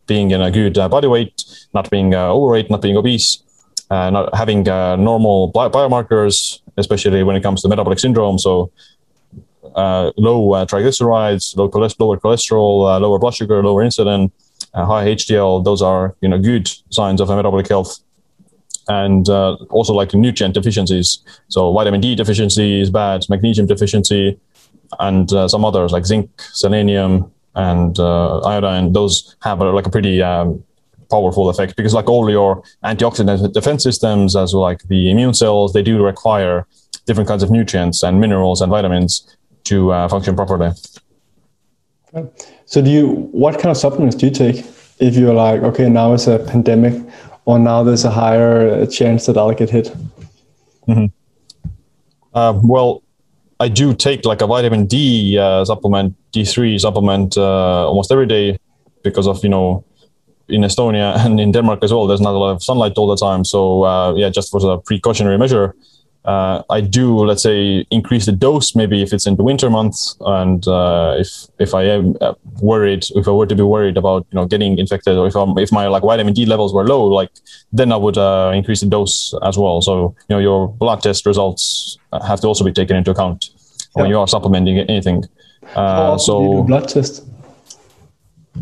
being 0.08 0.32
in 0.32 0.42
a 0.42 0.52
good 0.52 0.78
uh, 0.78 0.88
body 0.88 1.08
weight 1.08 1.44
not 1.74 1.90
being 1.90 2.14
uh, 2.14 2.30
overweight 2.30 2.70
not 2.70 2.82
being 2.82 2.98
obese 2.98 3.44
uh, 3.90 4.10
not 4.10 4.34
having 4.36 4.68
uh, 4.68 4.96
normal 4.96 5.48
bi- 5.48 5.70
biomarkers 5.70 6.62
especially 6.78 7.24
when 7.24 7.36
it 7.36 7.44
comes 7.44 7.62
to 7.62 7.68
metabolic 7.68 8.00
syndrome. 8.00 8.40
So 8.40 8.72
uh, 9.76 10.12
low 10.18 10.54
uh, 10.54 10.66
triglycerides, 10.66 11.56
low 11.58 11.70
cholesterol, 11.70 12.00
lower 12.00 12.18
cholesterol, 12.18 12.96
uh, 12.96 13.00
lower 13.00 13.20
blood 13.20 13.34
sugar, 13.34 13.64
lower 13.64 13.84
insulin, 13.84 14.32
uh, 14.74 14.86
high 14.86 15.06
HDL. 15.06 15.64
Those 15.64 15.82
are 15.82 16.16
you 16.22 16.30
know 16.30 16.40
good 16.40 16.70
signs 16.90 17.22
of 17.22 17.30
metabolic 17.30 17.68
health, 17.68 18.00
and 18.88 19.28
also 19.30 19.94
like 19.94 20.14
nutrient 20.14 20.54
deficiencies. 20.54 21.20
So 21.50 21.74
vitamin 21.74 22.02
D 22.02 22.16
deficiency 22.16 22.82
is 22.82 22.90
bad, 22.90 23.26
magnesium 23.30 23.68
deficiency, 23.68 24.40
and 25.00 25.30
some 25.30 25.66
others 25.66 25.92
like 25.92 26.06
zinc, 26.06 26.30
selenium, 26.40 27.32
and 27.56 28.00
iodine. 28.00 28.94
Those 28.94 29.36
have 29.42 29.60
like 29.60 29.88
a 29.88 29.92
pretty 29.92 30.22
um, 30.22 30.64
powerful 31.10 31.50
effect 31.50 31.76
because 31.76 31.94
like 31.94 32.08
all 32.08 32.30
your 32.30 32.64
antioxidant 32.84 33.52
defense 33.54 33.84
systems 33.84 34.36
as 34.36 34.54
well 34.54 34.62
like 34.62 34.84
the 34.88 35.10
immune 35.10 35.34
cells 35.34 35.74
they 35.74 35.82
do 35.82 36.04
require 36.04 36.68
different 37.08 37.28
kinds 37.28 37.42
of 37.42 37.50
nutrients 37.50 38.04
and 38.04 38.22
minerals 38.22 38.62
and 38.62 38.70
vitamins 38.70 39.36
to 39.70 39.92
uh, 39.92 40.08
function 40.08 40.36
properly. 40.36 40.72
So, 42.66 42.82
do 42.82 42.90
you? 42.90 43.08
What 43.32 43.56
kind 43.56 43.70
of 43.70 43.78
supplements 43.78 44.16
do 44.16 44.26
you 44.26 44.32
take 44.32 44.66
if 45.00 45.16
you're 45.16 45.34
like, 45.34 45.62
okay, 45.62 45.90
now 45.90 46.14
it's 46.14 46.28
a 46.28 46.40
pandemic, 46.40 46.96
or 47.46 47.60
now 47.60 47.84
there's 47.84 48.06
a 48.06 48.12
higher 48.12 48.86
chance 48.88 49.26
that 49.28 49.38
I'll 49.38 49.54
get 49.54 49.70
hit? 49.70 49.96
Mm-hmm. 50.88 51.06
Uh, 52.34 52.60
well, 52.64 53.04
I 53.60 53.68
do 53.68 53.94
take 53.94 54.26
like 54.26 54.42
a 54.42 54.48
vitamin 54.48 54.86
D 54.88 55.38
uh, 55.38 55.66
supplement, 55.66 56.16
D3 56.32 56.80
supplement, 56.80 57.38
uh, 57.38 57.88
almost 57.88 58.12
every 58.12 58.26
day 58.26 58.58
because 59.04 59.28
of 59.28 59.44
you 59.44 59.50
know 59.50 59.84
in 60.48 60.62
Estonia 60.62 61.16
and 61.26 61.40
in 61.40 61.52
Denmark 61.52 61.84
as 61.84 61.94
well. 61.94 62.08
There's 62.08 62.22
not 62.22 62.34
a 62.34 62.38
lot 62.38 62.52
of 62.52 62.64
sunlight 62.64 62.98
all 62.98 63.08
the 63.08 63.18
time, 63.18 63.46
so 63.46 63.84
uh, 63.84 64.14
yeah, 64.16 64.30
just 64.30 64.52
for 64.52 64.60
a 64.72 64.78
precautionary 64.80 65.38
measure. 65.38 65.76
Uh, 66.26 66.64
I 66.70 66.82
do, 66.82 67.18
let's 67.18 67.44
say, 67.44 67.86
increase 67.92 68.26
the 68.26 68.34
dose. 68.34 68.76
Maybe 68.76 69.02
if 69.02 69.14
it's 69.14 69.26
in 69.26 69.36
the 69.38 69.44
winter 69.44 69.70
months, 69.70 70.18
and 70.22 70.68
uh, 70.68 71.16
if 71.18 71.48
if 71.60 71.74
I 71.74 71.84
am 71.84 72.18
uh, 72.20 72.34
worried, 72.62 73.06
if 73.16 73.28
I 73.28 73.32
were 73.32 73.46
to 73.46 73.56
be 73.56 73.64
worried 73.64 73.98
about 73.98 74.28
you 74.32 74.36
know 74.36 74.46
getting 74.46 74.78
infected, 74.78 75.18
or 75.18 75.28
if 75.28 75.36
I'm, 75.36 75.58
if 75.58 75.72
my 75.72 75.88
like 75.88 76.04
vitamin 76.04 76.34
D 76.34 76.46
levels 76.46 76.74
were 76.74 76.86
low, 76.86 77.06
like 77.06 77.32
then 77.72 77.92
I 77.94 77.96
would 77.96 78.18
uh, 78.18 78.52
increase 78.54 78.82
the 78.82 78.88
dose 78.88 79.34
as 79.44 79.58
well. 79.58 79.82
So 79.82 80.16
you 80.28 80.36
know 80.36 80.40
your 80.40 80.68
blood 80.68 81.02
test 81.02 81.26
results 81.26 81.98
have 82.28 82.42
to 82.42 82.48
also 82.48 82.66
be 82.66 82.74
taken 82.74 82.98
into 82.98 83.12
account 83.12 83.50
yeah. 83.96 84.02
when 84.02 84.10
you 84.10 84.20
are 84.20 84.28
supplementing 84.28 84.78
anything. 84.78 85.24
Uh, 85.74 86.18
so 86.18 86.64
blood 86.64 86.90
test. 86.90 87.26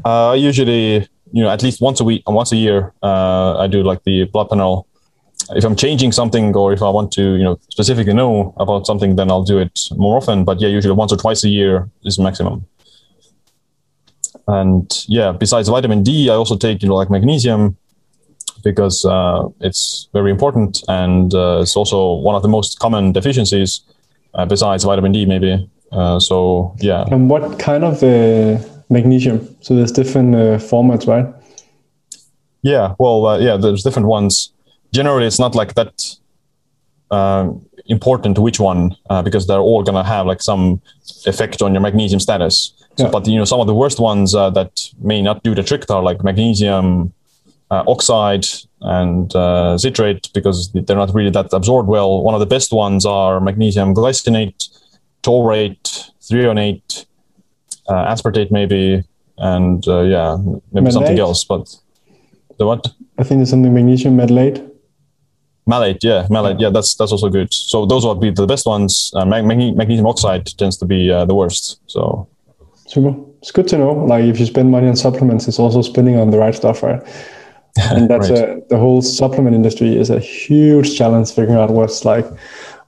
Uh, 0.06 0.36
usually, 0.38 1.08
you 1.32 1.44
know, 1.44 1.50
at 1.50 1.64
least 1.64 1.82
once 1.82 2.00
a 2.00 2.04
week, 2.04 2.22
and 2.28 2.36
once 2.36 2.52
a 2.52 2.56
year, 2.56 2.94
I 3.04 3.68
do 3.68 3.82
like 3.84 4.04
the 4.04 4.26
blood 4.26 4.50
panel 4.50 4.87
if 5.56 5.64
I'm 5.64 5.76
changing 5.76 6.12
something 6.12 6.56
or 6.56 6.74
if 6.74 6.82
I 6.82 6.90
want 6.90 7.12
to, 7.14 7.36
you 7.36 7.44
know, 7.44 7.60
specifically 7.70 8.14
know 8.14 8.54
about 8.58 8.86
something, 8.86 9.16
then 9.16 9.32
I'll 9.32 9.44
do 9.44 9.58
it 9.60 9.90
more 9.96 10.18
often. 10.18 10.44
But 10.44 10.60
yeah, 10.60 10.68
usually 10.68 10.94
once 10.94 11.14
or 11.14 11.18
twice 11.18 11.44
a 11.44 11.50
year 11.50 11.90
is 12.04 12.20
maximum. 12.20 12.66
And 14.48 14.92
yeah, 15.08 15.32
besides 15.32 15.70
vitamin 15.70 16.04
D, 16.04 16.30
I 16.30 16.34
also 16.36 16.56
take, 16.56 16.82
you 16.82 16.90
know, 16.90 16.96
like 16.96 17.10
magnesium 17.10 17.78
because 18.64 19.06
uh, 19.06 19.48
it's 19.62 20.10
very 20.14 20.32
important 20.32 20.84
and 20.88 21.34
uh, 21.34 21.60
it's 21.62 21.76
also 21.76 22.14
one 22.14 22.36
of 22.36 22.42
the 22.42 22.48
most 22.48 22.80
common 22.80 23.12
deficiencies 23.12 23.82
uh, 24.34 24.46
besides 24.46 24.84
vitamin 24.84 25.12
D, 25.12 25.26
maybe. 25.26 25.70
Uh, 25.92 26.20
so 26.20 26.76
yeah. 26.80 27.06
And 27.12 27.30
what 27.30 27.60
kind 27.60 27.84
of 27.84 28.04
uh, 28.04 28.62
magnesium? 28.90 29.56
So 29.62 29.76
there's 29.76 29.92
different 29.92 30.36
uh, 30.36 30.58
formats, 30.58 31.08
right? 31.08 31.34
Yeah, 32.64 32.96
well, 33.00 33.42
yeah, 33.42 33.56
there's 33.56 33.84
different 33.84 34.08
ones 34.08 34.52
generally 34.98 35.28
it's 35.28 35.40
not 35.46 35.54
like 35.62 35.72
that 35.80 35.94
uh, 37.12 37.46
important 37.86 38.38
which 38.48 38.60
one 38.60 38.84
uh, 39.12 39.22
because 39.22 39.44
they're 39.48 39.68
all 39.70 39.84
gonna 39.84 40.04
have 40.04 40.26
like 40.32 40.42
some 40.52 40.82
effect 41.26 41.62
on 41.62 41.74
your 41.74 41.84
magnesium 41.88 42.20
status. 42.20 42.56
So, 42.98 43.06
yeah. 43.06 43.12
But 43.12 43.28
you 43.28 43.38
know 43.40 43.46
some 43.46 43.62
of 43.64 43.68
the 43.68 43.78
worst 43.84 44.00
ones 44.00 44.34
uh, 44.34 44.50
that 44.58 44.72
may 45.12 45.22
not 45.22 45.44
do 45.44 45.54
the 45.60 45.64
trick 45.64 45.90
are 45.90 46.04
like 46.10 46.24
magnesium 46.24 47.14
uh, 47.70 47.84
oxide 47.94 48.46
and 48.82 49.34
uh, 49.36 49.78
citrate 49.78 50.24
because 50.34 50.72
they're 50.74 51.02
not 51.04 51.14
really 51.14 51.34
that 51.38 51.54
absorbed 51.54 51.90
well. 51.96 52.24
One 52.24 52.34
of 52.34 52.42
the 52.46 52.52
best 52.56 52.72
ones 52.72 53.06
are 53.06 53.40
magnesium 53.40 53.94
glycinate, 53.94 54.60
taurate, 55.22 55.88
threonate, 56.28 57.06
uh, 57.88 58.14
aspartate 58.14 58.52
maybe, 58.52 59.04
and 59.38 59.86
yeah 59.86 60.38
maybe 60.74 60.92
something 60.92 61.20
else. 61.20 61.46
But 61.46 61.64
the 62.58 62.66
what? 62.66 62.84
I 63.20 63.24
think 63.24 63.40
there's 63.40 63.52
something 63.52 63.74
magnesium 63.74 64.16
malate. 64.18 64.60
Malate, 65.68 66.02
yeah, 66.02 66.26
malate, 66.30 66.60
yeah, 66.62 66.70
that's 66.70 66.96
that's 66.96 67.12
also 67.12 67.30
good. 67.30 67.54
So 67.54 67.86
those 67.86 68.06
would 68.06 68.22
be 68.22 68.32
the 68.32 68.48
best 68.48 68.66
ones. 68.66 69.12
Uh, 69.14 69.26
mag- 69.26 69.46
magnesium 69.46 70.08
oxide 70.08 70.46
tends 70.58 70.78
to 70.78 70.86
be 70.86 71.12
uh, 71.12 71.26
the 71.26 71.36
worst. 71.36 71.82
So 71.88 72.28
super, 72.88 73.14
it's 73.40 73.52
good 73.52 73.68
to 73.68 73.78
know. 73.78 73.92
Like 73.92 74.24
if 74.24 74.40
you 74.40 74.46
spend 74.46 74.72
money 74.72 74.88
on 74.88 74.96
supplements, 74.96 75.46
it's 75.48 75.60
also 75.60 75.82
spending 75.82 76.16
on 76.16 76.32
the 76.32 76.38
right 76.38 76.56
stuff, 76.56 76.84
right? 76.84 77.02
And 77.92 78.10
that's 78.10 78.30
right. 78.30 78.40
a, 78.40 78.64
the 78.70 78.78
whole 78.78 79.02
supplement 79.02 79.56
industry 79.56 79.96
is 79.96 80.10
a 80.10 80.20
huge 80.20 80.98
challenge 80.98 81.32
figuring 81.32 81.60
out 81.60 81.70
what's 81.70 82.06
like 82.06 82.26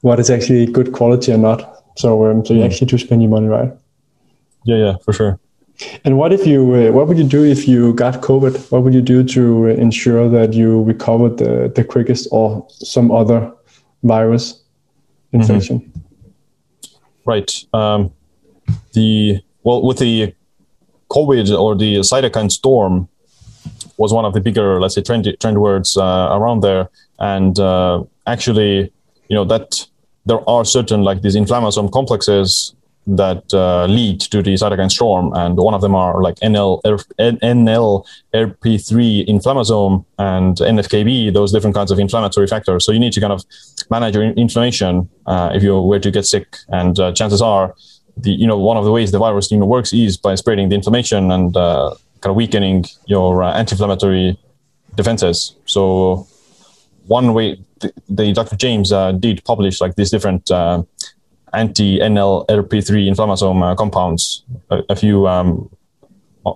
what 0.01 0.19
is 0.19 0.29
actually 0.29 0.65
good 0.65 0.93
quality 0.93 1.33
or 1.33 1.37
not. 1.37 1.83
So 1.97 2.25
um, 2.25 2.45
so 2.45 2.53
you 2.53 2.61
mm. 2.61 2.65
actually 2.65 2.87
do 2.87 2.97
spend 2.97 3.21
your 3.21 3.29
money 3.29 3.47
right. 3.47 3.71
Yeah, 4.63 4.77
yeah, 4.77 4.93
for 5.03 5.13
sure. 5.13 5.39
And 6.03 6.17
what 6.17 6.33
if 6.33 6.45
you? 6.45 6.73
Uh, 6.73 6.91
what 6.91 7.07
would 7.07 7.17
you 7.17 7.23
do 7.23 7.43
if 7.43 7.67
you 7.67 7.93
got 7.93 8.21
COVID? 8.21 8.71
What 8.71 8.83
would 8.83 8.93
you 8.93 9.01
do 9.01 9.23
to 9.23 9.67
ensure 9.67 10.29
that 10.29 10.53
you 10.53 10.83
recovered 10.83 11.37
the 11.37 11.71
the 11.73 11.83
quickest 11.83 12.27
or 12.31 12.67
some 12.69 13.11
other 13.11 13.51
virus 14.03 14.61
infection? 15.31 15.79
Mm-hmm. 15.79 15.99
Right. 17.25 17.65
Um, 17.73 18.11
the 18.93 19.41
well 19.63 19.81
with 19.81 19.99
the 19.99 20.33
COVID 21.09 21.57
or 21.57 21.75
the 21.75 21.97
cytokine 21.99 22.51
storm 22.51 23.07
was 23.97 24.13
one 24.13 24.25
of 24.25 24.33
the 24.33 24.39
bigger, 24.39 24.79
let's 24.79 24.95
say, 24.95 25.01
trend 25.01 25.27
trend 25.39 25.61
words 25.61 25.97
uh, 25.97 26.29
around 26.31 26.61
there, 26.61 26.89
and 27.19 27.59
uh, 27.59 28.03
actually, 28.27 28.91
you 29.29 29.35
know 29.35 29.45
that 29.45 29.87
there 30.25 30.47
are 30.49 30.65
certain 30.65 31.03
like 31.03 31.21
these 31.21 31.35
inflammasome 31.35 31.91
complexes 31.91 32.73
that 33.07 33.53
uh, 33.53 33.85
lead 33.85 34.19
to 34.21 34.41
the 34.43 34.53
cytokine 34.53 34.91
storm, 34.91 35.33
and 35.33 35.57
one 35.57 35.73
of 35.73 35.81
them 35.81 35.95
are 35.95 36.21
like 36.21 36.35
NL, 36.37 36.81
NL, 36.83 38.05
RP3 38.33 39.27
inflammasome 39.27 40.05
and 40.19 40.57
NFKB, 40.57 41.33
those 41.33 41.51
different 41.51 41.75
kinds 41.75 41.91
of 41.91 41.99
inflammatory 41.99 42.47
factors. 42.47 42.85
So 42.85 42.91
you 42.91 42.99
need 42.99 43.13
to 43.13 43.21
kind 43.21 43.33
of 43.33 43.43
manage 43.89 44.15
your 44.15 44.23
inflammation 44.23 45.09
uh, 45.25 45.51
if 45.53 45.63
you 45.63 45.81
were 45.81 45.99
to 45.99 46.11
get 46.11 46.25
sick, 46.25 46.57
and 46.67 46.99
uh, 46.99 47.11
chances 47.13 47.41
are, 47.41 47.75
the 48.17 48.31
you 48.31 48.47
know 48.47 48.57
one 48.57 48.77
of 48.77 48.85
the 48.85 48.91
ways 48.91 49.11
the 49.11 49.17
virus 49.17 49.51
you 49.51 49.57
know 49.57 49.65
works 49.65 49.93
is 49.93 50.17
by 50.17 50.35
spreading 50.35 50.69
the 50.69 50.75
inflammation 50.75 51.31
and 51.31 51.55
uh, 51.55 51.93
kind 52.21 52.31
of 52.31 52.35
weakening 52.35 52.85
your 53.05 53.43
uh, 53.43 53.53
anti-inflammatory 53.53 54.37
defenses. 54.95 55.55
So 55.65 56.27
one 57.07 57.33
way 57.33 57.59
the, 58.09 58.33
Dr. 58.33 58.55
James 58.55 58.91
uh, 58.91 59.13
did 59.13 59.43
publish 59.45 59.81
like 59.81 59.95
these 59.95 60.11
different 60.11 60.51
anti-NLRP3 61.53 63.07
inflammasome 63.09 63.63
uh, 63.63 63.75
compounds 63.75 64.43
a, 64.69 64.81
a 64.89 64.95
few 64.95 65.27
um, 65.27 65.69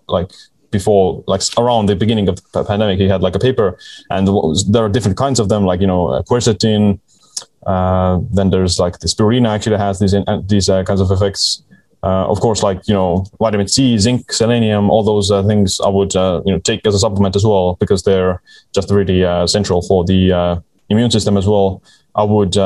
like 0.07 0.31
before 0.71 1.23
like 1.27 1.41
around 1.57 1.85
the 1.85 1.95
beginning 1.95 2.27
of 2.27 2.39
the 2.53 2.63
pandemic 2.63 2.97
he 2.99 3.07
had 3.07 3.21
like 3.21 3.35
a 3.35 3.39
paper 3.39 3.77
and 4.09 4.27
there 4.71 4.83
are 4.83 4.89
different 4.89 5.17
kinds 5.17 5.39
of 5.39 5.47
them 5.49 5.65
like 5.65 5.79
you 5.79 5.87
know 5.87 6.23
quercetin 6.27 6.99
uh, 7.65 8.19
then 8.31 8.49
there's 8.49 8.79
like 8.79 8.99
the 8.99 9.07
spirulina 9.07 9.49
actually 9.49 9.77
has 9.77 9.99
these 9.99 10.13
uh, 10.13 10.41
these 10.45 10.69
uh, 10.69 10.83
kinds 10.83 11.01
of 11.01 11.09
effects. 11.11 11.63
Uh, 12.03 12.27
of 12.27 12.41
course 12.41 12.61
like 12.61 12.85
you 12.85 12.93
know 12.93 13.25
vitamin 13.39 13.65
c 13.65 13.97
zinc 13.97 14.29
selenium 14.29 14.91
all 14.91 15.03
those 15.03 15.31
uh, 15.31 15.41
things 15.43 15.79
i 15.85 15.87
would 15.87 16.13
you 16.13 16.51
know 16.51 16.59
take 16.59 16.85
as 16.85 16.93
a 16.93 16.99
supplement 16.99 17.33
as 17.33 17.45
well 17.45 17.77
because 17.79 18.03
they're 18.03 18.41
just 18.75 18.91
really 18.91 19.21
central 19.47 19.81
for 19.81 20.03
the 20.03 20.61
immune 20.89 21.11
system 21.11 21.37
as 21.37 21.47
well. 21.47 21.81
I 22.15 22.23
would 22.23 22.57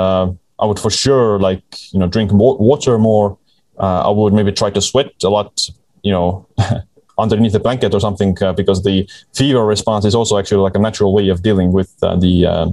I 0.60 0.66
would 0.66 0.80
for 0.80 0.90
sure 0.90 1.40
like 1.40 1.64
you 1.92 2.00
know 2.00 2.08
drink 2.08 2.32
more 2.32 2.58
water 2.58 2.98
more. 2.98 3.38
Uh, 3.80 4.02
I 4.08 4.10
would 4.10 4.34
maybe 4.34 4.52
try 4.52 4.72
to 4.72 4.82
sweat 4.82 5.12
a 5.24 5.30
lot, 5.30 5.70
you 6.02 6.12
know, 6.12 6.48
underneath 7.20 7.52
the 7.52 7.60
blanket 7.60 7.94
or 7.94 8.00
something, 8.00 8.36
uh, 8.42 8.54
because 8.54 8.84
the 8.84 9.08
fever 9.36 9.64
response 9.66 10.04
is 10.04 10.16
also 10.16 10.40
actually 10.40 10.62
like 10.62 10.76
a 10.76 10.80
natural 10.80 11.14
way 11.14 11.30
of 11.30 11.44
dealing 11.44 11.72
with 11.72 11.94
uh, 12.02 12.16
the 12.16 12.48
uh, 12.48 12.68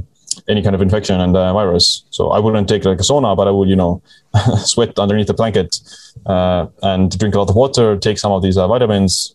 any 0.48 0.62
kind 0.62 0.74
of 0.74 0.80
infection 0.80 1.20
and 1.20 1.36
uh, 1.36 1.52
virus. 1.52 2.04
So 2.10 2.30
I 2.30 2.38
wouldn't 2.38 2.68
take 2.68 2.84
like 2.86 3.00
a 3.00 3.02
sauna, 3.02 3.36
but 3.36 3.46
I 3.46 3.50
would 3.50 3.68
you 3.68 3.76
know 3.76 4.02
sweat 4.64 4.98
underneath 4.98 5.26
the 5.26 5.34
blanket 5.34 5.78
uh, 6.26 6.66
and 6.82 7.16
drink 7.18 7.34
a 7.34 7.38
lot 7.38 7.50
of 7.50 7.56
water, 7.56 7.96
take 7.98 8.18
some 8.18 8.32
of 8.32 8.42
these 8.42 8.56
vitamins, 8.56 9.34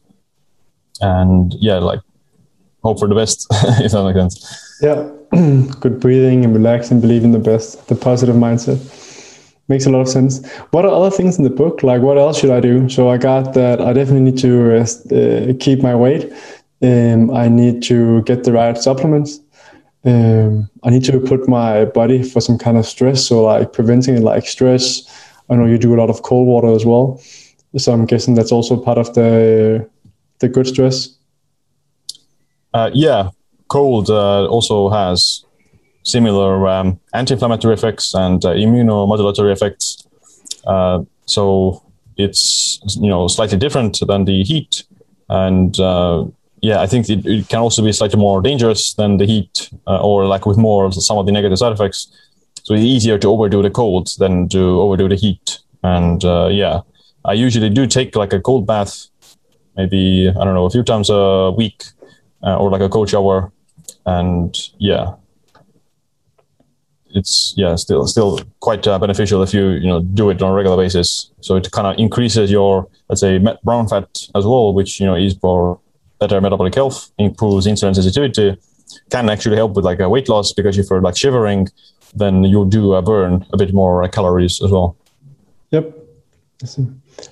and 1.01 1.53
yeah, 1.59 1.77
like 1.77 1.99
hope 2.83 2.99
for 2.99 3.07
the 3.07 3.15
best 3.15 3.45
if 3.79 3.91
that 3.91 4.03
makes 4.03 4.19
sense. 4.19 4.68
Yeah. 4.81 5.09
good 5.79 5.99
breathing 5.99 6.43
and 6.43 6.55
relax 6.55 6.89
and 6.89 7.01
believe 7.01 7.23
in 7.23 7.31
the 7.31 7.39
best, 7.39 7.87
the 7.87 7.95
positive 7.95 8.35
mindset. 8.35 8.79
Makes 9.67 9.85
a 9.85 9.91
lot 9.91 10.01
of 10.01 10.09
sense. 10.09 10.43
What 10.71 10.85
are 10.85 10.91
other 10.91 11.15
things 11.15 11.37
in 11.37 11.43
the 11.43 11.51
book? 11.51 11.83
Like, 11.83 12.01
what 12.01 12.17
else 12.17 12.39
should 12.39 12.49
I 12.49 12.59
do? 12.59 12.89
So 12.89 13.09
I 13.09 13.17
got 13.17 13.53
that 13.53 13.79
I 13.79 13.93
definitely 13.93 14.31
need 14.31 14.39
to 14.39 14.79
uh, 14.79 15.53
keep 15.59 15.83
my 15.83 15.93
weight. 15.93 16.33
Um, 16.81 17.29
I 17.31 17.49
need 17.49 17.83
to 17.83 18.23
get 18.23 18.45
the 18.45 18.53
right 18.53 18.75
supplements. 18.75 19.39
Um, 20.05 20.69
I 20.83 20.89
need 20.89 21.03
to 21.03 21.19
put 21.19 21.47
my 21.47 21.85
body 21.85 22.23
for 22.23 22.41
some 22.41 22.57
kind 22.57 22.77
of 22.77 22.85
stress. 22.87 23.27
So 23.27 23.43
like 23.43 23.71
preventing 23.73 24.15
it, 24.15 24.21
like 24.21 24.47
stress. 24.47 25.03
I 25.49 25.55
know 25.55 25.65
you 25.65 25.77
do 25.77 25.93
a 25.93 25.99
lot 25.99 26.09
of 26.09 26.23
cold 26.23 26.47
water 26.47 26.73
as 26.73 26.85
well. 26.85 27.21
So 27.77 27.91
I'm 27.91 28.05
guessing 28.05 28.33
that's 28.33 28.51
also 28.51 28.75
part 28.75 28.97
of 28.97 29.13
the 29.13 29.87
the 30.39 30.49
good 30.49 30.65
stress. 30.65 31.09
Uh, 32.73 32.89
yeah, 32.93 33.29
cold 33.69 34.09
uh, 34.09 34.45
also 34.47 34.89
has 34.89 35.45
similar 36.03 36.67
um, 36.67 36.99
anti-inflammatory 37.13 37.73
effects 37.73 38.13
and 38.13 38.43
uh, 38.43 38.49
immunomodulatory 38.49 39.53
effects. 39.53 40.05
Uh, 40.65 41.03
so 41.25 41.81
it's 42.17 42.79
you 42.99 43.09
know 43.09 43.27
slightly 43.27 43.57
different 43.57 43.99
than 44.05 44.25
the 44.25 44.43
heat, 44.43 44.83
and 45.29 45.79
uh, 45.79 46.25
yeah, 46.61 46.81
I 46.81 46.87
think 46.87 47.09
it, 47.09 47.25
it, 47.25 47.47
can 47.47 47.59
also 47.59 47.81
be 47.81 47.93
slightly 47.93 48.19
more 48.19 48.41
dangerous 48.41 48.93
than 48.95 49.17
the 49.17 49.25
heat, 49.25 49.69
uh, 49.87 50.01
or 50.01 50.25
like 50.25 50.45
with 50.45 50.57
more 50.57 50.91
some 50.91 51.17
of 51.17 51.25
the 51.25 51.31
negative 51.31 51.57
side 51.57 51.71
effects. 51.71 52.11
So 52.63 52.73
it's 52.73 52.83
easier 52.83 53.17
to 53.17 53.29
overdo 53.29 53.61
the 53.61 53.69
cold 53.69 54.09
than 54.17 54.49
to 54.49 54.81
overdo 54.81 55.07
the 55.07 55.15
heat. 55.15 55.59
And 55.81 56.23
uh, 56.25 56.49
yeah, 56.51 56.81
I 57.23 57.33
usually 57.33 57.69
do 57.69 57.87
take 57.87 58.15
like 58.15 58.33
a 58.33 58.41
cold 58.41 58.67
bath, 58.67 59.07
maybe 59.77 60.29
I 60.29 60.43
don't 60.43 60.53
know 60.53 60.65
a 60.65 60.69
few 60.69 60.83
times 60.83 61.09
a 61.09 61.51
week, 61.55 61.85
or 62.41 62.69
like 62.69 62.81
a 62.81 62.89
cold 62.89 63.09
shower 63.09 63.51
and 64.13 64.69
yeah 64.77 65.13
it's 67.11 67.53
yeah 67.57 67.75
still 67.75 68.05
still 68.07 68.39
quite 68.59 68.85
uh, 68.87 68.99
beneficial 68.99 69.41
if 69.41 69.53
you 69.53 69.65
you 69.83 69.87
know 69.87 69.99
do 70.01 70.29
it 70.29 70.41
on 70.41 70.51
a 70.51 70.53
regular 70.53 70.77
basis 70.77 71.31
so 71.41 71.55
it 71.55 71.71
kind 71.71 71.87
of 71.87 71.97
increases 71.97 72.51
your 72.51 72.87
let's 73.09 73.21
say 73.21 73.31
brown 73.63 73.87
fat 73.87 74.09
as 74.35 74.45
well 74.45 74.73
which 74.73 74.99
you 74.99 75.05
know 75.05 75.15
is 75.15 75.33
for 75.35 75.79
better 76.19 76.39
metabolic 76.39 76.75
health 76.75 77.11
improves 77.17 77.65
insulin 77.65 77.95
sensitivity 77.95 78.55
can 79.09 79.29
actually 79.29 79.55
help 79.55 79.75
with 79.75 79.85
like 79.85 79.99
a 79.99 80.09
weight 80.09 80.29
loss 80.29 80.53
because 80.53 80.77
if 80.77 80.89
you're 80.89 81.01
like 81.01 81.17
shivering 81.17 81.67
then 82.15 82.43
you 82.43 82.65
do 82.65 82.93
uh, 82.93 83.01
burn 83.01 83.45
a 83.53 83.57
bit 83.57 83.73
more 83.73 84.07
calories 84.09 84.61
as 84.61 84.71
well. 84.71 84.95
Yep. 85.71 85.93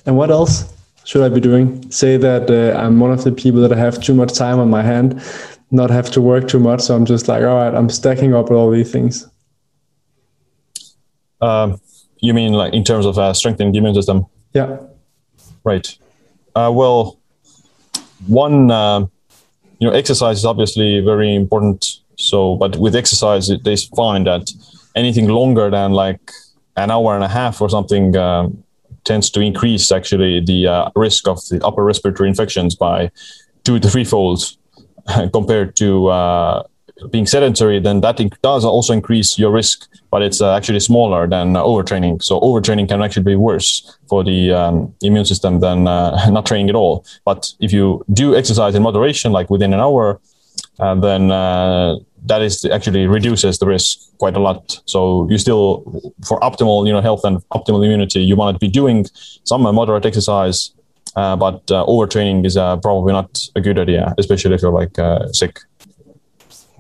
And 0.06 0.18
what 0.18 0.30
else 0.30 0.74
should 1.04 1.24
I 1.24 1.30
be 1.30 1.40
doing? 1.40 1.90
Say 1.92 2.18
that 2.18 2.50
uh, 2.50 2.78
I'm 2.78 3.00
one 3.00 3.12
of 3.12 3.24
the 3.24 3.32
people 3.32 3.62
that 3.62 3.76
have 3.76 4.02
too 4.02 4.14
much 4.14 4.34
time 4.34 4.60
on 4.60 4.70
my 4.70 4.84
hand, 4.84 5.22
not 5.72 5.90
have 5.90 6.10
to 6.12 6.22
work 6.22 6.48
too 6.48 6.60
much. 6.60 6.82
So 6.82 6.96
I'm 6.96 7.06
just 7.06 7.28
like, 7.28 7.44
all 7.44 7.56
right, 7.56 7.74
I'm 7.74 7.90
stacking 7.90 8.34
up 8.34 8.52
all 8.52 8.72
these 8.72 8.92
things. 8.92 9.28
Um, 11.42 11.80
you 12.20 12.34
mean 12.34 12.54
like 12.54 12.74
in 12.74 12.84
terms 12.84 13.06
of 13.06 13.18
uh, 13.18 13.34
strengthening 13.34 13.72
the 13.72 13.80
immune 13.80 13.96
system? 13.96 14.26
Yeah. 14.54 14.78
Right. 15.64 15.98
Uh, 16.56 16.72
well, 16.74 17.20
one, 18.26 18.72
uh, 18.72 19.02
you 19.80 19.88
know, 19.88 19.92
exercise 19.92 20.40
is 20.40 20.46
obviously 20.46 21.02
very 21.02 21.36
important. 21.36 21.98
So, 22.18 22.56
but 22.56 22.78
with 22.78 22.96
exercise, 22.96 23.52
they 23.64 23.76
find 23.96 24.26
that 24.26 24.52
anything 24.96 25.28
longer 25.28 25.70
than 25.70 25.92
like 25.92 26.32
an 26.76 26.90
hour 26.90 27.14
and 27.14 27.24
a 27.24 27.28
half 27.28 27.62
or 27.62 27.70
something 27.70 28.16
um, 28.18 28.64
tends 29.04 29.30
to 29.32 29.42
increase 29.42 29.92
actually 29.92 30.42
the 30.44 30.68
uh, 30.68 30.90
risk 30.96 31.28
of 31.28 31.40
the 31.50 31.64
upper 31.64 31.84
respiratory 31.84 32.30
infections 32.30 32.76
by 32.76 33.12
two 33.64 33.80
to 33.80 33.90
three 33.90 34.04
folds 34.04 34.58
compared 35.34 35.76
to 35.78 36.08
uh, 36.08 36.64
being 37.12 37.26
sedentary, 37.26 37.80
then 37.80 38.02
that 38.02 38.20
does 38.42 38.66
also 38.66 38.94
increase 38.94 39.38
your 39.38 39.52
risk, 39.52 39.88
but 40.12 40.22
it's 40.22 40.42
uh, 40.42 40.56
actually 40.56 40.80
smaller 40.80 41.28
than 41.28 41.54
overtraining. 41.54 42.22
So 42.24 42.40
overtraining 42.40 42.88
can 42.90 43.02
actually 43.02 43.24
be 43.24 43.36
worse 43.36 43.98
for 44.10 44.24
the 44.24 44.52
um, 44.52 44.94
immune 45.02 45.26
system 45.26 45.60
than 45.60 45.88
uh, 45.88 46.30
not 46.30 46.46
training 46.46 46.70
at 46.70 46.76
all. 46.76 47.06
But 47.26 47.54
if 47.60 47.72
you 47.72 48.04
do 48.14 48.36
exercise 48.36 48.76
in 48.76 48.84
moderation, 48.84 49.32
like 49.32 49.50
within 49.50 49.74
an 49.74 49.80
hour, 49.80 50.20
uh, 50.80 50.96
then 50.96 51.32
uh, 51.32 51.96
that 52.26 52.42
is 52.42 52.66
actually 52.66 53.08
reduces 53.08 53.60
the 53.60 53.66
risk 53.66 54.00
quite 54.18 54.36
a 54.36 54.40
lot. 54.40 54.80
So 54.86 55.28
you 55.30 55.38
still, 55.38 56.02
for 56.28 56.40
optimal, 56.42 56.86
you 56.88 56.94
know, 56.94 57.02
health 57.02 57.24
and 57.24 57.38
optimal 57.50 57.84
immunity, 57.86 58.22
you 58.22 58.36
want 58.36 58.56
to 58.56 58.60
be 58.60 58.72
doing 58.72 59.06
some 59.44 59.62
moderate 59.62 60.06
exercise, 60.06 60.72
uh, 61.16 61.36
but 61.36 61.66
overtraining 61.68 62.46
is 62.46 62.56
probably 62.56 63.14
not 63.14 63.40
a 63.56 63.62
good 63.62 63.80
idea, 63.80 64.14
especially 64.18 64.56
if 64.56 64.62
you're 64.62 64.72
like 64.72 64.96
sick 65.34 65.60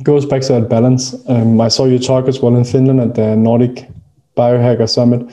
goes 0.03 0.25
back 0.25 0.41
to 0.43 0.53
that 0.53 0.69
balance. 0.69 1.15
Um, 1.27 1.59
I 1.59 1.69
saw 1.69 1.85
you 1.85 1.99
talk 1.99 2.27
as 2.27 2.39
well 2.39 2.55
in 2.55 2.63
Finland 2.63 2.99
at 2.99 3.15
the 3.15 3.35
Nordic 3.35 3.87
Biohacker 4.35 4.89
Summit, 4.89 5.29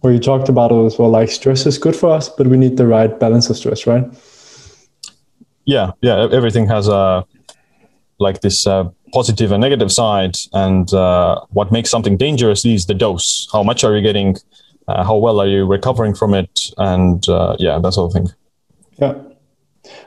where 0.00 0.12
you 0.12 0.18
talked 0.18 0.48
about 0.48 0.72
it 0.72 0.84
as 0.84 0.98
well. 0.98 1.10
Like 1.10 1.30
stress 1.30 1.66
is 1.66 1.78
good 1.78 1.94
for 1.94 2.10
us, 2.10 2.28
but 2.28 2.46
we 2.46 2.56
need 2.56 2.76
the 2.76 2.86
right 2.86 3.18
balance 3.18 3.50
of 3.50 3.56
stress, 3.56 3.86
right? 3.86 4.04
Yeah, 5.64 5.92
yeah. 6.00 6.28
Everything 6.32 6.66
has 6.68 6.88
a 6.88 7.24
like 8.18 8.40
this 8.40 8.66
uh, 8.66 8.88
positive 9.12 9.52
and 9.52 9.60
negative 9.60 9.92
side, 9.92 10.36
and 10.52 10.92
uh, 10.92 11.40
what 11.50 11.70
makes 11.70 11.90
something 11.90 12.16
dangerous 12.16 12.64
is 12.64 12.86
the 12.86 12.94
dose. 12.94 13.48
How 13.52 13.62
much 13.62 13.84
are 13.84 13.94
you 13.94 14.02
getting? 14.02 14.36
Uh, 14.88 15.04
how 15.04 15.16
well 15.16 15.38
are 15.40 15.46
you 15.46 15.66
recovering 15.66 16.14
from 16.14 16.34
it? 16.34 16.70
And 16.78 17.28
uh, 17.28 17.56
yeah, 17.58 17.78
that 17.78 17.92
sort 17.92 18.10
of 18.10 18.14
thing. 18.14 18.34
Yeah. 18.98 19.14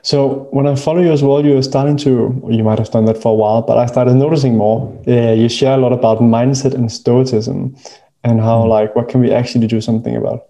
So 0.02 0.48
when 0.50 0.66
I 0.66 0.74
follow 0.74 1.00
you 1.00 1.12
as 1.12 1.22
well, 1.22 1.44
you're 1.44 1.62
starting 1.62 1.96
to, 1.98 2.42
you 2.50 2.64
might 2.64 2.78
have 2.78 2.90
done 2.90 3.04
that 3.06 3.20
for 3.20 3.32
a 3.32 3.34
while, 3.34 3.62
but 3.62 3.78
I 3.78 3.86
started 3.86 4.14
noticing 4.14 4.56
more. 4.56 4.92
Uh, 5.06 5.32
you 5.32 5.48
share 5.48 5.74
a 5.74 5.76
lot 5.76 5.92
about 5.92 6.18
mindset 6.18 6.74
and 6.74 6.90
stoicism 6.90 7.76
and 8.24 8.40
how, 8.40 8.64
mm. 8.64 8.68
like, 8.68 8.94
what 8.94 9.08
can 9.08 9.20
we 9.20 9.32
actually 9.32 9.66
do 9.66 9.80
something 9.80 10.16
about? 10.16 10.46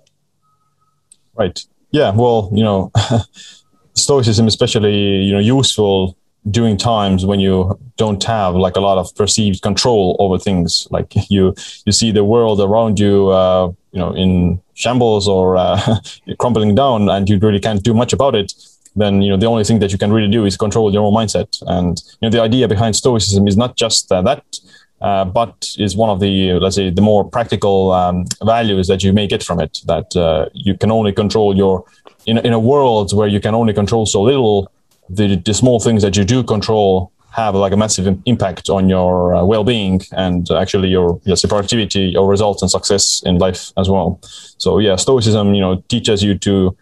Right. 1.35 1.65
Yeah. 1.91 2.11
Well, 2.11 2.51
you 2.55 2.65
know, 2.65 2.91
stoicism, 3.95 4.47
especially, 4.47 4.97
you 4.97 5.33
know, 5.33 5.39
useful 5.39 6.17
during 6.51 6.77
times 6.77 7.25
when 7.25 7.39
you 7.39 7.79
don't 7.97 8.25
have 8.25 8.55
like 8.55 8.77
a 8.77 8.81
lot 8.81 8.99
of 8.99 9.15
perceived 9.15 9.63
control 9.63 10.17
over 10.19 10.39
things 10.39 10.89
like 10.91 11.15
you 11.31 11.55
you 11.87 11.93
see 11.93 12.11
the 12.11 12.25
world 12.25 12.61
around 12.61 12.99
you 12.99 13.29
uh, 13.29 13.71
you 13.93 14.01
know 14.01 14.13
in 14.13 14.61
shambles 14.75 15.29
or 15.29 15.57
uh, 15.57 15.99
crumbling 16.39 16.75
down 16.75 17.09
and 17.09 17.29
you 17.29 17.39
really 17.39 17.61
can't 17.61 17.83
do 17.83 17.95
much 17.95 18.13
about 18.13 18.35
it 18.35 18.53
then 18.97 19.23
you 19.23 19.31
know 19.31 19.37
the 19.37 19.47
only 19.47 19.65
thing 19.65 19.79
that 19.79 19.93
you 19.93 19.99
can 19.99 20.13
really 20.13 20.31
do 20.31 20.45
is 20.45 20.57
control 20.57 20.93
your 20.93 21.05
own 21.05 21.15
mindset. 21.15 21.63
And 21.67 22.03
you 22.21 22.29
know 22.29 22.31
the 22.31 22.41
idea 22.41 22.69
behind 22.69 22.97
Stoicism 22.97 23.47
is 23.47 23.57
not 23.57 23.77
just 23.77 24.11
uh, 24.13 24.23
that, 24.23 24.45
uh, 25.01 25.25
but 25.25 25.69
is 25.79 25.97
one 25.97 26.11
of 26.11 26.21
the 26.21 26.55
let's 26.55 26.77
say 26.77 26.91
the 26.91 27.03
more 27.03 27.25
practical 27.25 27.93
um, 27.93 28.25
values 28.45 28.89
that 28.89 29.03
you 29.03 29.13
may 29.13 29.27
get 29.27 29.43
from 29.43 29.61
it. 29.61 29.81
That 29.87 30.15
uh, 30.17 30.49
you 30.53 30.77
can 30.77 30.91
only 30.91 31.13
control 31.13 31.57
your 31.57 31.85
in 32.27 32.39
in 32.39 32.53
a 32.53 32.61
world 32.61 33.15
where 33.15 33.29
you 33.29 33.41
can 33.41 33.55
only 33.55 33.73
control 33.73 34.07
so 34.07 34.23
little. 34.23 34.71
The 35.09 35.37
the 35.37 35.55
small 35.55 35.81
things 35.81 36.03
that 36.03 36.17
you 36.17 36.25
do 36.25 36.43
control 36.43 37.13
have 37.33 37.55
like 37.55 37.73
a 37.73 37.77
massive 37.77 38.19
impact 38.27 38.69
on 38.69 38.89
your 38.89 39.35
uh, 39.35 39.45
well-being 39.45 40.03
and 40.13 40.51
actually 40.51 40.89
your 40.89 41.21
yes, 41.25 41.43
your 41.43 41.49
productivity, 41.49 42.01
your 42.01 42.29
results 42.29 42.63
and 42.63 42.71
success 42.71 43.23
in 43.25 43.39
life 43.39 43.73
as 43.79 43.89
well. 43.89 44.21
So 44.59 44.79
yeah, 44.79 44.97
Stoicism, 44.97 45.55
you 45.55 45.61
know, 45.61 45.83
teaches 45.89 46.23
you 46.23 46.39
to 46.39 46.77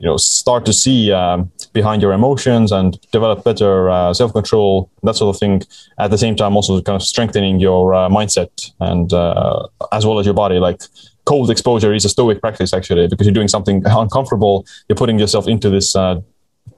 you 0.00 0.06
know 0.06 0.16
start 0.16 0.64
to 0.66 0.72
see 0.72 1.12
um, 1.12 1.50
behind 1.72 2.02
your 2.02 2.12
emotions 2.12 2.72
and 2.72 3.00
develop 3.12 3.44
better 3.44 3.88
uh, 3.88 4.12
self-control 4.12 4.90
that 5.04 5.14
sort 5.14 5.34
of 5.34 5.38
thing. 5.38 5.62
At 5.98 6.10
the 6.10 6.18
same 6.18 6.34
time 6.34 6.56
also 6.56 6.80
kind 6.82 6.96
of 6.96 7.02
strengthening 7.02 7.60
your 7.60 7.94
uh, 7.94 8.08
mindset 8.08 8.72
and 8.80 9.12
uh, 9.12 9.66
as 9.92 10.04
well 10.04 10.18
as 10.18 10.26
your 10.26 10.34
body. 10.34 10.58
Like 10.58 10.82
cold 11.24 11.50
exposure 11.50 11.92
is 11.94 12.04
a 12.04 12.08
stoic 12.08 12.40
practice 12.40 12.72
actually 12.72 13.06
because 13.06 13.26
you're 13.26 13.34
doing 13.34 13.48
something 13.48 13.82
uncomfortable. 13.86 14.66
You're 14.88 14.96
putting 14.96 15.18
yourself 15.20 15.46
into 15.46 15.70
this 15.70 15.94
uh, 15.94 16.20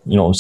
you 0.04 0.16
know 0.16 0.32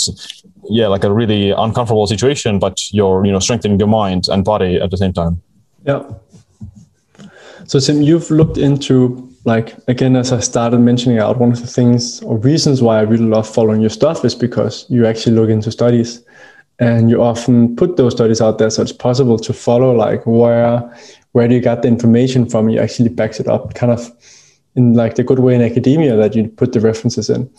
yeah 0.70 0.86
like 0.86 1.04
a 1.04 1.12
really 1.12 1.50
uncomfortable 1.50 2.06
situation 2.06 2.58
but 2.58 2.80
you're 2.92 3.24
you 3.24 3.32
know 3.32 3.38
strengthening 3.38 3.78
your 3.78 3.88
mind 3.88 4.28
and 4.28 4.44
body 4.44 4.80
at 4.80 4.90
the 4.90 4.96
same 4.96 5.12
time. 5.12 5.40
Yeah. 5.84 6.02
So 7.66 7.78
Siim, 7.78 8.04
you've 8.04 8.30
looked 8.30 8.58
into 8.58 9.26
like 9.44 9.74
again 9.88 10.16
as 10.16 10.32
i 10.32 10.40
started 10.40 10.80
mentioning 10.80 11.18
out 11.18 11.38
one 11.38 11.50
of 11.50 11.60
the 11.60 11.66
things 11.66 12.22
or 12.22 12.36
reasons 12.38 12.82
why 12.82 12.98
i 12.98 13.00
really 13.00 13.24
love 13.24 13.48
following 13.48 13.80
your 13.80 13.88
stuff 13.90 14.22
is 14.22 14.34
because 14.34 14.84
you 14.90 15.06
actually 15.06 15.34
look 15.34 15.50
into 15.50 15.70
studies. 15.70 16.22
And 16.82 17.10
you 17.10 17.22
often 17.22 17.76
put 17.76 17.98
those 17.98 18.14
studies 18.14 18.40
out 18.40 18.56
there 18.56 18.70
so 18.70 18.80
it's 18.80 18.90
possible 18.90 19.38
to 19.38 19.52
follow 19.52 19.94
like 19.94 20.24
where 20.24 20.80
where 21.32 21.46
do 21.46 21.54
you 21.54 21.60
got 21.60 21.82
the 21.82 21.88
information 21.88 22.48
from? 22.48 22.70
You 22.70 22.80
actually 22.80 23.10
backs 23.10 23.38
it 23.38 23.46
up 23.46 23.74
kind 23.74 23.92
of 23.92 24.10
in 24.76 24.94
like 24.94 25.16
the 25.16 25.24
good 25.24 25.40
way 25.40 25.54
in 25.54 25.62
academia 25.62 26.16
that 26.16 26.34
you 26.34 26.48
put 26.48 26.72
the 26.72 26.80
references 26.80 27.28
in 27.28 27.50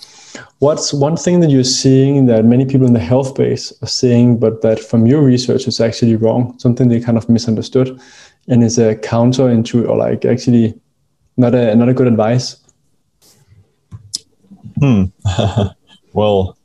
what's 0.59 0.93
one 0.93 1.17
thing 1.17 1.39
that 1.39 1.49
you're 1.49 1.63
seeing 1.63 2.27
that 2.27 2.45
many 2.45 2.65
people 2.65 2.87
in 2.87 2.93
the 2.93 2.99
health 2.99 3.27
space 3.27 3.73
are 3.81 3.87
seeing, 3.87 4.37
but 4.37 4.61
that 4.61 4.79
from 4.79 5.07
your 5.07 5.21
research 5.21 5.67
is 5.67 5.81
actually 5.81 6.15
wrong 6.15 6.57
something 6.59 6.87
they 6.87 6.99
kind 6.99 7.17
of 7.17 7.27
misunderstood 7.27 7.99
and 8.47 8.63
is 8.63 8.77
a 8.77 8.95
counter 8.95 9.49
into 9.49 9.87
or 9.87 9.97
like 9.97 10.25
actually 10.25 10.79
not 11.37 11.55
a 11.55 11.75
not 11.75 11.89
a 11.89 11.93
good 11.93 12.07
advice. 12.07 12.57
Hmm. 14.79 15.05
well, 16.13 16.57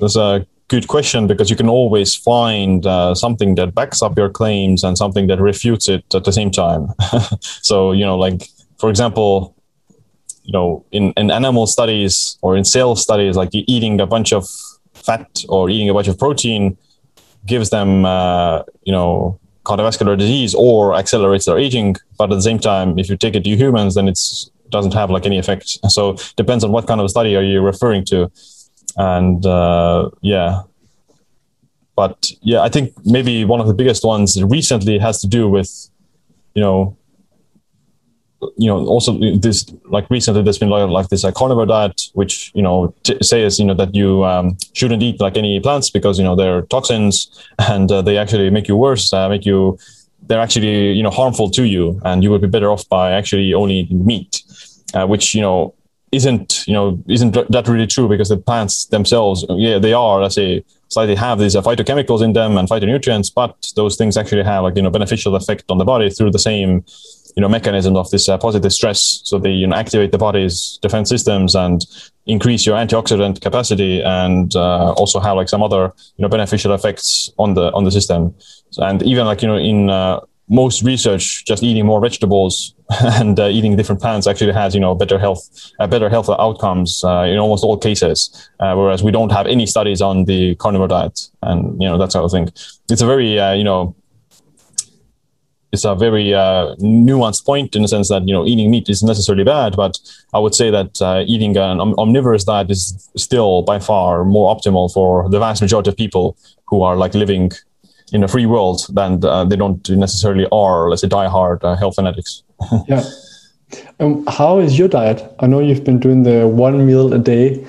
that's 0.00 0.16
a 0.16 0.46
good 0.68 0.88
question 0.88 1.26
because 1.26 1.50
you 1.50 1.56
can 1.56 1.68
always 1.68 2.14
find 2.14 2.86
uh, 2.86 3.14
something 3.14 3.54
that 3.54 3.74
backs 3.74 4.02
up 4.02 4.16
your 4.16 4.28
claims 4.28 4.84
and 4.84 4.96
something 4.96 5.26
that 5.28 5.40
refutes 5.40 5.88
it 5.88 6.04
at 6.14 6.24
the 6.24 6.32
same 6.32 6.50
time. 6.50 6.88
so 7.40 7.92
you 7.92 8.04
know, 8.04 8.16
like 8.16 8.48
for 8.78 8.90
example, 8.90 9.54
you 10.42 10.52
know, 10.52 10.84
in, 10.92 11.12
in 11.16 11.30
animal 11.30 11.66
studies 11.66 12.38
or 12.42 12.56
in 12.56 12.64
cell 12.64 12.96
studies, 12.96 13.36
like 13.36 13.50
eating 13.52 14.00
a 14.00 14.06
bunch 14.06 14.32
of 14.32 14.48
fat 14.94 15.44
or 15.48 15.68
eating 15.68 15.88
a 15.88 15.94
bunch 15.94 16.08
of 16.08 16.18
protein 16.18 16.76
gives 17.46 17.70
them, 17.70 18.04
uh, 18.04 18.62
you 18.82 18.92
know, 18.92 19.38
cardiovascular 19.64 20.16
disease 20.16 20.54
or 20.54 20.94
accelerates 20.94 21.44
their 21.44 21.58
aging. 21.58 21.96
But 22.16 22.32
at 22.32 22.36
the 22.36 22.42
same 22.42 22.58
time, 22.58 22.98
if 22.98 23.10
you 23.10 23.16
take 23.16 23.34
it 23.34 23.44
to 23.44 23.50
humans, 23.50 23.94
then 23.94 24.08
it 24.08 24.18
doesn't 24.70 24.94
have 24.94 25.10
like 25.10 25.26
any 25.26 25.38
effect. 25.38 25.78
So 25.88 26.16
depends 26.36 26.64
on 26.64 26.72
what 26.72 26.86
kind 26.86 27.00
of 27.00 27.10
study 27.10 27.36
are 27.36 27.42
you 27.42 27.60
referring 27.60 28.04
to, 28.06 28.30
and 28.96 29.44
uh, 29.44 30.10
yeah. 30.22 30.62
But 31.96 32.30
yeah, 32.42 32.60
I 32.60 32.68
think 32.68 32.94
maybe 33.04 33.44
one 33.44 33.60
of 33.60 33.66
the 33.66 33.74
biggest 33.74 34.04
ones 34.04 34.40
recently 34.42 34.98
has 34.98 35.20
to 35.20 35.26
do 35.26 35.48
with, 35.48 35.70
you 36.54 36.62
know, 36.62 36.96
you 38.56 38.68
know 38.68 38.86
also 38.86 39.18
this 39.36 39.66
like 39.86 40.08
recently 40.10 40.42
there's 40.42 40.58
been 40.58 40.70
like, 40.70 40.88
like 40.88 41.08
this 41.08 41.24
like 41.24 41.34
carnivore 41.34 41.66
diet 41.66 42.02
which 42.14 42.52
you 42.54 42.62
know 42.62 42.94
t- 43.02 43.18
says 43.20 43.58
you 43.58 43.64
know 43.64 43.74
that 43.74 43.94
you 43.94 44.24
um, 44.24 44.56
shouldn't 44.74 45.02
eat 45.02 45.20
like 45.20 45.36
any 45.36 45.58
plants 45.58 45.90
because 45.90 46.18
you 46.18 46.24
know 46.24 46.36
they're 46.36 46.62
toxins 46.62 47.44
and 47.58 47.90
uh, 47.90 48.00
they 48.00 48.16
actually 48.16 48.48
make 48.50 48.68
you 48.68 48.76
worse 48.76 49.12
uh, 49.12 49.28
make 49.28 49.44
you 49.44 49.76
they're 50.22 50.40
actually 50.40 50.92
you 50.92 51.02
know 51.02 51.10
harmful 51.10 51.50
to 51.50 51.64
you 51.64 52.00
and 52.04 52.22
you 52.22 52.30
would 52.30 52.40
be 52.40 52.46
better 52.46 52.70
off 52.70 52.88
by 52.88 53.12
actually 53.12 53.52
only 53.54 53.78
eating 53.78 54.04
meat 54.06 54.42
uh, 54.94 55.06
which 55.06 55.34
you 55.34 55.40
know 55.40 55.74
isn't 56.12 56.66
you 56.66 56.72
know 56.72 57.02
isn't 57.08 57.32
that 57.32 57.68
really 57.68 57.86
true 57.86 58.08
because 58.08 58.28
the 58.28 58.36
plants 58.36 58.86
themselves 58.86 59.44
yeah 59.50 59.78
they 59.78 59.92
are 59.92 60.22
let's 60.22 60.36
say 60.36 60.64
slightly 60.88 61.14
have 61.14 61.38
these 61.38 61.54
uh, 61.54 61.60
phytochemicals 61.60 62.22
in 62.22 62.32
them 62.32 62.56
and 62.56 62.68
phytonutrients 62.68 63.32
but 63.34 63.70
those 63.76 63.96
things 63.96 64.16
actually 64.16 64.42
have 64.42 64.62
like 64.62 64.76
you 64.76 64.82
know 64.82 64.90
beneficial 64.90 65.34
effect 65.36 65.64
on 65.68 65.78
the 65.78 65.84
body 65.84 66.08
through 66.08 66.30
the 66.30 66.38
same 66.38 66.84
you 67.38 67.42
know 67.42 67.48
mechanism 67.48 67.94
of 67.94 68.10
this 68.10 68.28
uh, 68.28 68.36
positive 68.36 68.72
stress. 68.72 69.20
So 69.22 69.38
they 69.38 69.52
you 69.52 69.68
know 69.68 69.76
activate 69.76 70.10
the 70.10 70.18
body's 70.18 70.76
defense 70.82 71.08
systems 71.08 71.54
and 71.54 71.86
increase 72.26 72.66
your 72.66 72.76
antioxidant 72.76 73.40
capacity, 73.40 74.02
and 74.02 74.56
uh, 74.56 74.90
also 74.94 75.20
have 75.20 75.36
like 75.36 75.48
some 75.48 75.62
other 75.62 75.92
you 76.16 76.22
know 76.22 76.28
beneficial 76.28 76.74
effects 76.74 77.30
on 77.38 77.54
the 77.54 77.70
on 77.74 77.84
the 77.84 77.92
system. 77.92 78.34
So, 78.70 78.82
and 78.82 79.04
even 79.04 79.24
like 79.24 79.40
you 79.42 79.46
know 79.46 79.56
in 79.56 79.88
uh, 79.88 80.18
most 80.48 80.82
research 80.82 81.44
just 81.44 81.62
eating 81.62 81.86
more 81.86 82.00
vegetables 82.00 82.74
and 83.20 83.38
uh, 83.38 83.46
eating 83.46 83.76
different 83.76 84.00
plants 84.00 84.26
actually 84.26 84.52
has 84.52 84.74
you 84.74 84.80
know 84.80 84.96
better 84.96 85.18
health 85.18 85.48
uh, 85.78 85.86
better 85.86 86.08
health 86.08 86.28
outcomes 86.30 87.04
uh, 87.04 87.22
in 87.22 87.38
almost 87.38 87.62
all 87.62 87.76
cases 87.76 88.50
uh, 88.60 88.74
whereas 88.74 89.02
we 89.02 89.12
don't 89.12 89.30
have 89.30 89.46
any 89.46 89.66
studies 89.66 90.00
on 90.00 90.24
the 90.24 90.54
carnivore 90.56 90.88
diet 90.88 91.20
and 91.42 91.80
you 91.80 91.88
know 91.88 91.98
that 91.98 92.10
sort 92.10 92.24
of 92.24 92.30
thing 92.30 92.48
it's 92.90 93.02
a 93.02 93.06
very 93.06 93.38
uh, 93.38 93.52
you 93.52 93.62
know 93.62 93.94
it's 95.72 95.84
a 95.84 95.94
very 95.94 96.34
uh, 96.34 96.74
nuanced 96.76 97.44
point 97.44 97.76
in 97.76 97.82
the 97.82 97.88
sense 97.88 98.08
that 98.08 98.26
you 98.26 98.32
know 98.32 98.46
eating 98.46 98.70
meat 98.70 98.88
is 98.88 99.02
necessarily 99.02 99.44
bad, 99.44 99.76
but 99.76 99.98
I 100.32 100.38
would 100.38 100.54
say 100.54 100.70
that 100.70 101.00
uh, 101.02 101.24
eating 101.26 101.56
an 101.56 101.80
omnivorous 101.80 102.44
diet 102.44 102.70
is 102.70 103.10
still 103.16 103.62
by 103.62 103.78
far 103.78 104.24
more 104.24 104.54
optimal 104.54 104.92
for 104.92 105.28
the 105.28 105.38
vast 105.38 105.60
majority 105.60 105.90
of 105.90 105.96
people 105.96 106.36
who 106.66 106.82
are 106.82 106.96
like 106.96 107.14
living 107.14 107.52
in 108.12 108.24
a 108.24 108.28
free 108.28 108.46
world 108.46 108.86
than 108.90 109.22
uh, 109.24 109.44
they 109.44 109.56
don't 109.56 109.88
necessarily 109.90 110.46
are, 110.50 110.88
let's 110.88 111.02
say, 111.02 111.08
diehard 111.08 111.62
uh, 111.62 111.76
health 111.76 111.96
fanatics. 111.96 112.42
yeah. 112.88 113.04
Um, 114.00 114.24
how 114.26 114.58
is 114.58 114.78
your 114.78 114.88
diet? 114.88 115.22
I 115.40 115.46
know 115.46 115.60
you've 115.60 115.84
been 115.84 116.00
doing 116.00 116.22
the 116.22 116.48
one 116.48 116.86
meal 116.86 117.12
a 117.12 117.18
day 117.18 117.66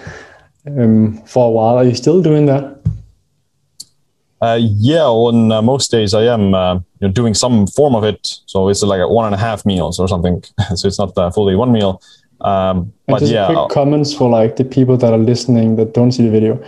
um, 0.65 1.21
for 1.25 1.47
a 1.47 1.51
while. 1.51 1.75
Are 1.77 1.83
you 1.83 1.95
still 1.95 2.21
doing 2.21 2.45
that? 2.45 2.78
Uh, 4.41 4.59
yeah, 4.61 5.03
on 5.03 5.51
uh, 5.51 5.61
most 5.61 5.91
days 5.91 6.13
I 6.13 6.23
am 6.23 6.53
uh, 6.53 6.75
you 6.75 7.07
know, 7.07 7.09
doing 7.09 7.33
some 7.33 7.67
form 7.67 7.95
of 7.95 8.03
it. 8.03 8.39
So 8.45 8.69
it's 8.69 8.81
like 8.83 9.01
a 9.01 9.07
one 9.07 9.25
and 9.25 9.35
a 9.35 9.37
half 9.37 9.65
meals 9.65 9.99
or 9.99 10.07
something. 10.07 10.43
so 10.75 10.87
it's 10.87 10.99
not 10.99 11.17
uh, 11.17 11.29
fully 11.31 11.55
one 11.55 11.71
meal. 11.71 12.01
Um, 12.41 12.93
but 13.07 13.19
just 13.19 13.33
yeah, 13.33 13.47
quick 13.47 13.69
comments 13.69 14.13
for 14.13 14.29
like 14.29 14.55
the 14.55 14.63
people 14.63 14.95
that 14.97 15.11
are 15.11 15.17
listening 15.17 15.75
that 15.75 15.93
don't 15.93 16.13
see 16.13 16.23
the 16.23 16.31
video. 16.31 16.63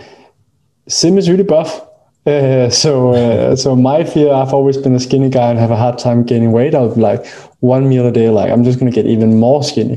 Siim 0.88 1.16
is 1.16 1.30
really 1.30 1.44
buff. 1.44 1.88
Uh, 2.24 2.70
so, 2.70 3.52
so 3.56 3.74
my 3.74 4.04
fear, 4.04 4.32
I've 4.32 4.54
always 4.54 4.76
been 4.76 4.94
a 4.94 5.00
skinny 5.00 5.28
guy 5.28 5.50
and 5.50 5.58
have 5.58 5.72
a 5.72 5.76
hard 5.76 5.98
time 5.98 6.22
gaining 6.22 6.52
weight. 6.52 6.72
I'll 6.72 6.94
be 6.94 7.00
like 7.00 7.26
one 7.58 7.88
meal 7.88 8.06
a 8.06 8.12
day, 8.12 8.30
like 8.30 8.48
I'm 8.48 8.62
just 8.62 8.78
going 8.78 8.92
to 8.92 8.94
get 8.94 9.10
even 9.10 9.40
more 9.40 9.64
skinny. 9.64 9.94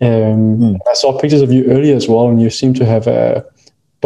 Um, 0.00 0.58
mm. 0.60 0.78
I 0.88 0.94
saw 0.94 1.18
pictures 1.18 1.42
of 1.42 1.52
you 1.52 1.64
earlier 1.64 1.96
as 1.96 2.06
well, 2.06 2.28
and 2.28 2.40
you 2.40 2.50
seem 2.50 2.72
to 2.74 2.84
have 2.84 3.08
a 3.08 3.44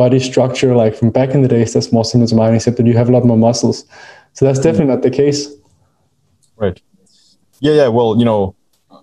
body 0.03 0.21
structure 0.31 0.73
like 0.83 0.95
from 0.99 1.11
back 1.19 1.31
in 1.37 1.43
the 1.43 1.53
days 1.57 1.73
that's 1.75 1.93
more 1.93 2.07
similar 2.11 2.29
to 2.29 2.37
mine, 2.41 2.55
except 2.55 2.77
that 2.79 2.87
you 2.91 2.97
have 3.01 3.09
a 3.11 3.13
lot 3.17 3.25
more 3.31 3.41
muscles. 3.49 3.85
So 4.33 4.41
that's 4.47 4.61
definitely 4.67 4.93
not 4.95 5.03
the 5.03 5.15
case. 5.23 5.41
Right. 6.57 6.81
Yeah, 7.67 7.75
yeah. 7.81 7.89
Well, 7.97 8.11
you 8.21 8.25
know, 8.25 8.55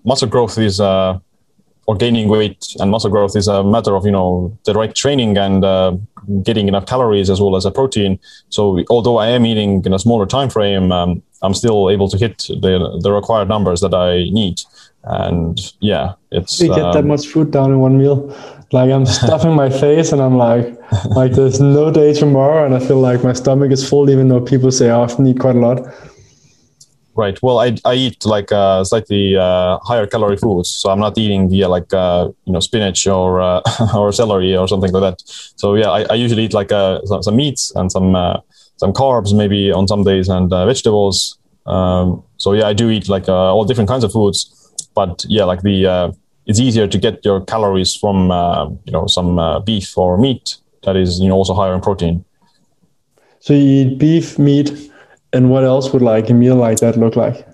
muscle 0.04 0.28
growth 0.34 0.58
is 0.68 0.80
uh, 0.80 1.18
or 1.88 1.94
gaining 2.04 2.28
weight 2.28 2.62
and 2.80 2.90
muscle 2.90 3.10
growth 3.10 3.34
is 3.40 3.48
a 3.48 3.58
matter 3.74 3.94
of 3.98 4.04
you 4.04 4.14
know 4.18 4.26
the 4.66 4.74
right 4.80 4.94
training 5.02 5.38
and 5.38 5.64
uh, 5.64 5.90
getting 6.48 6.66
enough 6.68 6.86
calories 6.92 7.30
as 7.30 7.38
well 7.40 7.54
as 7.56 7.64
a 7.64 7.70
protein. 7.70 8.18
So 8.56 8.60
although 8.90 9.18
I 9.24 9.28
am 9.36 9.46
eating 9.50 9.72
in 9.86 9.92
a 9.94 9.98
smaller 9.98 10.26
time 10.26 10.50
frame, 10.50 10.92
um, 10.98 11.22
I'm 11.44 11.54
still 11.54 11.80
able 11.94 12.08
to 12.12 12.18
hit 12.24 12.36
the 12.64 12.72
the 13.04 13.10
required 13.20 13.48
numbers 13.54 13.80
that 13.84 13.94
I 13.94 14.10
need. 14.40 14.56
And 15.04 15.56
yeah, 15.90 16.06
it's 16.30 16.60
you 16.60 16.68
get 16.68 16.88
um, 16.88 16.92
that 16.92 17.06
much 17.12 17.24
food 17.32 17.50
down 17.56 17.70
in 17.74 17.78
one 17.86 17.96
meal. 18.02 18.18
Like 18.72 18.90
I'm 18.90 19.06
stuffing 19.20 19.54
my 19.54 19.70
face 19.70 20.12
and 20.12 20.20
I'm 20.20 20.36
like, 20.36 20.78
like 21.06 21.32
there's 21.32 21.60
no 21.60 21.90
day 21.90 22.12
tomorrow, 22.12 22.64
and 22.66 22.74
I 22.74 22.80
feel 22.80 23.00
like 23.00 23.22
my 23.24 23.32
stomach 23.32 23.70
is 23.72 23.88
full, 23.88 24.10
even 24.10 24.28
though 24.28 24.40
people 24.40 24.70
say 24.70 24.90
I 24.90 24.94
often 24.94 25.26
eat 25.26 25.38
quite 25.38 25.56
a 25.56 25.60
lot. 25.60 25.80
Right. 27.18 27.36
Well, 27.42 27.58
I, 27.58 27.76
I 27.84 27.94
eat 27.94 28.24
like 28.24 28.52
uh, 28.52 28.84
slightly 28.84 29.36
uh, 29.36 29.78
higher 29.82 30.06
calorie 30.06 30.36
foods, 30.36 30.70
so 30.70 30.88
I'm 30.88 31.00
not 31.00 31.18
eating 31.18 31.50
yeah 31.50 31.66
like 31.66 31.92
uh, 31.92 32.28
you 32.44 32.52
know 32.52 32.60
spinach 32.60 33.08
or 33.08 33.40
uh, 33.40 33.60
or 33.96 34.12
celery 34.12 34.56
or 34.56 34.68
something 34.68 34.92
like 34.92 35.02
that. 35.02 35.22
So 35.56 35.74
yeah, 35.74 35.90
I, 35.90 36.02
I 36.10 36.14
usually 36.14 36.44
eat 36.44 36.52
like 36.52 36.70
uh, 36.70 37.04
some, 37.06 37.22
some 37.24 37.34
meats 37.34 37.72
and 37.74 37.90
some 37.90 38.14
uh, 38.14 38.38
some 38.76 38.92
carbs 38.92 39.36
maybe 39.36 39.72
on 39.72 39.88
some 39.88 40.04
days 40.04 40.28
and 40.28 40.48
vegetables. 40.48 41.38
Um, 41.66 42.22
so 42.36 42.52
yeah, 42.52 42.68
I 42.68 42.72
do 42.72 42.88
eat 42.88 43.08
like 43.08 43.28
all 43.28 43.64
different 43.64 43.88
kinds 43.88 44.04
of 44.04 44.12
foods, 44.12 44.38
but 44.94 45.24
yeah, 45.28 45.42
like 45.42 45.62
the 45.62 46.14
it's 46.48 46.58
easier 46.58 46.88
to 46.88 46.98
get 46.98 47.24
your 47.24 47.42
calories 47.42 47.94
from 47.94 48.30
uh, 48.30 48.68
you 48.84 48.92
know 48.92 49.06
some 49.06 49.38
uh, 49.38 49.60
beef 49.60 49.96
or 49.96 50.16
meat 50.18 50.56
that 50.84 50.96
is 50.96 51.20
you 51.20 51.28
know 51.28 51.34
also 51.34 51.54
higher 51.54 51.74
in 51.74 51.80
protein. 51.80 52.24
So 53.40 53.52
you 53.52 53.60
eat 53.60 53.98
beef, 53.98 54.38
meat, 54.38 54.90
and 55.32 55.50
what 55.50 55.62
else 55.62 55.92
would 55.92 56.02
like 56.02 56.28
a 56.30 56.34
meal 56.34 56.56
like 56.56 56.78
that 56.78 56.96
look 56.96 57.14
like? 57.14 57.46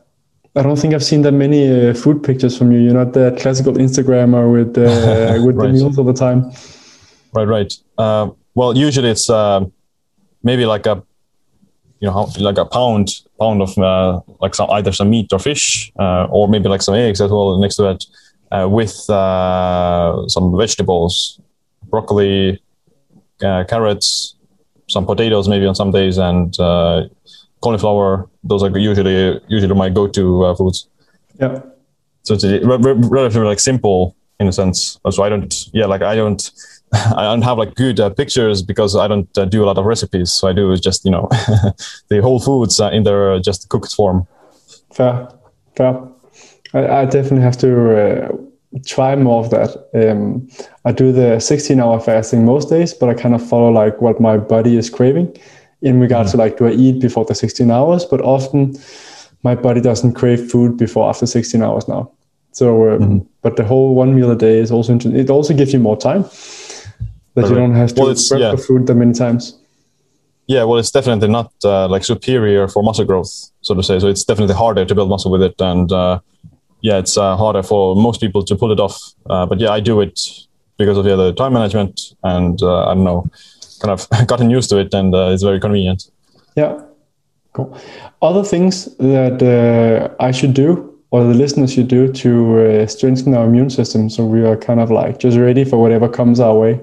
I 0.56 0.62
don't 0.62 0.76
think 0.76 0.94
I've 0.94 1.04
seen 1.04 1.22
that 1.22 1.32
many 1.32 1.90
uh, 1.90 1.94
food 1.94 2.22
pictures 2.22 2.56
from 2.56 2.70
you. 2.70 2.78
You're 2.78 2.94
not 2.94 3.12
the 3.12 3.36
classical 3.40 3.74
Instagrammer 3.74 4.50
with 4.50 4.78
uh, 4.78 5.42
with 5.44 5.56
right. 5.56 5.66
the 5.66 5.72
meals 5.72 5.98
all 5.98 6.04
the 6.04 6.12
time. 6.12 6.52
Right, 7.32 7.48
right. 7.48 7.74
Uh, 7.98 8.30
well, 8.54 8.76
usually 8.76 9.10
it's 9.10 9.28
uh, 9.28 9.64
maybe 10.44 10.66
like 10.66 10.86
a 10.86 11.02
you 11.98 12.08
know 12.08 12.30
like 12.38 12.58
a 12.58 12.64
pound 12.64 13.10
pound 13.40 13.60
of 13.60 13.76
like 14.40 14.54
some 14.54 14.70
either 14.70 14.92
some 14.92 15.10
meat 15.10 15.32
or 15.32 15.40
fish 15.40 15.90
or 15.96 16.48
maybe 16.48 16.68
like 16.68 16.82
some 16.82 16.94
eggs 16.94 17.20
as 17.20 17.30
well 17.30 17.58
next 17.58 17.74
to 17.76 17.90
it 17.90 18.04
uh, 18.50 18.68
with 18.68 19.08
uh, 19.10 20.26
some 20.28 20.56
vegetables, 20.56 21.40
broccoli, 21.90 22.62
uh, 23.42 23.64
carrots, 23.64 24.36
some 24.88 25.06
potatoes 25.06 25.48
maybe 25.48 25.66
on 25.66 25.74
some 25.74 25.90
days, 25.90 26.18
and 26.18 26.58
uh, 26.60 27.04
cauliflower. 27.60 28.28
Those 28.42 28.62
are 28.62 28.78
usually 28.78 29.40
usually 29.48 29.74
my 29.74 29.88
go-to 29.88 30.44
uh, 30.44 30.54
foods. 30.54 30.88
Yeah. 31.40 31.60
So 32.22 32.34
it's 32.34 32.44
re- 32.44 32.60
re- 32.60 33.08
relatively 33.18 33.48
like 33.48 33.60
simple 33.60 34.16
in 34.40 34.48
a 34.48 34.52
sense. 34.52 34.98
So 35.10 35.22
I 35.22 35.28
don't, 35.28 35.52
yeah, 35.72 35.86
like 35.86 36.02
I 36.02 36.14
don't, 36.14 36.50
I 36.92 37.22
don't 37.22 37.42
have 37.42 37.58
like 37.58 37.74
good 37.74 38.00
uh, 38.00 38.10
pictures 38.10 38.62
because 38.62 38.96
I 38.96 39.08
don't 39.08 39.28
uh, 39.36 39.44
do 39.44 39.64
a 39.64 39.66
lot 39.66 39.78
of 39.78 39.84
recipes. 39.84 40.32
So 40.32 40.48
I 40.48 40.52
do 40.52 40.76
just 40.76 41.04
you 41.04 41.10
know 41.10 41.28
the 42.08 42.20
whole 42.22 42.40
foods 42.40 42.80
uh, 42.80 42.90
in 42.90 43.04
their 43.04 43.40
just 43.40 43.68
cooked 43.68 43.94
form. 43.94 44.26
Fair, 44.92 45.28
fair. 45.76 46.13
I, 46.74 46.86
I 47.00 47.04
definitely 47.04 47.42
have 47.42 47.56
to 47.58 47.96
uh, 47.96 48.36
try 48.84 49.16
more 49.16 49.44
of 49.44 49.50
that. 49.50 49.88
Um, 49.94 50.48
I 50.84 50.92
do 50.92 51.12
the 51.12 51.40
16 51.40 51.80
hour 51.80 52.00
fasting 52.00 52.44
most 52.44 52.68
days, 52.68 52.92
but 52.92 53.08
I 53.08 53.14
kind 53.14 53.34
of 53.34 53.46
follow 53.46 53.70
like 53.70 54.00
what 54.00 54.20
my 54.20 54.36
body 54.36 54.76
is 54.76 54.90
craving 54.90 55.36
in 55.82 56.00
regards 56.00 56.30
mm-hmm. 56.30 56.38
to 56.38 56.44
like, 56.44 56.58
do 56.58 56.66
I 56.66 56.72
eat 56.72 57.00
before 57.00 57.24
the 57.24 57.34
16 57.34 57.70
hours? 57.70 58.04
But 58.04 58.20
often 58.20 58.76
my 59.42 59.54
body 59.54 59.80
doesn't 59.80 60.14
crave 60.14 60.50
food 60.50 60.76
before 60.76 61.08
after 61.08 61.26
16 61.26 61.62
hours 61.62 61.88
now. 61.88 62.10
So, 62.52 62.92
um, 62.92 63.00
mm-hmm. 63.00 63.18
but 63.42 63.56
the 63.56 63.64
whole 63.64 63.94
one 63.94 64.14
meal 64.14 64.30
a 64.30 64.36
day 64.36 64.58
is 64.58 64.70
also, 64.70 64.92
interesting. 64.92 65.20
it 65.20 65.30
also 65.30 65.54
gives 65.54 65.72
you 65.72 65.80
more 65.80 65.96
time 65.96 66.24
that 67.34 67.48
you 67.48 67.54
don't 67.54 67.74
have 67.74 67.94
to 67.94 68.02
well, 68.02 68.14
prep 68.28 68.40
yeah. 68.40 68.50
for 68.52 68.58
food 68.58 68.86
that 68.86 68.94
many 68.94 69.12
times. 69.12 69.58
Yeah, 70.46 70.64
well, 70.64 70.78
it's 70.78 70.90
definitely 70.90 71.28
not 71.28 71.52
uh, 71.64 71.88
like 71.88 72.04
superior 72.04 72.68
for 72.68 72.82
muscle 72.82 73.04
growth, 73.04 73.50
so 73.62 73.74
to 73.74 73.82
say. 73.82 73.98
So 73.98 74.08
it's 74.08 74.24
definitely 74.24 74.54
harder 74.54 74.84
to 74.84 74.94
build 74.94 75.08
muscle 75.08 75.30
with 75.30 75.42
it, 75.42 75.54
and 75.58 75.90
uh, 75.90 76.20
yeah, 76.84 76.98
it's 76.98 77.16
uh, 77.16 77.34
harder 77.34 77.62
for 77.62 77.96
most 77.96 78.20
people 78.20 78.44
to 78.44 78.54
pull 78.54 78.70
it 78.70 78.78
off. 78.78 79.00
Uh, 79.30 79.46
but 79.46 79.58
yeah, 79.58 79.70
I 79.70 79.80
do 79.80 80.02
it 80.02 80.20
because 80.76 80.98
of 80.98 81.06
yeah, 81.06 81.16
the 81.16 81.32
time 81.32 81.54
management 81.54 82.12
and 82.22 82.60
uh, 82.60 82.84
I 82.84 82.94
don't 82.94 83.04
know, 83.04 83.26
kind 83.80 83.90
of 83.90 84.06
gotten 84.26 84.50
used 84.50 84.68
to 84.68 84.76
it 84.78 84.92
and 84.92 85.14
uh, 85.14 85.30
it's 85.32 85.42
very 85.42 85.58
convenient. 85.58 86.10
Yeah, 86.56 86.78
cool. 87.54 87.74
Other 88.20 88.44
things 88.44 88.94
that 88.96 89.42
uh, 89.42 90.14
I 90.22 90.30
should 90.30 90.52
do 90.52 90.94
or 91.10 91.24
the 91.24 91.32
listeners 91.32 91.72
should 91.72 91.88
do 91.88 92.12
to 92.12 92.60
uh, 92.60 92.86
strengthen 92.86 93.32
our 93.34 93.46
immune 93.46 93.70
system 93.70 94.10
so 94.10 94.26
we 94.26 94.44
are 94.44 94.56
kind 94.56 94.78
of 94.78 94.90
like 94.90 95.18
just 95.18 95.38
ready 95.38 95.64
for 95.64 95.80
whatever 95.80 96.06
comes 96.06 96.38
our 96.38 96.54
way. 96.54 96.78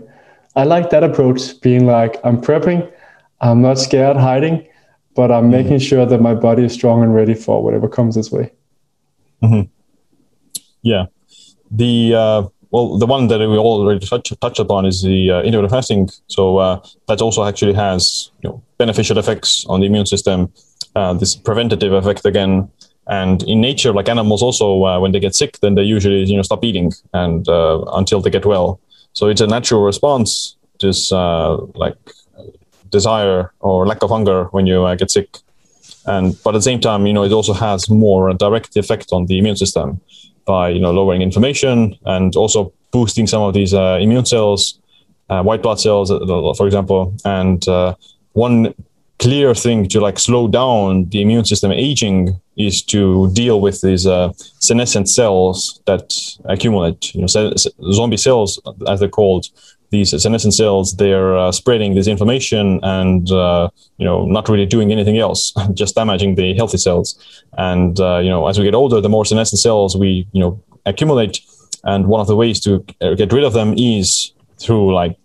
I 0.56 0.64
like 0.64 0.90
that 0.90 1.04
approach, 1.04 1.62
being 1.62 1.86
like, 1.86 2.20
I'm 2.24 2.42
prepping, 2.42 2.92
I'm 3.40 3.62
not 3.62 3.78
scared 3.78 4.18
hiding, 4.18 4.68
but 5.16 5.32
I'm 5.32 5.44
mm-hmm. 5.44 5.52
making 5.52 5.80
sure 5.80 6.08
that 6.08 6.22
my 6.22 6.34
body 6.34 6.64
is 6.64 6.74
strong 6.74 7.04
and 7.04 7.14
ready 7.14 7.36
for 7.36 7.64
whatever 7.64 7.88
comes 7.88 8.18
its 8.18 8.32
way. 8.32 8.52
Mm-hmm. 9.44 9.70
Yeah, 10.82 11.06
the 11.70 12.16
uh, 12.16 12.44
well, 12.72 12.98
the 12.98 13.06
one 13.06 13.28
that 13.28 13.40
we 13.40 13.58
already 13.58 14.06
touch, 14.06 14.34
touched 14.40 14.60
upon 14.60 14.86
is 14.86 15.02
the 15.02 15.30
uh, 15.30 15.42
intermittent 15.42 15.72
fasting. 15.72 16.10
So 16.28 16.58
uh, 16.58 16.82
that 17.08 17.22
also 17.22 17.44
actually 17.44 17.74
has 17.74 18.32
you 18.42 18.50
know, 18.50 18.64
beneficial 18.78 19.18
effects 19.18 19.66
on 19.68 19.82
the 19.82 19.86
immune 19.86 20.06
system. 20.06 20.52
Uh, 20.96 21.14
this 21.14 21.36
preventative 21.36 21.94
effect 21.94 22.26
again, 22.26 22.70
and 23.08 23.44
in 23.44 23.62
nature, 23.62 23.94
like 23.94 24.10
animals, 24.10 24.42
also 24.42 24.84
uh, 24.86 25.00
when 25.00 25.12
they 25.12 25.20
get 25.20 25.36
sick, 25.36 25.60
then 25.62 25.76
they 25.76 25.84
usually 25.84 26.24
you 26.24 26.36
know 26.36 26.42
stop 26.42 26.64
eating 26.64 26.92
and 27.14 27.48
uh, 27.48 27.82
until 27.94 28.22
they 28.22 28.30
get 28.30 28.46
well. 28.46 28.80
So 29.14 29.28
it's 29.28 29.42
a 29.42 29.48
natural 29.48 29.84
response. 29.84 30.56
This 30.80 31.12
like 31.12 31.98
desire 32.90 33.54
or 33.60 33.86
lack 33.86 34.02
of 34.04 34.10
hunger 34.10 34.46
when 34.46 34.66
you 34.66 34.96
get 34.98 35.12
sick 35.12 35.38
and 36.06 36.36
but 36.44 36.56
at 36.56 36.58
the 36.58 36.62
same 36.62 36.80
time 36.80 37.06
you 37.06 37.14
know 37.14 37.24
it 37.24 37.32
also 37.32 37.54
has 37.54 37.90
more 37.90 38.34
direct 38.34 38.76
effect 38.76 39.10
on 39.12 39.26
the 39.28 39.38
immune 39.38 39.56
system 39.56 40.02
by 40.46 40.70
you 40.70 40.80
know 40.80 40.92
lowering 40.92 41.22
inflammation 41.22 41.96
and 42.06 42.36
also 42.36 42.74
boosting 42.92 43.28
some 43.28 43.42
of 43.42 43.54
these 43.54 43.74
uh, 43.74 43.98
immune 44.02 44.26
cells, 44.26 44.80
uh, 45.30 45.42
white 45.44 45.62
blood 45.64 45.80
cells, 45.80 46.12
uh, 46.12 46.54
for 46.56 46.66
example. 46.66 47.16
And 47.26 47.66
uh, 47.68 47.96
one 48.34 48.74
clear 49.20 49.54
thing 49.54 49.88
to 49.88 50.00
like 50.00 50.18
slow 50.18 50.48
down 50.48 51.08
the 51.10 51.22
immune 51.22 51.46
system 51.46 51.72
aging 51.72 52.40
is 52.58 52.82
to 52.82 53.32
deal 53.34 53.62
with 53.62 53.82
these 53.82 54.06
uh, 54.06 54.34
senescent 54.60 55.08
cells 55.10 55.80
that 55.86 56.14
accumulate. 56.46 57.14
You 57.14 57.22
know, 57.22 57.56
zombie 57.92 58.18
cells, 58.18 58.60
as 58.88 59.00
they're 59.00 59.10
called, 59.10 59.48
these 59.92 60.10
senescent 60.22 60.54
cells 60.54 60.96
they're 60.96 61.38
uh, 61.38 61.52
spreading 61.52 61.96
this 61.96 62.08
inflammation 62.08 62.80
and 62.84 63.30
uh, 63.32 63.70
you 63.98 64.06
know 64.06 64.26
not 64.26 64.50
really 64.50 64.66
doing 64.66 64.92
anything 64.92 65.18
else 65.18 65.54
just 65.74 65.96
damaging 65.96 66.36
the 66.36 66.54
healthy 66.56 66.78
cells 66.78 67.44
and 67.58 68.00
uh, 68.00 68.18
you 68.18 68.30
know 68.30 68.48
as 68.48 68.58
we 68.58 68.66
get 68.66 68.74
older 68.74 69.00
the 69.02 69.10
more 69.10 69.26
senescent 69.26 69.60
cells 69.60 69.96
we 69.96 70.28
you 70.32 70.42
know 70.42 70.62
accumulate 70.86 71.42
and 71.84 72.08
one 72.08 72.22
of 72.22 72.28
the 72.28 72.36
ways 72.36 72.60
to 72.60 72.80
get 73.16 73.32
rid 73.32 73.44
of 73.44 73.54
them 73.54 73.74
is 73.78 74.34
through 74.60 74.94
like 74.94 75.18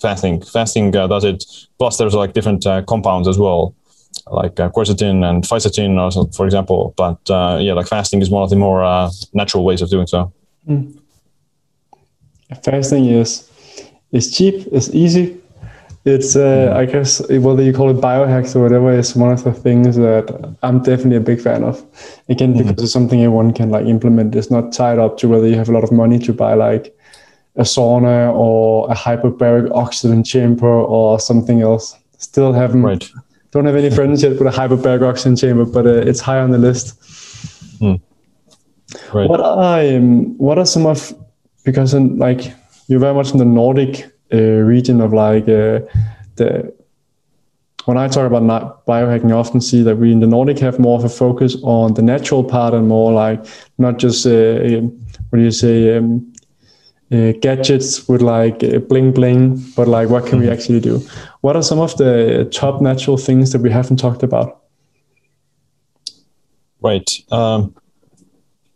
fasting 0.00 0.40
fasting 0.42 0.94
uh, 0.96 1.06
does 1.06 1.24
it 1.24 1.44
plus 1.78 1.98
there's 1.98 2.14
like 2.14 2.32
different 2.32 2.66
uh, 2.66 2.82
compounds 2.82 3.28
as 3.28 3.38
well 3.38 3.74
like 4.30 4.58
uh, 4.58 4.70
quercetin 4.70 5.28
and 5.28 5.44
fisetin, 5.44 6.34
for 6.34 6.46
example. 6.46 6.94
But 6.96 7.18
uh, 7.30 7.58
yeah, 7.60 7.74
like 7.74 7.86
fasting 7.86 8.22
is 8.22 8.30
one 8.30 8.42
of 8.42 8.50
the 8.50 8.56
more 8.56 8.82
uh, 8.84 9.10
natural 9.32 9.64
ways 9.64 9.82
of 9.82 9.90
doing 9.90 10.06
so. 10.06 10.32
Mm. 10.68 10.98
Fasting 12.62 13.06
is 13.06 13.50
is 14.14 14.30
cheap, 14.34 14.66
it's 14.72 14.88
easy. 14.94 15.40
It's 16.06 16.36
uh, 16.36 16.72
mm. 16.72 16.76
I 16.76 16.84
guess 16.84 17.26
whether 17.30 17.62
you 17.62 17.72
call 17.72 17.90
it 17.90 17.96
biohacks 17.96 18.54
or 18.54 18.60
whatever 18.60 18.92
is 18.92 19.16
one 19.16 19.32
of 19.32 19.42
the 19.42 19.52
things 19.52 19.96
that 19.96 20.56
I'm 20.62 20.82
definitely 20.82 21.16
a 21.16 21.20
big 21.20 21.40
fan 21.40 21.64
of. 21.64 21.82
Again, 22.28 22.54
mm. 22.54 22.58
because 22.58 22.84
it's 22.84 22.92
something 22.92 23.20
everyone 23.20 23.52
can 23.54 23.70
like 23.70 23.86
implement. 23.86 24.34
It's 24.34 24.50
not 24.50 24.72
tied 24.72 24.98
up 24.98 25.16
to 25.18 25.28
whether 25.28 25.46
you 25.46 25.56
have 25.56 25.70
a 25.70 25.72
lot 25.72 25.84
of 25.84 25.92
money 25.92 26.18
to 26.20 26.32
buy 26.32 26.54
like 26.54 26.94
a 27.56 27.62
sauna 27.62 28.34
or 28.34 28.90
a 28.90 28.94
hyperbaric 28.94 29.70
oxygen 29.74 30.24
chamber 30.24 30.66
or 30.66 31.18
something 31.20 31.62
else. 31.62 31.96
Still 32.18 32.52
haven't 32.52 32.82
right 32.82 33.10
don't 33.54 33.66
have 33.66 33.76
any 33.76 33.88
friends 33.88 34.20
yet 34.24 34.32
with 34.32 34.48
a 34.48 34.50
hyperbaric 34.50 35.08
oxygen 35.08 35.36
chamber, 35.36 35.64
but 35.64 35.86
uh, 35.86 36.10
it's 36.10 36.18
high 36.18 36.40
on 36.40 36.50
the 36.50 36.58
list. 36.58 36.98
Hmm. 37.78 37.94
Right. 39.12 39.30
What 39.30 39.40
are 39.40 39.80
um, 39.80 40.36
what 40.38 40.58
are 40.58 40.66
some 40.66 40.86
of 40.86 41.14
because 41.64 41.94
in, 41.94 42.18
like 42.18 42.52
you're 42.86 43.00
very 43.00 43.14
much 43.14 43.32
in 43.32 43.38
the 43.38 43.44
Nordic 43.44 44.10
uh, 44.32 44.38
region 44.38 45.00
of 45.00 45.12
like 45.12 45.44
uh, 45.44 45.80
the 46.36 46.72
when 47.84 47.98
I 47.98 48.08
talk 48.08 48.26
about 48.26 48.86
biohacking, 48.86 49.30
I 49.30 49.34
often 49.34 49.60
see 49.60 49.82
that 49.82 49.96
we 49.96 50.10
in 50.10 50.20
the 50.20 50.26
Nordic 50.26 50.58
have 50.60 50.78
more 50.78 50.98
of 50.98 51.04
a 51.04 51.08
focus 51.08 51.56
on 51.62 51.94
the 51.94 52.02
natural 52.02 52.42
part 52.42 52.72
and 52.72 52.88
more 52.88 53.12
like 53.12 53.44
not 53.76 53.98
just 53.98 54.26
uh, 54.26 54.80
what 55.28 55.38
do 55.38 55.42
you 55.42 55.50
say 55.50 55.98
um, 55.98 56.32
uh, 57.12 57.32
gadgets 57.40 58.08
with 58.08 58.22
like 58.22 58.64
uh, 58.64 58.78
bling 58.78 59.12
bling, 59.12 59.62
but 59.76 59.86
like 59.86 60.08
what 60.08 60.26
can 60.26 60.38
we 60.38 60.46
mm-hmm. 60.46 60.54
actually 60.54 60.80
do? 60.80 61.00
What 61.42 61.56
are 61.56 61.62
some 61.62 61.78
of 61.78 61.96
the 61.98 62.48
top 62.52 62.80
natural 62.80 63.18
things 63.18 63.52
that 63.52 63.60
we 63.60 63.70
haven't 63.70 63.98
talked 63.98 64.22
about? 64.22 64.62
Right. 66.80 67.10
Um, 67.30 67.74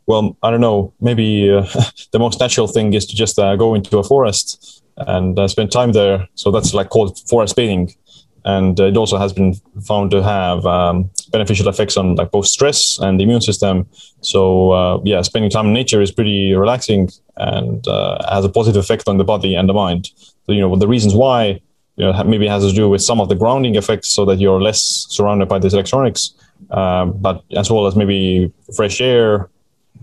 well, 0.08 0.36
I 0.42 0.50
don't 0.50 0.60
know. 0.60 0.92
Maybe 1.00 1.50
uh, 1.50 1.66
the 2.12 2.18
most 2.18 2.40
natural 2.40 2.66
thing 2.66 2.94
is 2.94 3.06
to 3.06 3.14
just 3.14 3.38
uh, 3.38 3.54
go 3.56 3.74
into 3.74 3.98
a 3.98 4.02
forest 4.02 4.82
and 4.96 5.38
uh, 5.38 5.46
spend 5.46 5.70
time 5.70 5.92
there. 5.92 6.26
So 6.34 6.50
that's 6.50 6.74
like 6.74 6.88
called 6.88 7.16
forest 7.28 7.54
bathing 7.54 7.94
and 8.48 8.80
it 8.80 8.96
also 8.96 9.18
has 9.18 9.32
been 9.32 9.54
found 9.86 10.10
to 10.10 10.22
have 10.22 10.64
um, 10.64 11.10
beneficial 11.32 11.68
effects 11.68 11.96
on 11.96 12.14
like 12.14 12.30
both 12.30 12.46
stress 12.46 12.98
and 12.98 13.18
the 13.18 13.24
immune 13.24 13.42
system. 13.42 13.86
So 14.22 14.70
uh, 14.70 15.00
yeah, 15.04 15.20
spending 15.22 15.50
time 15.50 15.66
in 15.66 15.72
nature 15.74 16.00
is 16.00 16.10
pretty 16.10 16.54
relaxing 16.54 17.10
and 17.36 17.86
uh, 17.86 18.26
has 18.32 18.44
a 18.44 18.48
positive 18.48 18.82
effect 18.82 19.06
on 19.06 19.18
the 19.18 19.24
body 19.24 19.54
and 19.54 19.68
the 19.68 19.74
mind. 19.74 20.10
So 20.46 20.52
you 20.52 20.60
know 20.60 20.74
the 20.76 20.88
reasons 20.88 21.14
why 21.14 21.60
you 21.96 22.04
know 22.04 22.24
maybe 22.24 22.46
has 22.48 22.64
to 22.64 22.72
do 22.72 22.88
with 22.88 23.02
some 23.02 23.20
of 23.20 23.28
the 23.28 23.34
grounding 23.34 23.74
effects, 23.74 24.08
so 24.08 24.24
that 24.24 24.38
you're 24.38 24.62
less 24.62 25.06
surrounded 25.10 25.48
by 25.48 25.58
these 25.58 25.74
electronics, 25.74 26.32
um, 26.70 27.12
but 27.18 27.44
as 27.54 27.70
well 27.70 27.86
as 27.86 27.96
maybe 27.96 28.50
fresh 28.74 29.00
air, 29.00 29.50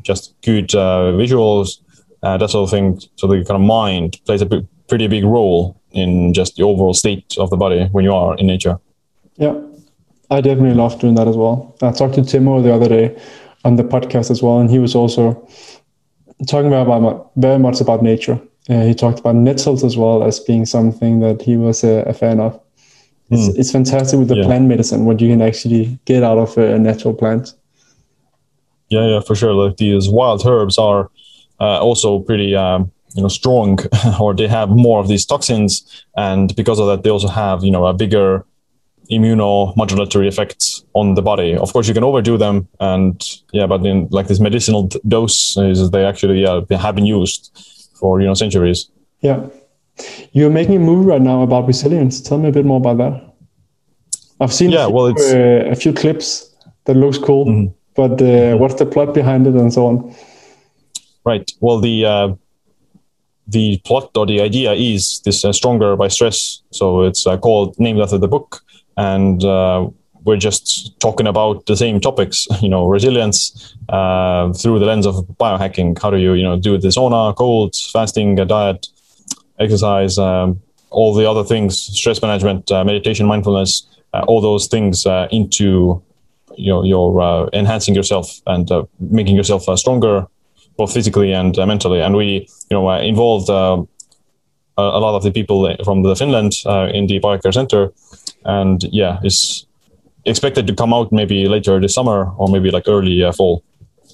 just 0.02 0.34
good 0.42 0.74
uh, 0.76 1.14
visuals, 1.14 1.80
uh, 2.24 2.38
that 2.38 2.50
sort 2.50 2.68
of 2.68 2.72
thing. 2.72 3.02
So 3.16 3.28
the 3.28 3.44
kind 3.44 3.62
of 3.62 3.62
mind 3.62 4.20
plays 4.26 4.42
a 4.42 4.48
pretty 4.88 5.08
big 5.08 5.24
role 5.24 5.80
in 5.92 6.34
just 6.34 6.56
the 6.56 6.64
overall 6.64 6.94
state 6.94 7.36
of 7.38 7.50
the 7.50 7.58
body 7.58 7.86
when 7.92 8.04
you 8.04 8.14
are 8.14 8.36
in 8.38 8.48
nature. 8.48 8.80
Yeah, 9.38 9.56
I 10.30 10.42
definitely 10.42 10.76
love 10.76 11.00
doing 11.00 11.16
that 11.16 11.28
as 11.28 11.38
well. 11.38 11.76
I 11.82 11.92
talked 11.92 12.16
to 12.16 12.22
Timo 12.22 12.64
the 12.64 12.74
other 12.74 12.90
day 12.90 13.22
on 13.64 13.76
the 13.76 13.84
podcast 13.84 14.32
as 14.32 14.42
well, 14.42 14.60
and 14.60 14.70
he 14.70 14.80
was 14.80 14.96
also 14.96 15.48
talking 16.48 16.74
about 16.74 17.32
very 17.36 17.60
much 17.60 17.82
about 17.82 18.04
nature. 18.04 18.40
Uh, 18.70 18.82
he 18.82 18.94
talked 18.94 19.20
about 19.20 19.36
nettles 19.36 19.84
as 19.84 19.96
well 19.96 20.24
as 20.24 20.40
being 20.40 20.66
something 20.66 21.20
that 21.20 21.42
he 21.42 21.56
was 21.56 21.84
a, 21.84 22.02
a 22.04 22.14
fan 22.14 22.40
of. 22.40 22.60
It's, 23.30 23.50
mm. 23.50 23.60
it's, 23.60 23.72
fantastic 23.72 24.20
with 24.20 24.28
the 24.28 24.38
yeah. 24.38 24.44
plant 24.44 24.68
medicine 24.68 25.06
what 25.06 25.20
you 25.20 25.30
can 25.30 25.42
actually 25.42 26.00
get 26.06 26.24
out 26.24 26.38
of 26.38 26.58
a 26.58 26.78
natural 26.78 27.14
plant. 27.14 27.54
Yeah, 28.90 29.08
yeah, 29.08 29.20
for 29.20 29.36
sure. 29.36 29.54
Like 29.54 29.78
these 29.78 30.10
wild 30.10 30.46
herbs 30.46 30.78
are 30.78 31.10
uh, 31.60 31.80
also 31.80 32.20
pretty 32.20 32.56
um, 32.56 32.92
you 33.16 33.22
know 33.22 33.28
strong 33.28 33.80
or 34.20 34.34
they 34.34 34.48
have 34.48 34.70
more 34.70 35.00
of 35.00 35.08
these 35.08 35.26
toxins. 35.26 36.06
And 36.16 36.56
because 36.56 36.80
of 36.80 36.88
that 36.88 37.04
they 37.04 37.10
also 37.10 37.28
have 37.28 37.64
you 37.64 37.72
know 37.72 37.86
a 37.86 37.94
bigger 37.94 38.46
immunomodulatory 39.12 40.28
effects 40.28 40.84
on 40.94 41.14
the 41.14 41.22
body. 41.22 41.56
Of 41.56 41.72
course 41.74 41.88
you 41.88 41.94
can 41.94 42.04
overdo 42.04 42.38
them. 42.38 42.68
And 42.80 43.24
yeah 43.54 43.68
but 43.68 43.86
in 43.86 44.08
like 44.12 44.28
this 44.28 44.40
medicinal 44.40 44.90
dose 45.08 45.58
is 45.58 45.90
they 45.92 46.06
actually 46.06 46.42
yeah, 46.44 46.62
have 46.78 46.96
been 46.96 47.06
used 47.06 47.52
for 48.00 48.22
you 48.22 48.28
know 48.28 48.34
centuries. 48.34 48.90
Yeah. 49.22 49.48
You're 50.34 50.50
making 50.50 50.76
a 50.76 50.80
movie 50.80 51.08
right 51.08 51.22
now 51.22 51.42
about 51.42 51.68
resilience. 51.68 52.22
Tell 52.22 52.38
me 52.38 52.50
a 52.50 52.52
bit 52.52 52.66
more 52.66 52.78
about 52.78 52.98
that. 52.98 53.34
I've 54.42 54.54
seen 54.54 54.72
yeah, 54.72 54.84
a, 54.84 54.88
few, 54.88 54.96
well, 54.96 55.06
it's, 55.08 55.34
uh, 55.34 55.70
a 55.72 55.76
few 55.76 55.94
clips 55.94 56.54
that 56.84 56.96
looks 56.96 57.18
cool. 57.18 57.46
Mm-hmm. 57.46 57.74
But 57.96 58.22
uh, 58.22 58.56
what's 58.58 58.76
the 58.76 58.86
plot 58.86 59.14
behind 59.14 59.48
it 59.48 59.56
and 59.56 59.74
so 59.74 59.88
on 59.88 60.16
right 61.26 61.52
well 61.62 61.80
the 61.80 62.06
uh, 62.06 62.34
the 63.48 63.78
plot 63.86 64.12
or 64.16 64.26
the 64.26 64.42
idea 64.42 64.74
is 64.74 65.22
this 65.24 65.46
uh, 65.46 65.54
stronger 65.54 65.96
by 65.96 66.08
stress. 66.08 66.62
So 66.72 67.02
it's 67.04 67.28
uh, 67.28 67.38
called 67.38 67.80
named 67.80 68.00
after 68.00 68.18
the 68.18 68.28
book, 68.28 68.62
and 68.98 69.44
uh, 69.44 69.88
we're 70.24 70.38
just 70.38 71.00
talking 71.00 71.28
about 71.28 71.66
the 71.66 71.78
same 71.78 72.00
topics. 72.00 72.48
You 72.62 72.70
know, 72.70 72.88
resilience 72.88 73.76
uh, 73.90 74.52
through 74.54 74.80
the 74.80 74.86
lens 74.86 75.06
of 75.06 75.16
biohacking. 75.40 76.02
How 76.02 76.10
do 76.10 76.18
you 76.18 76.34
you 76.34 76.44
know 76.44 76.58
do 76.58 76.78
the 76.78 76.88
sauna, 76.88 77.36
cold, 77.36 77.76
fasting, 77.94 78.36
diet, 78.36 78.88
exercise, 79.60 80.18
um, 80.18 80.62
all 80.90 81.14
the 81.14 81.30
other 81.30 81.44
things, 81.44 81.80
stress 81.80 82.22
management, 82.22 82.72
uh, 82.72 82.84
meditation, 82.84 83.28
mindfulness, 83.28 83.86
uh, 84.14 84.24
all 84.28 84.42
those 84.42 84.68
things 84.68 85.06
into 85.32 86.02
you 86.58 86.72
know 86.72 86.84
your 86.84 87.50
enhancing 87.54 87.96
yourself 87.96 88.42
and 88.48 88.70
making 89.00 89.36
yourself 89.36 89.64
stronger 89.78 90.28
both 90.78 90.94
physically 90.94 91.32
and 91.32 91.58
uh, 91.58 91.66
mentally. 91.66 92.02
And 92.02 92.16
we, 92.16 92.48
you 92.70 92.78
know, 92.78 92.90
uh, 92.90 93.00
involved 93.00 93.50
uh, 93.50 93.84
a 94.78 95.00
lot 95.00 95.16
of 95.16 95.24
the 95.24 95.32
people 95.32 95.74
from 95.84 96.04
the 96.04 96.16
Finland 96.16 96.54
in 96.94 97.08
the 97.08 97.20
Biohacker 97.20 97.54
Center, 97.54 97.94
and 98.44 98.84
yeah, 98.92 99.20
it's 99.24 99.66
expected 100.26 100.68
to 100.68 100.76
come 100.76 100.94
out 100.94 101.12
maybe 101.12 101.48
later 101.48 101.80
this 101.80 101.94
summer 101.94 102.32
or 102.38 102.50
maybe 102.50 102.72
like 102.72 102.88
early 102.88 103.24
fall. 103.32 103.64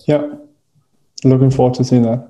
Yeah, 0.08 0.36
looking 1.24 1.50
forward 1.50 1.76
to 1.76 1.84
seeing 1.84 2.04
that. 2.04 2.28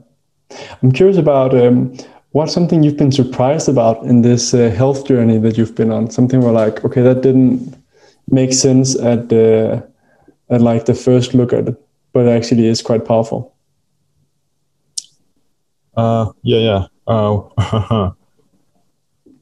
I'm 0.82 0.91
curious 0.91 1.18
about 1.18 1.53
um, 1.53 1.97
what's 2.32 2.53
something 2.53 2.84
you've 2.84 2.97
been 2.97 3.12
surprised 3.12 3.68
about 3.68 4.03
in 4.03 4.22
this 4.22 4.53
uh, 4.53 4.70
health 4.70 5.07
journey 5.07 5.38
that 5.39 5.57
you've 5.57 5.76
been 5.76 5.91
on. 5.91 6.09
Something 6.09 6.41
where 6.41 6.53
like, 6.53 6.86
okay, 6.86 7.01
that 7.01 7.22
didn't 7.22 7.76
make 8.30 8.53
sense 8.53 8.97
at 8.97 9.28
the 9.28 9.86
at 10.52 10.62
like 10.62 10.86
the 10.86 10.93
first 10.93 11.34
look 11.34 11.54
at 11.54 11.70
it, 11.70 11.82
but 12.14 12.28
actually 12.28 12.68
is 12.68 12.82
quite 12.82 13.06
powerful. 13.06 13.56
Uh, 15.95 16.32
yeah, 16.43 16.60
yeah. 16.60 16.86
Uh, 17.08 18.12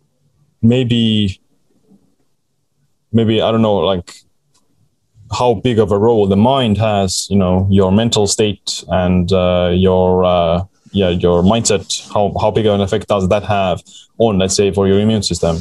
maybe, 0.61 1.41
maybe 3.11 3.41
I 3.41 3.51
don't 3.51 3.61
know, 3.61 3.77
like 3.77 4.13
how 5.31 5.55
big 5.55 5.79
of 5.79 5.91
a 5.91 5.97
role 5.97 6.27
the 6.27 6.37
mind 6.37 6.77
has. 6.77 7.27
You 7.29 7.37
know, 7.37 7.67
your 7.69 7.91
mental 7.91 8.27
state 8.27 8.83
and 8.87 9.31
uh, 9.31 9.71
your 9.73 10.23
uh, 10.23 10.63
yeah 10.91 11.09
your 11.09 11.41
mindset. 11.41 12.07
How 12.13 12.33
how 12.39 12.51
big 12.51 12.65
of 12.67 12.75
an 12.75 12.81
effect 12.81 13.07
does 13.07 13.27
that 13.29 13.43
have 13.43 13.81
on, 14.17 14.37
let's 14.37 14.55
say, 14.55 14.71
for 14.71 14.87
your 14.87 14.99
immune 14.99 15.23
system? 15.23 15.57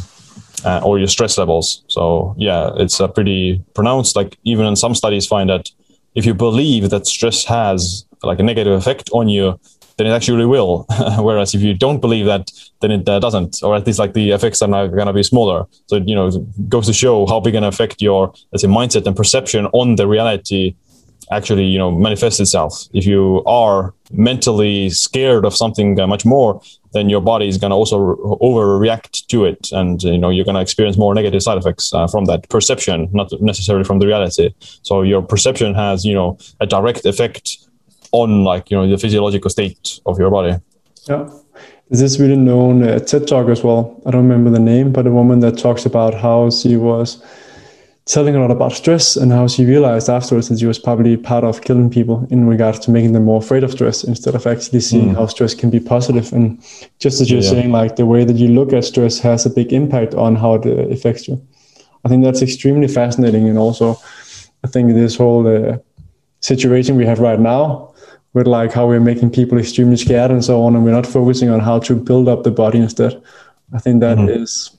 Uh, 0.65 0.81
or 0.85 0.99
your 0.99 1.09
stress 1.09 1.39
levels. 1.39 1.85
So 1.89 2.35
yeah, 2.37 2.71
it's 2.77 2.99
a 3.01 3.09
pretty 3.09 3.63
pronounced. 3.75 4.17
Like 4.17 4.39
even 4.45 4.67
in 4.67 4.77
some 4.77 4.95
studies 4.95 5.27
find 5.27 5.49
that 5.51 5.71
if 6.15 6.27
you 6.27 6.35
believe 6.35 6.91
that 6.91 7.07
stress 7.07 7.45
has 7.45 8.05
like 8.23 8.41
a 8.41 8.43
negative 8.43 8.73
effect 8.73 9.09
on 9.13 9.29
you, 9.29 9.59
then 9.97 10.07
it 10.07 10.11
actually 10.11 10.47
will. 10.47 10.87
Whereas 11.19 11.55
if 11.55 11.61
you 11.61 11.75
don't 11.75 12.01
believe 12.01 12.27
that, 12.27 12.51
then 12.81 12.91
it 12.91 13.09
uh, 13.09 13.19
doesn't, 13.19 13.63
or 13.63 13.77
at 13.77 13.87
least 13.87 13.99
like 13.99 14.15
the 14.15 14.31
effects 14.31 14.63
are 14.63 14.69
not 14.69 14.89
going 14.89 15.07
to 15.07 15.13
be 15.13 15.23
smaller. 15.23 15.67
So 15.87 15.97
you 15.97 16.15
know, 16.15 16.29
it 16.29 16.69
goes 16.69 16.87
to 16.87 16.93
show 16.93 17.27
how 17.27 17.41
big 17.41 17.55
an 17.55 17.65
effect 17.65 18.03
your 18.03 18.33
let's 18.53 18.63
say 18.63 18.69
mindset 18.69 19.07
and 19.07 19.17
perception 19.17 19.67
on 19.67 19.97
the 19.97 20.09
reality 20.09 20.75
actually 21.31 21.65
you 21.65 21.79
know 21.79 21.91
manifests 21.91 22.41
itself. 22.41 22.85
If 22.93 23.07
you 23.07 23.43
are 23.47 23.95
mentally 24.11 24.91
scared 24.91 25.45
of 25.45 25.55
something 25.55 25.99
uh, 26.01 26.07
much 26.07 26.25
more, 26.25 26.61
then 26.93 27.09
your 27.11 27.21
body 27.21 27.49
is 27.49 27.59
going 27.59 27.71
to 27.71 27.77
also 27.77 28.17
overreact 28.41 29.27
to 29.27 29.45
it, 29.45 29.71
and 29.73 30.03
you 30.03 30.19
know 30.19 30.31
you're 30.31 30.45
going 30.45 30.55
to 30.55 30.61
experience 30.61 30.97
more 30.97 31.15
negative 31.15 31.43
side 31.43 31.59
effects 31.59 31.93
uh, 31.93 32.07
from 32.07 32.25
that 32.27 32.49
perception, 32.49 33.09
not 33.13 33.31
necessarily 33.41 33.85
from 33.85 33.99
the 33.99 34.07
reality. 34.07 34.55
So 34.83 35.03
your 35.03 35.23
perception 35.23 35.75
has 35.75 36.05
you 36.05 36.15
know 36.15 36.39
a 36.61 36.67
direct 36.67 37.05
effect 37.05 37.59
on 38.13 38.45
like 38.45 38.71
you 38.71 38.77
know 38.77 38.89
the 38.89 38.99
physiological 38.99 39.51
state 39.51 40.01
of 40.07 40.19
your 40.19 40.31
body 40.31 40.57
yeah 41.09 41.29
There's 41.89 42.01
this 42.01 42.21
really 42.21 42.37
known 42.37 42.83
uh, 42.83 42.99
TED 42.99 43.27
talk 43.27 43.49
as 43.49 43.65
well. 43.65 44.01
I 44.05 44.11
don't 44.11 44.29
remember 44.29 44.51
the 44.51 44.61
name, 44.61 44.93
but 44.93 45.07
a 45.07 45.11
woman 45.11 45.41
that 45.41 45.57
talks 45.57 45.87
about 45.87 46.13
how 46.13 46.51
she 46.51 46.77
was 46.77 47.25
telling 48.09 48.35
a 48.35 48.41
lot 48.41 48.51
about 48.51 48.73
stress 48.73 49.17
and 49.17 49.31
how 49.31 49.47
she 49.47 49.67
realized 49.67 50.09
afterwards 50.09 50.49
that 50.49 50.59
she 50.59 50.65
was 50.65 50.79
probably 50.79 51.15
part 51.15 51.45
of 51.45 51.61
killing 51.61 51.91
people 51.91 52.27
in 52.31 52.49
regards 52.49 52.79
to 52.79 52.91
making 52.91 53.13
them 53.13 53.25
more 53.25 53.39
afraid 53.39 53.63
of 53.63 53.71
stress 53.71 54.03
instead 54.03 54.35
of 54.35 54.47
actually 54.47 54.81
seeing 54.81 55.11
mm. 55.11 55.15
how 55.15 55.27
stress 55.27 55.55
can 55.55 55.69
be 55.69 55.79
positive. 55.79 56.33
And 56.33 56.59
just 56.99 57.21
as 57.21 57.31
you're 57.31 57.43
yeah. 57.43 57.51
saying, 57.51 57.71
like 57.71 57.97
the 57.97 58.07
way 58.07 58.25
that 58.25 58.37
you 58.37 58.49
look 58.49 58.73
at 58.73 58.85
stress 58.85 59.19
has 59.19 59.45
a 59.45 59.51
big 59.51 59.75
impact 59.75 60.15
on 60.15 60.37
how 60.37 60.55
it 60.55 60.65
uh, 60.65 60.89
affects 60.89 61.29
you. 61.29 61.47
I 62.07 62.09
think 62.09 62.25
that's 62.25 62.41
extremely 62.41 62.89
fascinating. 62.89 63.47
And 63.47 63.59
also, 63.59 64.01
I 64.65 64.69
think 64.69 64.95
this 64.95 65.15
whole 65.15 65.47
uh, 65.47 65.77
situation 66.41 66.97
we 66.97 67.05
have 67.05 67.21
right 67.21 67.39
now 67.39 67.93
with 68.33 68.47
like 68.47 68.73
how 68.73 68.87
we're 68.87 69.01
making 69.01 69.33
people 69.33 69.59
extremely 69.59 69.99
scared 69.99 70.31
and 70.31 70.43
so 70.43 70.63
on, 70.63 70.75
and 70.75 70.83
we're 70.83 70.93
not 70.93 71.07
focusing 71.07 71.51
on 71.51 71.61
how 71.61 71.79
to 71.81 71.95
build 71.95 72.27
up 72.27 72.43
the 72.43 72.51
body 72.51 72.79
instead. 72.79 73.23
I 73.75 73.79
think 73.81 74.01
that 74.01 74.17
mm-hmm. 74.17 74.43
is, 74.43 74.71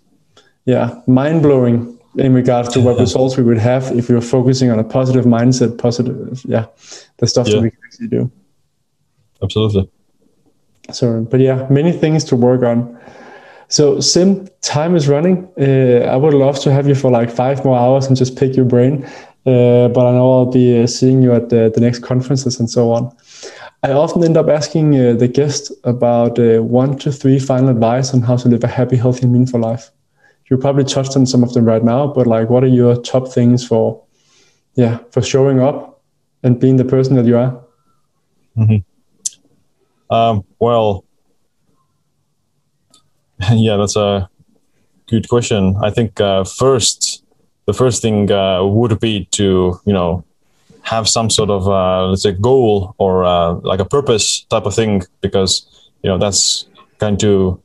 yeah, 0.65 0.99
mind 1.05 1.43
blowing 1.43 1.98
in 2.15 2.33
regards 2.33 2.69
to 2.69 2.81
what 2.81 2.99
results 2.99 3.37
we 3.37 3.43
would 3.43 3.57
have 3.57 3.91
if 3.91 4.09
we 4.09 4.15
were 4.15 4.21
focusing 4.21 4.71
on 4.71 4.79
a 4.79 4.83
positive 4.83 5.25
mindset, 5.25 5.77
positive, 5.77 6.43
yeah, 6.45 6.65
the 7.17 7.27
stuff 7.27 7.47
yeah. 7.47 7.55
that 7.55 7.61
we 7.61 7.69
can 7.69 7.79
actually 7.85 8.07
do. 8.07 8.31
Absolutely. 9.41 9.89
So, 10.91 11.21
but 11.21 11.39
yeah, 11.39 11.67
many 11.69 11.91
things 11.91 12.23
to 12.25 12.35
work 12.35 12.63
on. 12.63 12.97
So, 13.67 13.97
Siim, 13.97 14.49
time 14.61 14.95
is 14.95 15.07
running. 15.07 15.47
Uh, 15.59 16.07
I 16.11 16.15
would 16.15 16.33
love 16.33 16.59
to 16.61 16.73
have 16.73 16.87
you 16.87 16.95
for 16.95 17.11
like 17.11 17.29
five 17.29 17.63
more 17.63 17.77
hours 17.77 18.07
and 18.07 18.17
just 18.17 18.35
pick 18.35 18.55
your 18.55 18.65
brain. 18.65 19.05
Uh, 19.45 19.87
but 19.89 20.07
I 20.07 20.11
know 20.11 20.31
I'll 20.33 20.51
be 20.51 20.81
uh, 20.81 20.87
seeing 20.87 21.21
you 21.21 21.33
at 21.33 21.49
the, 21.49 21.71
the, 21.73 21.79
next 21.79 21.99
conferences 21.99 22.59
and 22.59 22.69
so 22.69 22.91
on. 22.91 23.15
I 23.83 23.91
often 23.91 24.23
end 24.23 24.35
up 24.35 24.49
asking 24.49 24.99
uh, 24.99 25.13
the 25.13 25.27
guest 25.27 25.71
about 25.85 26.37
uh, 26.37 26.61
one 26.61 26.97
to 26.97 27.11
three 27.11 27.39
final 27.39 27.69
advice 27.69 28.13
on 28.13 28.21
how 28.21 28.35
to 28.37 28.49
live 28.49 28.63
a 28.63 28.67
happy, 28.67 28.97
healthy, 28.97 29.27
meaningful 29.27 29.61
life 29.61 29.91
you 30.49 30.57
probably 30.57 30.83
touched 30.83 31.15
on 31.15 31.25
some 31.25 31.43
of 31.43 31.53
them 31.53 31.65
right 31.65 31.83
now, 31.83 32.07
but 32.07 32.27
like, 32.27 32.49
what 32.49 32.63
are 32.63 32.67
your 32.67 32.99
top 33.01 33.27
things 33.27 33.65
for, 33.65 34.03
yeah, 34.75 34.99
for 35.11 35.21
showing 35.21 35.59
up 35.59 36.01
and 36.43 36.59
being 36.59 36.77
the 36.77 36.85
person 36.85 37.15
that 37.15 37.25
you 37.25 37.37
are? 37.37 37.61
Mm-hmm. 38.57 40.13
Um, 40.13 40.43
well, 40.59 41.05
yeah, 43.51 43.77
that's 43.77 43.95
a 43.95 44.29
good 45.07 45.29
question. 45.29 45.75
I 45.81 45.91
think 45.91 46.19
uh, 46.19 46.43
first, 46.43 47.23
the 47.65 47.73
first 47.73 48.01
thing 48.01 48.31
uh, 48.31 48.63
would 48.63 48.99
be 48.99 49.25
to 49.31 49.79
you 49.85 49.93
know 49.93 50.23
have 50.81 51.07
some 51.07 51.29
sort 51.29 51.51
of 51.51 51.67
uh, 51.67 52.07
let's 52.07 52.23
say 52.23 52.31
goal 52.31 52.95
or 52.97 53.23
uh, 53.23 53.53
like 53.61 53.79
a 53.79 53.85
purpose 53.85 54.43
type 54.49 54.65
of 54.65 54.73
thing 54.73 55.03
because 55.21 55.91
you 56.01 56.09
know 56.09 56.17
that's 56.17 56.65
going 56.97 57.17
to 57.17 57.61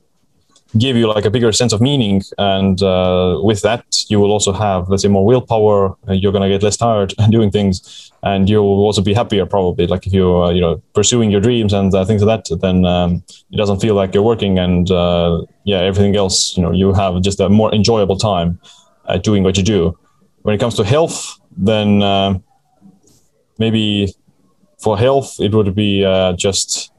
give 0.79 0.97
you 0.97 1.07
like 1.07 1.25
a 1.25 1.31
bigger 1.31 1.53
sense 1.53 1.72
of 1.72 1.81
meaning 1.81 2.22
and 2.39 2.83
uh, 2.83 3.39
with 3.43 3.62
that 3.62 3.85
you 4.09 4.18
will 4.18 4.33
also 4.33 4.53
have 4.53 4.89
let's 4.89 5.03
say 5.03 5.09
more 5.09 5.25
willpower 5.25 5.95
you're 6.09 6.33
going 6.33 6.43
to 6.43 6.49
get 6.49 6.62
less 6.62 6.77
tired 6.77 7.14
doing 7.31 7.51
things 7.51 8.11
and 8.25 8.49
you'll 8.49 8.83
also 8.83 9.03
be 9.03 9.12
happier 9.12 9.45
probably. 9.45 9.87
Like 9.87 10.07
if 10.07 10.12
you're 10.12 10.45
uh, 10.45 10.51
you 10.51 10.61
know 10.61 10.83
pursuing 10.95 11.31
your 11.31 11.41
dreams 11.41 11.72
and 11.72 11.95
uh, 11.95 12.05
things 12.05 12.22
like 12.22 12.45
that 12.49 12.61
then 12.61 12.85
um, 12.85 13.22
it 13.53 13.57
doesn't 13.57 13.81
feel 13.81 13.95
like 13.95 14.14
you're 14.14 14.25
working 14.25 14.59
and 14.59 14.91
uh, 14.91 15.43
yeah 15.64 15.81
everything 15.81 16.16
else 16.16 16.57
you 16.57 16.62
know 16.62 16.72
you 16.72 16.93
have 16.95 17.20
just 17.22 17.39
a 17.39 17.49
more 17.49 17.72
enjoyable 17.75 18.16
time 18.16 18.59
at 19.09 19.22
doing 19.22 19.43
what 19.43 19.57
you 19.57 19.62
do. 19.62 19.97
When 20.43 20.55
it 20.55 20.59
comes 20.59 20.75
to 20.77 20.85
health 20.85 21.39
then 21.57 22.03
uh, 22.03 22.39
maybe 23.59 24.12
for 24.79 24.99
health 24.99 25.37
it 25.39 25.55
would 25.55 25.75
be 25.75 26.05
uh, 26.05 26.33
just 26.33 26.91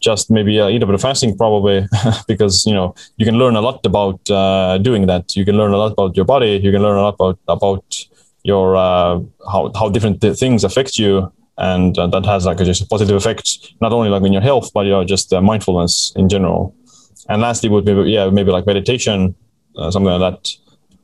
just 0.00 0.30
maybe 0.30 0.60
uh, 0.60 0.68
eat 0.68 0.82
a 0.82 0.86
bit 0.86 0.94
of 0.94 1.00
fasting 1.00 1.36
probably 1.36 1.86
because 2.28 2.66
you 2.66 2.74
know 2.74 2.94
you 3.16 3.24
can 3.24 3.38
learn 3.38 3.56
a 3.56 3.60
lot 3.60 3.84
about 3.84 4.30
uh, 4.30 4.78
doing 4.78 5.06
that. 5.06 5.36
You 5.36 5.44
can 5.44 5.56
learn 5.56 5.72
a 5.72 5.76
lot 5.76 5.92
about 5.92 6.16
your 6.16 6.24
body. 6.24 6.60
You 6.62 6.72
can 6.72 6.82
learn 6.82 6.96
a 6.96 7.02
lot 7.02 7.14
about 7.14 7.38
about 7.48 7.84
your 8.42 8.76
uh, 8.76 9.20
how, 9.50 9.72
how 9.74 9.88
different 9.88 10.20
things 10.20 10.64
affect 10.64 10.98
you. 10.98 11.32
And 11.58 11.96
uh, 11.98 12.06
that 12.08 12.26
has 12.26 12.44
like 12.44 12.60
a, 12.60 12.64
just 12.66 12.82
a 12.82 12.86
positive 12.86 13.16
effect 13.16 13.72
not 13.80 13.92
only 13.92 14.10
like 14.10 14.22
in 14.24 14.32
your 14.32 14.42
health 14.42 14.70
but 14.74 14.84
you 14.84 14.92
know 14.92 15.04
just 15.04 15.32
uh, 15.32 15.40
mindfulness 15.40 16.12
in 16.16 16.28
general. 16.28 16.74
And 17.28 17.42
lastly 17.42 17.68
would 17.70 17.84
be 17.84 17.92
yeah 18.10 18.30
maybe 18.30 18.50
like 18.50 18.66
meditation 18.66 19.34
uh, 19.76 19.90
something 19.90 20.12
like 20.12 20.20
that 20.20 20.48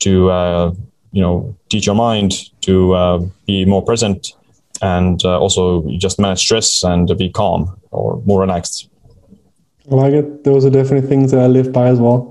to 0.01 0.76
you 1.12 1.20
know 1.20 1.57
teach 1.68 1.86
your 1.86 1.95
mind 1.95 2.32
to 2.62 3.30
be 3.47 3.64
more 3.64 3.82
present 3.82 4.34
and 4.83 5.24
uh, 5.24 5.39
also 5.39 5.89
just 5.99 6.18
manage 6.18 6.41
stress 6.41 6.83
and 6.83 7.16
be 7.16 7.30
calm 7.30 7.74
or 7.91 8.20
more 8.26 8.41
relaxed. 8.41 8.89
I 9.91 9.95
like 9.95 10.12
it. 10.12 10.45
Those 10.45 10.64
are 10.64 10.70
definitely 10.70 11.09
things 11.09 11.30
that 11.30 11.41
I 11.41 11.47
live 11.47 11.72
by 11.72 11.89
as 11.89 11.99
well. 11.99 12.28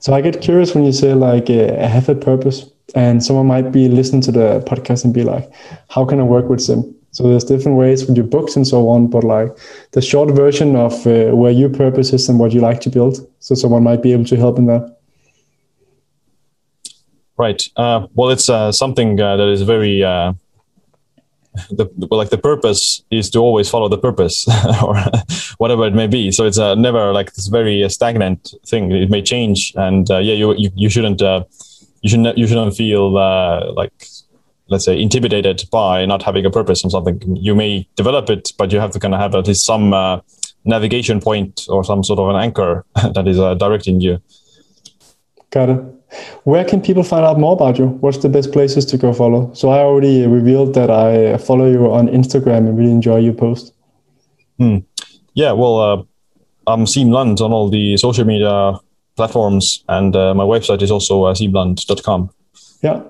So 0.00 0.14
I 0.14 0.20
get 0.20 0.40
curious 0.40 0.74
when 0.74 0.84
you 0.84 0.92
say 0.92 1.14
like 1.14 1.48
uh, 1.50 1.76
I 1.78 1.86
have 1.86 2.08
a 2.08 2.14
purpose, 2.14 2.70
and 2.94 3.22
someone 3.22 3.46
might 3.46 3.70
be 3.70 3.88
listening 3.88 4.22
to 4.22 4.32
the 4.32 4.64
podcast 4.66 5.04
and 5.04 5.14
be 5.14 5.22
like, 5.22 5.52
"How 5.88 6.04
can 6.04 6.20
I 6.20 6.24
work 6.24 6.48
with 6.48 6.60
Siim?" 6.60 6.94
So 7.12 7.24
there's 7.24 7.44
different 7.44 7.76
ways 7.76 8.06
with 8.06 8.16
your 8.16 8.26
books 8.26 8.56
and 8.56 8.66
so 8.66 8.88
on, 8.88 9.08
but 9.08 9.24
like 9.24 9.50
the 9.92 10.00
short 10.00 10.30
version 10.30 10.76
of 10.76 11.06
uh, 11.06 11.36
where 11.36 11.50
your 11.50 11.68
purpose 11.68 12.12
is 12.12 12.28
and 12.28 12.38
what 12.38 12.52
you 12.52 12.60
like 12.60 12.80
to 12.82 12.90
build, 12.90 13.26
so 13.40 13.54
someone 13.54 13.82
might 13.82 14.02
be 14.02 14.12
able 14.12 14.24
to 14.26 14.36
help 14.36 14.58
in 14.58 14.66
that. 14.66 14.96
Right. 17.36 17.62
Uh, 17.76 18.06
well, 18.14 18.30
it's 18.30 18.48
uh, 18.48 18.70
something 18.70 19.20
uh, 19.20 19.36
that 19.36 19.48
is 19.48 19.62
very 19.62 20.04
uh, 20.04 20.34
the 21.70 21.88
like 22.10 22.30
the 22.30 22.38
purpose 22.38 23.02
is 23.10 23.28
to 23.30 23.40
always 23.40 23.68
follow 23.68 23.88
the 23.88 23.98
purpose 23.98 24.46
or 24.82 24.96
whatever 25.58 25.86
it 25.86 25.94
may 25.94 26.06
be. 26.06 26.30
So 26.30 26.46
it's 26.46 26.58
uh, 26.58 26.74
never 26.74 27.12
like 27.12 27.32
this 27.34 27.48
very 27.48 27.82
uh, 27.82 27.88
stagnant 27.88 28.54
thing. 28.66 28.92
It 28.92 29.10
may 29.10 29.22
change 29.22 29.72
and 29.76 30.08
uh, 30.10 30.18
yeah 30.18 30.34
you, 30.34 30.54
you 30.56 30.70
you 30.74 30.88
shouldn't 30.88 31.20
uh, 31.20 31.44
you 32.02 32.10
shouldn't 32.10 32.38
you 32.38 32.46
shouldn't 32.46 32.76
feel 32.76 33.16
uh, 33.16 33.72
like 33.72 33.92
let's 34.68 34.84
say 34.84 35.00
intimidated 35.00 35.64
by 35.72 36.06
not 36.06 36.22
having 36.22 36.46
a 36.46 36.50
purpose 36.50 36.84
on 36.84 36.90
something. 36.90 37.20
You 37.36 37.56
may 37.56 37.88
develop 37.96 38.30
it 38.30 38.52
but 38.56 38.72
you 38.72 38.78
have 38.78 38.92
to 38.92 39.00
kind 39.00 39.14
of 39.14 39.20
have 39.20 39.34
at 39.34 39.48
least 39.48 39.66
some 39.66 39.90
navigation 40.64 41.20
point 41.20 41.66
or 41.68 41.82
some 41.82 42.04
sort 42.04 42.20
of 42.20 42.28
an 42.28 42.36
anchor 42.36 42.84
that 42.94 43.26
is 43.26 43.38
directing 43.58 44.00
you. 44.00 44.22
Got 45.50 45.70
it 45.70 45.99
where 46.44 46.64
can 46.64 46.80
people 46.80 47.02
find 47.02 47.24
out 47.24 47.38
more 47.38 47.52
about 47.52 47.78
you? 47.78 47.86
What's 47.86 48.18
the 48.18 48.28
best 48.28 48.52
places 48.52 48.84
to 48.86 48.96
go 48.96 49.12
follow? 49.12 49.52
So 49.54 49.70
I 49.70 49.78
already 49.78 50.26
revealed 50.26 50.74
that 50.74 50.90
I 50.90 51.36
follow 51.38 51.70
you 51.70 51.92
on 51.92 52.08
Instagram 52.08 52.68
and 52.68 52.76
really 52.76 52.90
enjoy 52.90 53.18
your 53.18 53.34
post. 53.34 53.72
Hmm. 54.58 54.78
Yeah, 55.34 55.52
well, 55.52 55.78
uh, 55.78 56.02
I'm 56.66 56.84
Siim 56.84 57.12
Land 57.12 57.40
on 57.40 57.52
all 57.52 57.68
the 57.68 57.96
social 57.96 58.24
media 58.24 58.78
platforms, 59.16 59.84
and 59.88 60.14
uh, 60.16 60.34
my 60.34 60.44
website 60.44 60.82
is 60.82 60.90
also 60.90 61.24
uh, 61.24 61.34
siimland.com. 61.34 62.30
Yeah, 62.82 63.02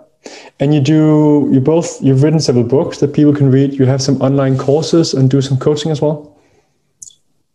and 0.58 0.74
you 0.74 0.80
do 0.80 1.48
you 1.52 1.60
both 1.60 2.02
you've 2.02 2.22
written 2.22 2.40
several 2.40 2.64
books 2.64 2.98
that 2.98 3.12
people 3.12 3.34
can 3.34 3.50
read. 3.50 3.74
You 3.74 3.86
have 3.86 4.02
some 4.02 4.20
online 4.20 4.58
courses 4.58 5.14
and 5.14 5.30
do 5.30 5.40
some 5.40 5.58
coaching 5.58 5.90
as 5.90 6.00
well. 6.00 6.36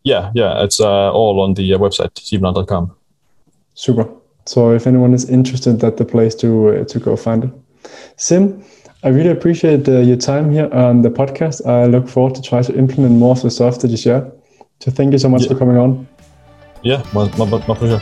Yeah, 0.04 0.32
yeah, 0.36 0.64
it's 0.64 0.80
uh, 0.80 1.12
all 1.12 1.42
on 1.42 1.54
the 1.54 1.74
uh, 1.74 1.78
website 1.78 2.14
siimland.com. 2.14 2.96
Super. 3.74 4.08
So 4.46 4.72
if 4.72 4.88
anyone 4.88 5.14
is 5.14 5.30
interested, 5.30 5.80
that's 5.80 5.98
the 5.98 6.06
place 6.06 6.36
to 6.36 6.70
uh, 6.70 6.86
to 6.86 7.00
go 7.00 7.16
find 7.16 7.46
it. 7.46 7.50
Siim, 8.18 8.64
I 9.04 9.10
really 9.10 9.30
appreciate 9.30 9.88
uh, 9.88 10.00
your 10.00 10.18
time 10.18 10.52
here 10.52 10.70
on 10.74 11.02
the 11.02 11.10
podcast. 11.10 11.66
I 11.66 11.86
look 11.86 12.08
forward 12.08 12.36
to 12.36 12.42
try 12.42 12.62
to 12.62 12.76
implement 12.76 13.14
more 13.14 13.32
of 13.32 13.42
the 13.42 13.52
stuff 13.52 13.80
that 13.80 13.92
you 13.92 13.98
share. 13.98 14.32
So 14.80 14.92
thank 14.92 15.14
you 15.14 15.20
so 15.20 15.30
much 15.30 15.44
yeah. 15.44 15.50
for 15.50 15.60
coming 15.60 15.78
on. 15.78 16.08
Yeah, 16.84 17.04
my, 17.14 17.30
my, 17.38 17.46
my 17.46 17.76
pleasure. 17.76 18.02